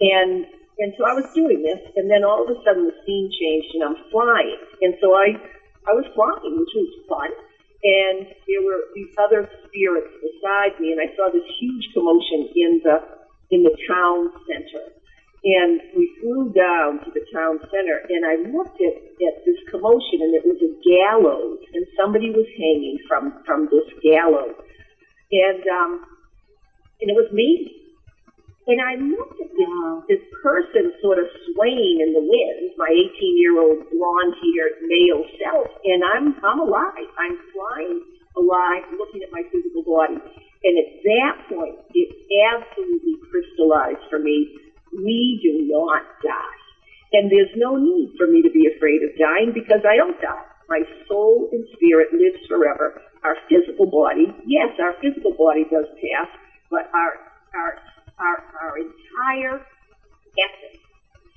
and 0.00 0.46
and 0.78 0.92
so 0.98 1.06
I 1.06 1.14
was 1.14 1.26
doing 1.34 1.62
this, 1.62 1.78
and 1.96 2.10
then 2.10 2.24
all 2.24 2.42
of 2.42 2.50
a 2.50 2.58
sudden 2.64 2.86
the 2.90 2.96
scene 3.06 3.30
changed, 3.30 3.70
and 3.74 3.82
I'm 3.84 3.98
flying, 4.10 4.58
and 4.82 4.94
so 5.00 5.14
I 5.14 5.38
I 5.86 5.92
was 5.94 6.06
flying, 6.14 6.58
which 6.58 6.74
was 6.74 6.90
fun. 7.08 7.30
And 7.84 8.26
there 8.48 8.64
were 8.64 8.80
these 8.96 9.12
other 9.20 9.44
spirits 9.68 10.08
beside 10.16 10.80
me, 10.80 10.96
and 10.96 11.00
I 11.04 11.14
saw 11.14 11.28
this 11.28 11.44
huge 11.60 11.92
commotion 11.92 12.48
in 12.56 12.80
the 12.82 12.96
in 13.50 13.62
the 13.62 13.76
town 13.86 14.32
center 14.48 15.03
and 15.44 15.80
we 15.92 16.08
flew 16.20 16.48
down 16.56 17.04
to 17.04 17.12
the 17.12 17.20
town 17.28 17.60
center, 17.68 18.00
and 18.08 18.24
I 18.24 18.48
looked 18.48 18.80
at, 18.80 18.96
at 18.96 19.36
this 19.44 19.60
commotion, 19.68 20.24
and 20.24 20.32
it 20.32 20.44
was 20.48 20.56
a 20.64 20.72
gallows, 20.80 21.60
and 21.76 21.84
somebody 22.00 22.32
was 22.32 22.48
hanging 22.56 22.96
from 23.04 23.44
from 23.44 23.68
this 23.68 23.84
gallows, 24.00 24.56
and 25.30 25.62
um, 25.68 25.92
and 27.00 27.12
it 27.12 27.16
was 27.16 27.28
me. 27.32 27.80
And 28.64 28.80
I 28.80 28.96
looked 28.96 29.36
at 29.44 29.52
this, 29.52 30.16
this 30.16 30.24
person 30.40 30.96
sort 31.04 31.20
of 31.20 31.28
swaying 31.52 32.00
in 32.00 32.16
the 32.16 32.24
wind, 32.24 32.72
my 32.80 32.88
18-year-old 32.88 33.92
blonde-haired 33.92 34.88
male 34.88 35.20
self, 35.36 35.68
and 35.84 36.00
I'm 36.00 36.32
I'm 36.40 36.64
alive. 36.64 37.12
I'm 37.20 37.36
flying 37.52 38.00
alive, 38.40 38.88
looking 38.96 39.20
at 39.20 39.28
my 39.28 39.44
physical 39.52 39.84
body. 39.84 40.16
And 40.16 40.74
at 40.80 40.90
that 41.04 41.34
point, 41.52 41.76
it 41.92 42.08
absolutely 42.56 43.20
crystallized 43.28 44.08
for 44.08 44.18
me 44.18 44.63
we 44.96 45.40
do 45.42 45.66
not 45.72 46.02
die. 46.22 46.60
And 47.14 47.30
there's 47.30 47.54
no 47.56 47.76
need 47.76 48.14
for 48.18 48.26
me 48.26 48.42
to 48.42 48.50
be 48.50 48.66
afraid 48.74 49.02
of 49.02 49.14
dying 49.18 49.52
because 49.54 49.86
I 49.86 49.96
don't 49.96 50.20
die. 50.20 50.46
My 50.68 50.82
soul 51.06 51.48
and 51.52 51.64
spirit 51.74 52.12
lives 52.12 52.42
forever. 52.48 53.00
Our 53.22 53.36
physical 53.48 53.86
body, 53.86 54.34
yes, 54.46 54.74
our 54.80 54.94
physical 55.00 55.32
body 55.38 55.64
does 55.70 55.86
pass, 56.00 56.28
but 56.70 56.90
our 56.92 57.12
our 57.54 57.72
our, 58.18 58.38
our 58.60 58.74
entire 58.78 59.64
essence 60.38 60.82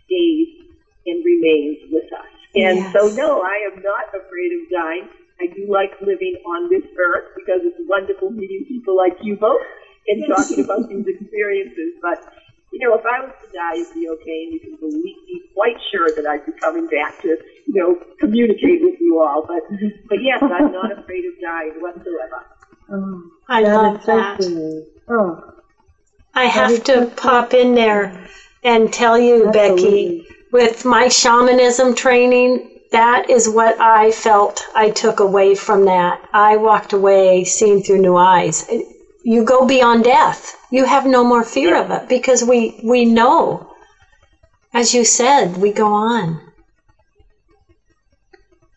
stays 0.05 0.67
and 1.05 1.23
remains 1.23 1.91
with 1.91 2.09
us. 2.11 2.33
And 2.55 2.77
yes. 2.79 2.93
so 2.93 3.07
no, 3.15 3.41
I 3.41 3.69
am 3.71 3.81
not 3.81 4.09
afraid 4.15 4.51
of 4.57 4.63
dying. 4.71 5.07
I 5.39 5.47
do 5.53 5.69
like 5.69 5.93
living 6.01 6.41
on 6.45 6.69
this 6.69 6.83
earth 6.83 7.37
because 7.37 7.61
it's 7.63 7.77
wonderful 7.87 8.31
meeting 8.31 8.65
people 8.67 8.97
like 8.97 9.13
you 9.21 9.37
both 9.37 9.61
and 10.07 10.23
talking 10.27 10.63
about 10.63 10.89
these 10.89 11.05
experiences. 11.05 12.01
But 12.01 12.25
you 12.71 12.79
know, 12.79 12.95
if 12.95 13.05
I 13.05 13.25
was 13.25 13.33
to 13.41 13.51
die, 13.53 13.75
it'd 13.81 13.93
be 13.93 14.09
okay, 14.09 14.43
and 14.43 14.53
you 14.53 14.59
can 14.59 14.75
believe, 14.75 15.15
be 15.25 15.41
quite 15.53 15.77
sure 15.91 16.09
that 16.15 16.25
I'd 16.27 16.45
be 16.45 16.51
coming 16.53 16.87
back 16.87 17.21
to, 17.21 17.27
you 17.27 17.73
know, 17.73 17.95
communicate 18.19 18.81
with 18.81 18.99
you 18.99 19.19
all. 19.19 19.45
But, 19.47 19.63
but 20.09 20.21
yes, 20.21 20.41
I'm 20.41 20.71
not 20.71 20.91
afraid 20.97 21.25
of 21.25 21.33
dying 21.41 21.73
whatsoever. 21.79 22.45
Oh, 22.89 23.31
I 23.47 23.61
love 23.61 24.05
that. 24.05 24.91
oh, 25.09 25.53
I 26.33 26.45
have 26.45 26.83
to 26.85 27.11
pop 27.15 27.53
in 27.53 27.73
there 27.73 28.29
and 28.63 28.91
tell 28.91 29.17
you, 29.17 29.47
Absolutely. 29.47 30.19
Becky, 30.19 30.27
with 30.51 30.85
my 30.85 31.07
shamanism 31.07 31.95
training, 31.95 32.79
that 32.91 33.29
is 33.29 33.49
what 33.49 33.79
I 33.79 34.11
felt 34.11 34.65
I 34.75 34.91
took 34.91 35.19
away 35.19 35.55
from 35.55 35.85
that. 35.85 36.21
I 36.33 36.57
walked 36.57 36.93
away 36.93 37.43
seeing 37.43 37.81
through 37.81 37.99
new 37.99 38.15
eyes 38.15 38.65
you 39.27 39.43
go 39.43 39.67
beyond 39.67 40.05
death. 40.05 40.55
You 40.71 40.85
have 40.85 41.05
no 41.05 41.21
more 41.21 41.43
fear 41.43 41.75
yeah. 41.75 41.83
of 41.83 41.91
it 41.91 42.07
because 42.07 42.45
we 42.45 42.79
we 42.81 43.03
know. 43.03 43.75
As 44.73 44.93
you 44.93 45.03
said, 45.03 45.57
we 45.57 45.73
go 45.73 45.91
on. 45.91 46.39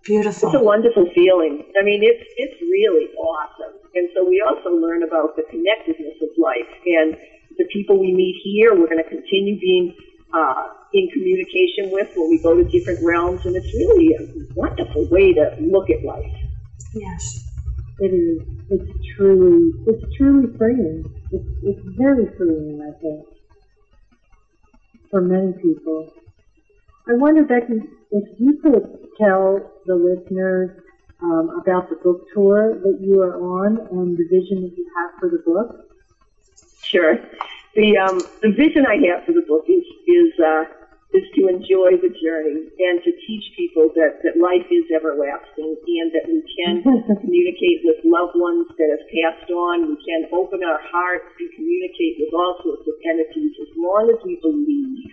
Beautiful. 0.02 0.48
It's 0.48 0.58
a 0.58 0.64
wonderful 0.64 1.06
feeling. 1.14 1.62
I 1.78 1.84
mean, 1.84 2.02
it's 2.02 2.24
it's 2.36 2.60
really 2.62 3.06
awesome. 3.14 3.78
And 3.94 4.08
so 4.12 4.28
we 4.28 4.42
also 4.44 4.70
learn 4.70 5.04
about 5.04 5.36
the 5.36 5.44
connectedness 5.50 6.18
of 6.20 6.30
life 6.36 6.70
and 6.84 7.16
the 7.56 7.66
people 7.72 8.00
we 8.00 8.12
meet 8.12 8.40
here. 8.42 8.74
We're 8.74 8.90
going 8.90 9.04
to 9.04 9.08
continue 9.08 9.56
being 9.60 9.94
uh, 10.34 10.66
in 10.92 11.08
communication 11.10 11.92
with 11.92 12.10
when 12.16 12.28
we 12.28 12.38
go 12.42 12.56
to 12.56 12.64
different 12.64 12.98
realms, 13.04 13.46
and 13.46 13.54
it's 13.54 13.72
really 13.74 14.14
a 14.18 14.22
wonderful 14.56 15.06
way 15.10 15.32
to 15.32 15.56
look 15.60 15.90
at 15.90 16.02
life. 16.04 16.34
Yes. 16.92 17.49
It 18.00 18.14
is. 18.14 18.40
It's 18.70 19.06
truly. 19.14 19.72
It's 19.86 20.16
truly 20.16 20.56
freeing. 20.56 21.04
It's 21.32 21.44
it's 21.62 21.80
very 21.98 22.26
freeing. 22.36 22.80
I 22.80 22.98
think 23.00 23.26
for 25.10 25.20
many 25.20 25.52
people. 25.54 26.10
I 27.08 27.14
wonder, 27.14 27.44
Becky, 27.44 27.82
if 28.12 28.24
you 28.38 28.58
could 28.62 29.08
tell 29.20 29.70
the 29.86 29.94
listeners 29.94 30.70
um, 31.22 31.60
about 31.60 31.90
the 31.90 31.96
book 31.96 32.26
tour 32.32 32.78
that 32.82 32.98
you 33.00 33.20
are 33.20 33.36
on 33.36 33.78
and 33.90 34.16
the 34.16 34.24
vision 34.30 34.62
that 34.62 34.76
you 34.76 34.86
have 34.96 35.20
for 35.20 35.28
the 35.28 35.42
book. 35.44 35.90
Sure. 36.82 37.18
The 37.74 37.98
um, 37.98 38.20
the 38.42 38.50
vision 38.50 38.86
I 38.86 38.96
have 39.08 39.26
for 39.26 39.32
the 39.32 39.44
book 39.46 39.64
is 39.68 39.84
is 40.06 40.32
uh, 40.40 40.64
is 41.10 41.26
to 41.34 41.50
enjoy 41.50 41.98
the 41.98 42.12
journey 42.22 42.70
and 42.70 43.02
to 43.02 43.10
teach 43.26 43.46
people 43.58 43.90
that, 43.98 44.22
that 44.22 44.38
life 44.38 44.66
is 44.70 44.86
everlasting 44.94 45.74
and 45.74 46.08
that 46.14 46.26
we 46.30 46.38
can 46.54 46.86
communicate 47.22 47.82
with 47.82 47.98
loved 48.06 48.38
ones 48.38 48.70
that 48.78 48.94
have 48.94 49.02
passed 49.10 49.50
on. 49.50 49.90
We 49.90 49.98
can 50.06 50.30
open 50.30 50.62
our 50.62 50.78
hearts 50.86 51.26
and 51.42 51.50
communicate 51.58 52.22
with 52.22 52.30
all 52.30 52.62
sorts 52.62 52.86
of 52.86 52.94
entities 53.02 53.54
as 53.58 53.70
long 53.74 54.06
as 54.14 54.22
we 54.22 54.38
believe. 54.38 55.10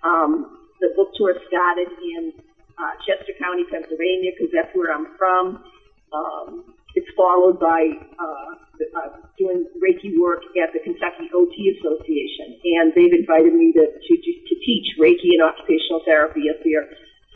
Um, 0.00 0.56
the 0.80 0.96
book 0.96 1.12
tour 1.16 1.36
started 1.48 1.92
in 2.00 2.32
uh, 2.76 2.94
Chester 3.04 3.36
County, 3.36 3.64
Pennsylvania, 3.68 4.32
because 4.32 4.52
that's 4.52 4.72
where 4.72 4.92
I'm 4.92 5.16
from. 5.20 5.64
Um, 6.12 6.75
it's 6.96 7.12
followed 7.12 7.60
by 7.60 7.92
uh, 8.16 8.56
uh, 8.96 9.20
doing 9.36 9.68
Reiki 9.76 10.16
work 10.16 10.40
at 10.56 10.72
the 10.72 10.80
Kentucky 10.80 11.28
OT 11.36 11.76
Association, 11.76 12.56
and 12.80 12.96
they've 12.96 13.12
invited 13.12 13.52
me 13.52 13.76
to, 13.76 13.84
to, 13.84 14.12
to 14.16 14.54
teach 14.64 14.96
Reiki 14.96 15.36
and 15.36 15.44
occupational 15.44 16.00
therapy 16.08 16.48
at 16.48 16.64
their 16.64 16.88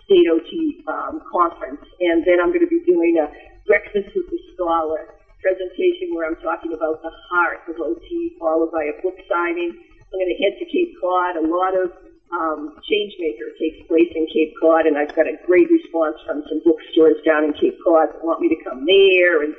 state 0.09 0.25
OT 0.33 0.81
um, 0.89 1.21
conference. 1.29 1.85
And 2.01 2.25
then 2.25 2.41
I'm 2.41 2.57
going 2.57 2.65
to 2.65 2.73
be 2.73 2.81
doing 2.89 3.21
a 3.21 3.29
breakfast 3.69 4.17
with 4.17 4.33
the 4.33 4.41
scholar 4.57 5.13
presentation 5.45 6.17
where 6.17 6.25
I'm 6.25 6.41
talking 6.41 6.73
about 6.73 7.05
the 7.05 7.13
heart 7.29 7.61
of 7.69 7.77
OT, 7.77 8.37
followed 8.41 8.73
by 8.73 8.89
a 8.89 8.97
book 9.05 9.17
signing. 9.29 9.77
I'm 9.77 10.17
going 10.17 10.33
to 10.33 10.41
head 10.41 10.57
to 10.57 10.67
Cape 10.73 10.97
Cod. 11.05 11.37
A 11.37 11.45
lot 11.45 11.77
of 11.77 11.93
um, 12.31 12.79
Changemaker 12.87 13.51
takes 13.59 13.87
place 13.89 14.11
in 14.15 14.27
Cape 14.31 14.55
Cod, 14.63 14.87
and 14.87 14.97
I've 14.97 15.15
got 15.15 15.27
a 15.27 15.35
great 15.47 15.67
response 15.71 16.17
from 16.27 16.43
some 16.47 16.63
bookstores 16.63 17.19
down 17.27 17.45
in 17.45 17.53
Cape 17.55 17.79
Cod 17.83 18.15
that 18.15 18.23
want 18.23 18.41
me 18.41 18.49
to 18.49 18.59
come 18.63 18.87
there. 18.87 19.43
And 19.43 19.55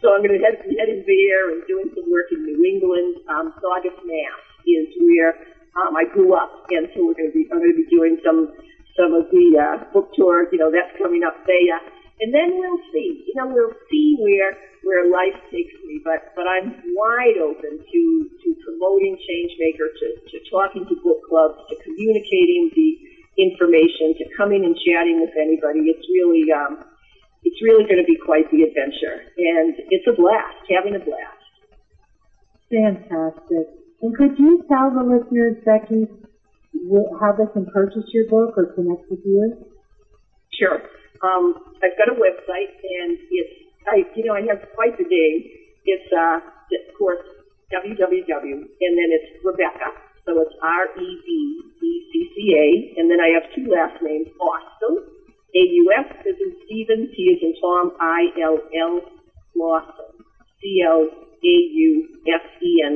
so 0.00 0.12
I'm 0.12 0.24
going 0.24 0.36
to 0.36 0.42
head, 0.42 0.60
heading 0.64 1.04
there 1.04 1.52
and 1.52 1.60
doing 1.68 1.92
some 1.92 2.08
work 2.08 2.32
in 2.32 2.44
New 2.44 2.60
England. 2.64 3.24
Um, 3.28 3.52
Saugus, 3.60 3.96
Mass 4.04 4.40
is 4.64 4.88
where 5.00 5.36
um, 5.76 5.96
I 5.96 6.04
grew 6.08 6.32
up, 6.32 6.64
and 6.70 6.88
so 6.96 7.04
we're 7.04 7.18
going 7.18 7.28
to 7.28 7.36
be 7.36 7.44
I'm 7.52 7.60
going 7.60 7.72
to 7.72 7.80
be 7.80 7.88
doing 7.92 8.16
some 8.24 8.52
some 8.96 9.12
of 9.12 9.28
the 9.28 9.46
uh, 9.58 9.76
book 9.92 10.12
tour. 10.16 10.48
You 10.48 10.58
know, 10.58 10.70
that's 10.72 10.96
coming 10.96 11.24
up 11.24 11.36
there, 11.44 11.80
and 12.20 12.32
then 12.32 12.54
we'll 12.54 12.82
see. 12.92 13.24
You 13.26 13.34
know, 13.36 13.48
we'll 13.48 13.74
see 13.90 14.16
where 14.20 14.54
where 14.84 15.10
life 15.10 15.34
takes 15.50 15.74
me. 15.84 16.00
But 16.04 16.34
but 16.36 16.46
I'm 16.46 16.74
wide 16.94 17.38
open 17.42 17.82
to 17.82 18.02
to 18.30 18.48
promoting 18.62 19.18
Changemaker, 19.18 19.90
to 19.90 20.06
to 20.30 20.36
talking 20.50 20.86
to 20.86 20.94
book 21.02 21.22
clubs, 21.28 21.58
to 21.70 21.74
communicating 21.82 22.70
the 22.74 22.90
information, 23.38 24.14
to 24.18 24.24
coming 24.36 24.64
and 24.64 24.76
chatting 24.78 25.20
with 25.20 25.34
anybody. 25.34 25.90
It's 25.90 26.06
really 26.06 26.46
um, 26.54 26.84
it's 27.42 27.60
really 27.62 27.84
going 27.84 27.98
to 27.98 28.06
be 28.06 28.16
quite 28.16 28.50
the 28.50 28.62
adventure, 28.62 29.26
and 29.36 29.74
it's 29.90 30.06
a 30.06 30.14
blast, 30.14 30.62
having 30.70 30.94
a 30.94 31.02
blast. 31.02 31.42
Fantastic. 32.70 33.66
And 34.02 34.16
could 34.16 34.38
you 34.38 34.64
tell 34.68 34.90
the 34.90 35.02
listeners, 35.02 35.56
Becky, 35.64 36.06
how 37.20 37.32
they 37.32 37.50
can 37.52 37.66
purchase 37.66 38.04
your 38.12 38.28
book 38.28 38.54
or 38.56 38.66
connect 38.74 39.08
with 39.10 39.20
you? 39.24 39.66
Sure. 40.58 40.82
Um, 41.24 41.56
I've 41.80 41.96
got 41.96 42.12
a 42.12 42.16
website, 42.20 42.76
and 42.84 43.16
it's 43.32 43.64
I, 43.86 44.04
you 44.16 44.24
know, 44.24 44.32
I 44.32 44.40
have 44.48 44.64
quite 44.74 44.96
the 44.96 45.04
day. 45.04 45.44
It's, 45.84 46.08
uh, 46.12 46.40
of 46.40 46.94
course, 46.96 47.20
www, 47.72 48.00
and 48.00 48.92
then 48.96 49.08
it's 49.12 49.44
Rebecca. 49.44 49.92
So 50.24 50.40
it's 50.40 50.56
R-E-B-E-C-C-A, 50.62 51.36
and 52.96 53.10
then 53.10 53.20
I 53.20 53.28
have 53.36 53.44
two 53.52 53.68
last 53.68 54.00
names, 54.00 54.28
Austill, 54.40 55.04
A-U-S, 55.52 56.16
as 56.24 56.36
in 56.40 56.56
Stephen, 56.64 57.12
T 57.12 57.36
as 57.36 57.42
in 57.44 57.52
Tom, 57.60 57.92
I-L-L, 58.00 59.04
Clausen, 59.52 60.24
C-L-A-U-S-E-N 60.64 61.44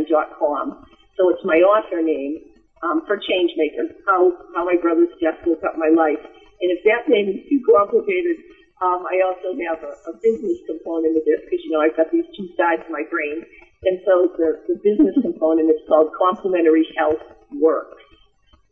dot 0.08 0.32
com. 0.40 0.88
So 1.20 1.28
it's 1.28 1.44
my 1.44 1.60
author 1.60 2.00
name 2.00 2.40
um, 2.82 3.02
for 3.06 3.18
Changemaker, 3.20 3.92
how, 4.06 4.32
how 4.54 4.64
my 4.64 4.76
brother's 4.80 5.12
death 5.20 5.36
woke 5.44 5.64
up 5.68 5.76
my 5.76 5.92
life. 5.92 6.24
And 6.60 6.72
if 6.74 6.82
that 6.86 7.06
name 7.06 7.30
is 7.30 7.46
too 7.46 7.62
complicated, 7.62 8.42
um, 8.78 9.02
I 9.06 9.22
also 9.26 9.58
have 9.58 9.82
a, 9.82 9.90
a 10.10 10.12
business 10.22 10.58
component 10.66 11.16
of 11.18 11.24
this 11.26 11.42
because, 11.46 11.62
you 11.66 11.70
know, 11.74 11.82
I've 11.82 11.96
got 11.98 12.10
these 12.14 12.26
two 12.34 12.46
sides 12.54 12.86
of 12.86 12.94
my 12.94 13.02
brain. 13.10 13.42
And 13.86 13.98
so 14.06 14.30
the, 14.38 14.62
the 14.70 14.78
business 14.82 15.14
component 15.22 15.70
is 15.70 15.78
called 15.86 16.10
Complementary 16.18 16.86
Health 16.94 17.22
Works. 17.58 18.02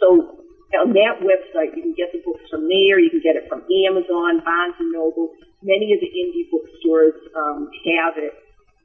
So 0.00 0.40
on 0.80 0.92
that 0.94 1.20
website, 1.20 1.76
you 1.76 1.82
can 1.82 1.94
get 1.98 2.12
the 2.14 2.20
books 2.24 2.48
from 2.50 2.68
there. 2.70 2.98
You 2.98 3.10
can 3.10 3.20
get 3.22 3.36
it 3.36 3.46
from 3.48 3.62
Amazon, 3.86 4.40
Barnes 4.42 4.74
and 4.78 4.92
Noble. 4.92 5.34
Many 5.62 5.92
of 5.92 6.00
the 6.00 6.10
indie 6.10 6.48
bookstores 6.50 7.16
um, 7.36 7.68
have 7.96 8.16
it. 8.16 8.34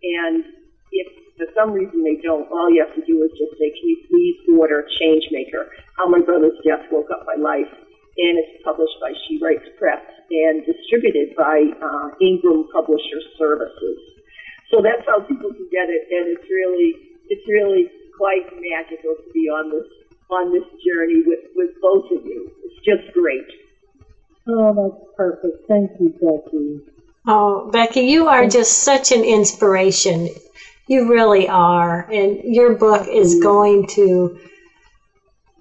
And 0.03 0.43
if 0.91 1.07
for 1.38 1.47
some 1.55 1.71
reason 1.71 2.03
they 2.03 2.19
don't, 2.21 2.47
all 2.51 2.71
you 2.71 2.84
have 2.84 2.95
to 2.95 3.05
do 3.07 3.23
is 3.23 3.32
just 3.36 3.55
say, 3.59 3.71
can 3.71 3.86
you 3.88 3.99
please 4.07 4.38
order 4.55 4.88
Changemaker? 4.99 5.67
How 5.97 6.07
My 6.07 6.19
Brother's 6.19 6.57
Death 6.63 6.88
Woke 6.91 7.11
Up 7.11 7.23
My 7.28 7.36
Life. 7.39 7.71
And 8.15 8.39
it's 8.39 8.63
published 8.63 8.95
by 9.03 9.11
She 9.28 9.39
Writes 9.43 9.67
Press 9.76 9.99
and 10.32 10.63
distributed 10.63 11.36
by 11.36 11.67
uh, 11.84 12.15
Ingram 12.23 12.67
Publisher 12.71 13.19
Services. 13.36 13.99
So 14.71 14.80
that's 14.80 15.03
how 15.03 15.19
people 15.28 15.51
can 15.51 15.67
get 15.69 15.91
it, 15.91 16.07
and 16.09 16.32
it's 16.34 16.47
really, 16.49 17.19
it's 17.30 17.45
really 17.45 17.91
quite 18.17 18.47
magical 18.55 19.13
to 19.19 19.28
be 19.36 19.51
on 19.51 19.69
this 19.69 19.88
on 20.32 20.49
this 20.51 20.65
journey 20.82 21.21
with, 21.21 21.45
with 21.53 21.69
both 21.82 22.09
of 22.09 22.26
you. 22.26 22.49
It's 22.65 22.82
just 22.82 23.13
great. 23.13 23.45
Oh, 24.47 24.73
that's 24.73 25.03
perfect. 25.15 25.57
Thank 25.67 25.91
you, 25.99 26.09
Becky. 26.21 26.81
Oh, 27.27 27.69
Becky, 27.71 28.01
you 28.01 28.27
are 28.27 28.45
just 28.45 28.73
such 28.83 29.11
an 29.11 29.23
inspiration. 29.23 30.29
You 30.87 31.09
really 31.11 31.47
are. 31.47 32.05
And 32.09 32.37
your 32.43 32.75
book 32.75 33.07
is 33.07 33.35
going 33.35 33.85
to 33.95 34.29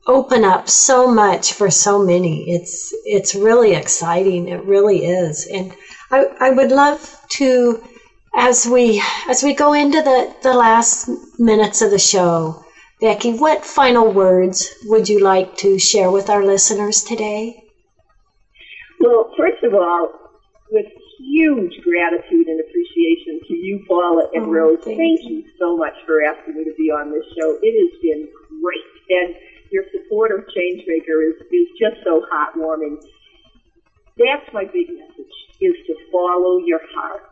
open 0.07 0.45
up 0.45 0.68
so 0.68 1.07
much 1.07 1.53
for 1.53 1.70
so 1.70 1.99
many. 1.99 2.45
It's 2.49 2.93
it's 3.05 3.35
really 3.35 3.72
exciting. 3.74 4.49
It 4.49 4.62
really 4.62 5.05
is. 5.05 5.47
And 5.51 5.72
I, 6.11 6.24
I 6.41 6.51
would 6.51 6.70
love 6.70 6.99
to 7.32 7.76
as 8.37 8.66
we 8.66 9.03
as 9.28 9.43
we 9.43 9.53
go 9.55 9.72
into 9.72 10.03
the, 10.03 10.32
the 10.43 10.55
last 10.55 11.09
minutes 11.39 11.82
of 11.82 11.91
the 11.91 11.99
show, 11.99 12.57
Becky, 13.01 13.32
what 13.32 13.64
final 13.64 14.11
words 14.12 14.68
would 14.87 15.09
you 15.09 15.18
like 15.20 15.57
to 15.59 15.78
share 15.78 16.11
with 16.11 16.30
our 16.30 16.45
listeners 16.45 17.03
today? 17.03 17.64
Well, 19.05 19.29
first 19.37 19.61
of 19.63 19.75
all, 19.75 20.09
with 20.73 20.89
huge 21.21 21.77
gratitude 21.85 22.49
and 22.49 22.57
appreciation 22.57 23.37
to 23.45 23.53
you, 23.53 23.85
Paula 23.87 24.33
and 24.33 24.47
oh, 24.47 24.51
Rose. 24.51 24.81
Thank, 24.81 24.97
thank 24.97 25.21
you. 25.29 25.45
you 25.45 25.51
so 25.61 25.77
much 25.77 25.93
for 26.07 26.25
asking 26.25 26.57
me 26.57 26.65
to 26.65 26.73
be 26.79 26.89
on 26.89 27.13
this 27.13 27.25
show. 27.37 27.59
It 27.61 27.77
has 27.77 27.93
been 28.01 28.25
great. 28.65 28.89
And 29.13 29.35
your 29.71 29.85
support 29.93 30.33
of 30.33 30.49
Changemaker 30.57 31.21
is, 31.21 31.37
is 31.53 31.69
just 31.77 32.01
so 32.03 32.25
heartwarming. 32.33 32.97
That's 34.17 34.49
my 34.55 34.65
big 34.65 34.89
message, 34.89 35.37
is 35.61 35.77
to 35.87 35.95
follow 36.11 36.65
your 36.65 36.81
heart. 36.97 37.29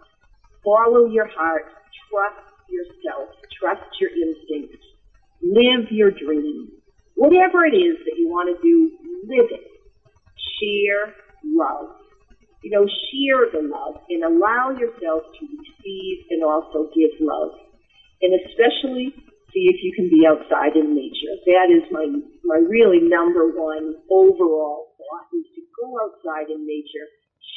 Follow 0.62 1.07
your 1.07 1.27
heart. 1.27 1.73
Trust 2.12 2.53
yourself. 2.68 3.33
Trust 3.59 3.89
your 3.99 4.11
instincts. 4.12 4.85
Live 5.41 5.89
your 5.91 6.11
dream. 6.11 6.68
Whatever 7.16 7.64
it 7.64 7.75
is 7.75 7.97
that 8.05 8.18
you 8.18 8.29
want 8.29 8.53
to 8.53 8.61
do, 8.61 8.93
live 9.25 9.49
it. 9.51 9.73
Share 10.61 11.22
love 11.45 11.97
you 12.62 12.70
know, 12.70 12.86
share 12.86 13.51
the 13.51 13.66
love 13.66 13.99
and 14.09 14.22
allow 14.22 14.70
yourself 14.70 15.26
to 15.34 15.43
receive 15.51 16.16
and 16.30 16.47
also 16.47 16.86
give 16.95 17.11
love. 17.18 17.59
And 18.22 18.38
especially 18.47 19.11
see 19.51 19.66
if 19.66 19.82
you 19.82 19.93
can 19.99 20.07
be 20.09 20.22
outside 20.24 20.78
in 20.78 20.95
nature. 20.95 21.34
That 21.45 21.68
is 21.74 21.82
my, 21.90 22.07
my 22.47 22.62
really 22.62 23.03
number 23.03 23.51
one 23.51 23.99
overall 24.09 24.95
thought 24.95 25.28
is 25.34 25.47
to 25.59 25.62
go 25.82 25.90
outside 26.07 26.49
in 26.55 26.62
nature, 26.62 27.07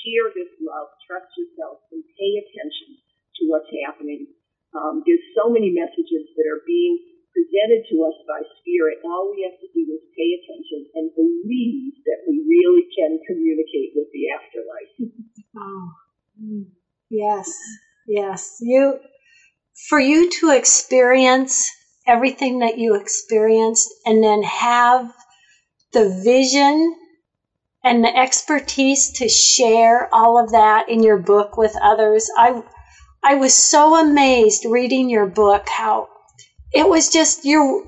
share 0.02 0.34
this 0.34 0.50
love, 0.60 0.90
trust 1.06 1.30
yourself, 1.38 1.86
and 1.94 2.02
pay 2.18 2.32
attention 2.42 2.98
to 3.40 3.42
what's 3.48 3.70
happening. 3.86 4.26
Um, 4.74 5.06
there's 5.06 5.24
so 5.38 5.54
many 5.54 5.70
messages 5.70 6.34
that 6.34 6.50
are 6.50 6.66
being 6.66 6.98
presented 7.36 7.84
to 7.92 7.96
us 8.08 8.16
by 8.24 8.40
Spirit, 8.64 9.04
all 9.04 9.30
we 9.36 9.44
have 9.44 9.60
to 9.60 9.68
do 9.76 9.84
is 9.92 10.02
pay 10.16 10.40
attention 10.40 10.88
and 10.96 11.12
believe 11.20 11.94
that 12.08 12.24
we 12.28 12.40
really 12.48 12.88
can 12.96 13.20
communicate 13.28 13.92
with 13.94 14.08
the 14.16 14.32
afterlife. 14.32 14.94
oh, 15.60 15.92
yes, 17.10 17.52
yes. 18.08 18.58
You, 18.62 19.00
for 19.90 20.00
you 20.00 20.32
to 20.40 20.52
experience 20.52 21.70
everything 22.08 22.60
that 22.60 22.78
you 22.78 22.96
experienced 22.96 23.94
and 24.06 24.24
then 24.24 24.42
have 24.44 25.12
the 25.92 26.22
vision 26.24 26.96
and 27.84 28.04
the 28.04 28.18
expertise 28.18 29.12
to 29.12 29.30
share 29.30 30.10
all 30.14 30.44
of 30.44 30.52
that 30.52 30.90
in 30.90 31.04
your 31.04 31.18
book 31.18 31.58
with 31.58 31.76
others. 31.82 32.30
I 32.38 32.64
I 33.24 33.36
was 33.36 33.56
so 33.56 33.96
amazed 33.96 34.66
reading 34.66 35.10
your 35.10 35.26
book 35.26 35.68
how 35.68 36.10
it 36.76 36.88
was 36.88 37.10
just 37.10 37.46
your 37.46 37.84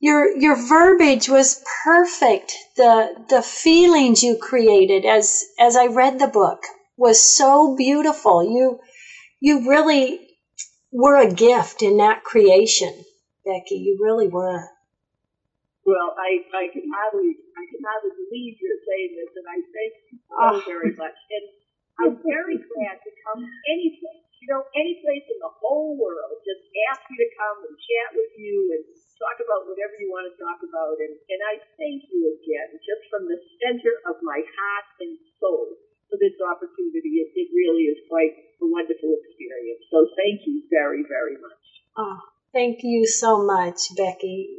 your 0.00 0.36
your 0.36 0.56
verbiage 0.56 1.28
was 1.28 1.62
perfect. 1.84 2.54
The 2.76 3.24
the 3.28 3.42
feelings 3.42 4.22
you 4.22 4.36
created 4.36 5.04
as 5.04 5.44
as 5.60 5.76
I 5.76 5.86
read 5.86 6.18
the 6.18 6.26
book 6.26 6.64
was 6.96 7.22
so 7.22 7.76
beautiful. 7.76 8.42
You 8.42 8.80
you 9.40 9.68
really 9.68 10.26
were 10.90 11.16
a 11.16 11.32
gift 11.32 11.82
in 11.82 11.98
that 11.98 12.24
creation, 12.24 12.92
Becky. 13.44 13.76
You 13.76 13.98
really 14.00 14.28
were. 14.28 14.68
Well, 15.84 16.14
I, 16.16 16.46
I 16.56 16.72
can 16.72 16.86
hardly 16.94 17.36
I 17.58 17.64
can 17.68 17.80
hardly 17.84 18.10
believe 18.24 18.56
you're 18.60 18.82
saying 18.88 19.12
this, 19.18 19.32
and 19.36 19.46
I 19.50 19.58
thank 19.60 19.92
you 20.10 20.18
so 20.30 20.34
oh. 20.40 20.62
very 20.66 20.94
much. 20.96 21.18
And 21.28 21.44
I'm 22.00 22.16
very 22.24 22.56
glad 22.56 22.96
to 23.04 23.10
come 23.26 23.44
any 23.68 24.00
place, 24.00 24.21
you 24.42 24.50
know, 24.50 24.66
any 24.74 24.98
place 24.98 25.22
in 25.30 25.38
the 25.38 25.54
whole 25.62 25.94
world. 25.94 26.34
Just 26.42 26.66
ask 26.90 27.06
me 27.06 27.14
to 27.14 27.30
come 27.38 27.58
and 27.62 27.78
chat 27.78 28.10
with 28.18 28.34
you 28.34 28.74
and 28.74 28.82
talk 29.14 29.38
about 29.38 29.70
whatever 29.70 29.94
you 30.02 30.10
want 30.10 30.26
to 30.26 30.34
talk 30.34 30.58
about. 30.66 30.98
And, 30.98 31.14
and 31.14 31.40
I 31.46 31.62
thank 31.78 32.10
you 32.10 32.34
again, 32.34 32.74
just 32.82 33.06
from 33.06 33.30
the 33.30 33.38
center 33.62 34.02
of 34.10 34.18
my 34.26 34.42
heart 34.42 34.88
and 34.98 35.14
soul, 35.38 35.78
for 36.10 36.18
this 36.18 36.34
opportunity. 36.42 37.22
It, 37.22 37.30
it 37.38 37.48
really 37.54 37.86
is 37.86 38.02
quite 38.10 38.34
a 38.34 38.66
wonderful 38.66 39.14
experience. 39.14 39.86
So 39.94 40.10
thank 40.18 40.42
you 40.42 40.66
very, 40.74 41.06
very 41.06 41.38
much. 41.38 41.62
Oh, 41.94 42.18
thank 42.50 42.82
you 42.82 43.06
so 43.06 43.46
much, 43.46 43.94
Becky. 43.94 44.58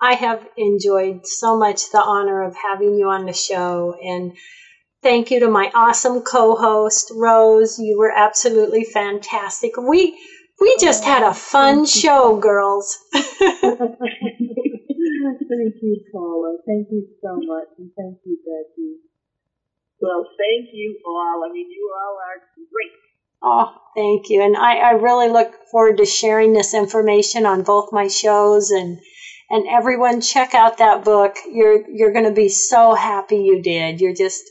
I 0.00 0.14
have 0.14 0.40
enjoyed 0.56 1.28
so 1.28 1.58
much 1.58 1.92
the 1.92 2.00
honor 2.00 2.42
of 2.48 2.56
having 2.56 2.96
you 2.96 3.12
on 3.12 3.26
the 3.26 3.36
show 3.36 3.92
and 4.00 4.32
thank 5.02 5.30
you 5.30 5.40
to 5.40 5.48
my 5.48 5.70
awesome 5.74 6.20
co-host 6.20 7.10
Rose. 7.14 7.78
You 7.78 7.98
were 7.98 8.12
absolutely 8.14 8.84
fantastic. 8.84 9.76
We 9.76 10.18
we 10.60 10.76
just 10.80 11.04
had 11.04 11.22
a 11.22 11.34
fun 11.34 11.86
show, 11.86 12.36
girls. 12.36 12.96
thank 13.12 13.22
you, 15.82 16.00
Paula. 16.12 16.56
Thank 16.66 16.88
you 16.90 17.06
so 17.22 17.36
much, 17.36 17.68
and 17.78 17.90
thank 17.96 18.18
you, 18.24 18.36
Becky. 18.44 18.96
Well, 20.00 20.24
thank 20.38 20.68
you 20.72 20.98
all. 21.06 21.42
I 21.48 21.52
mean, 21.52 21.68
you 21.70 21.92
all 21.94 22.16
are 22.16 22.38
great. 22.72 22.92
Oh, 23.42 23.72
thank 23.96 24.28
you. 24.30 24.42
And 24.42 24.56
I, 24.56 24.76
I 24.78 24.90
really 24.92 25.28
look 25.28 25.52
forward 25.70 25.98
to 25.98 26.04
sharing 26.06 26.52
this 26.52 26.74
information 26.74 27.46
on 27.46 27.62
both 27.62 27.92
my 27.92 28.08
shows 28.08 28.70
and 28.70 28.98
and 29.50 29.66
everyone 29.68 30.20
check 30.20 30.54
out 30.54 30.78
that 30.78 31.04
book. 31.04 31.36
You're 31.50 31.80
you're 31.88 32.12
going 32.12 32.24
to 32.24 32.32
be 32.32 32.48
so 32.48 32.94
happy 32.94 33.38
you 33.38 33.62
did. 33.62 34.00
You're 34.00 34.14
just 34.14 34.42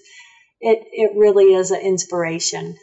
it 0.62 0.80
it 0.91 1.12
really 1.16 1.53
is 1.53 1.72
an 1.72 1.82
inspiration. 1.82 2.76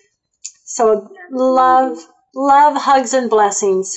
So 0.65 1.09
love 1.31 1.99
love 2.35 2.77
hugs 2.77 3.15
and 3.15 3.31
blessings 3.31 3.97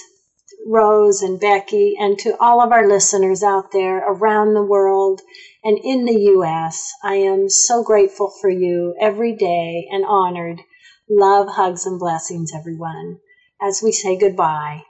Rose 0.65 1.21
and 1.21 1.39
Becky 1.39 1.95
and 1.99 2.17
to 2.19 2.35
all 2.39 2.61
of 2.61 2.71
our 2.71 2.87
listeners 2.87 3.43
out 3.43 3.71
there 3.71 3.99
around 3.99 4.53
the 4.53 4.63
world 4.63 5.21
and 5.63 5.79
in 5.83 6.05
the 6.05 6.19
US. 6.35 6.91
I 7.03 7.15
am 7.15 7.49
so 7.49 7.83
grateful 7.83 8.29
for 8.41 8.49
you 8.49 8.95
every 8.99 9.33
day 9.33 9.87
and 9.91 10.05
honored. 10.05 10.61
Love, 11.09 11.47
hugs, 11.49 11.85
and 11.85 11.99
blessings, 11.99 12.51
everyone, 12.53 13.19
as 13.61 13.81
we 13.83 13.91
say 13.93 14.17
goodbye. 14.17 14.83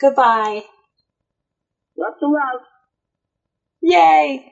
Goodbye. 0.00 0.64
Lots 1.96 2.16
of 2.22 2.30
love. 2.30 2.60
Yay! 3.80 4.51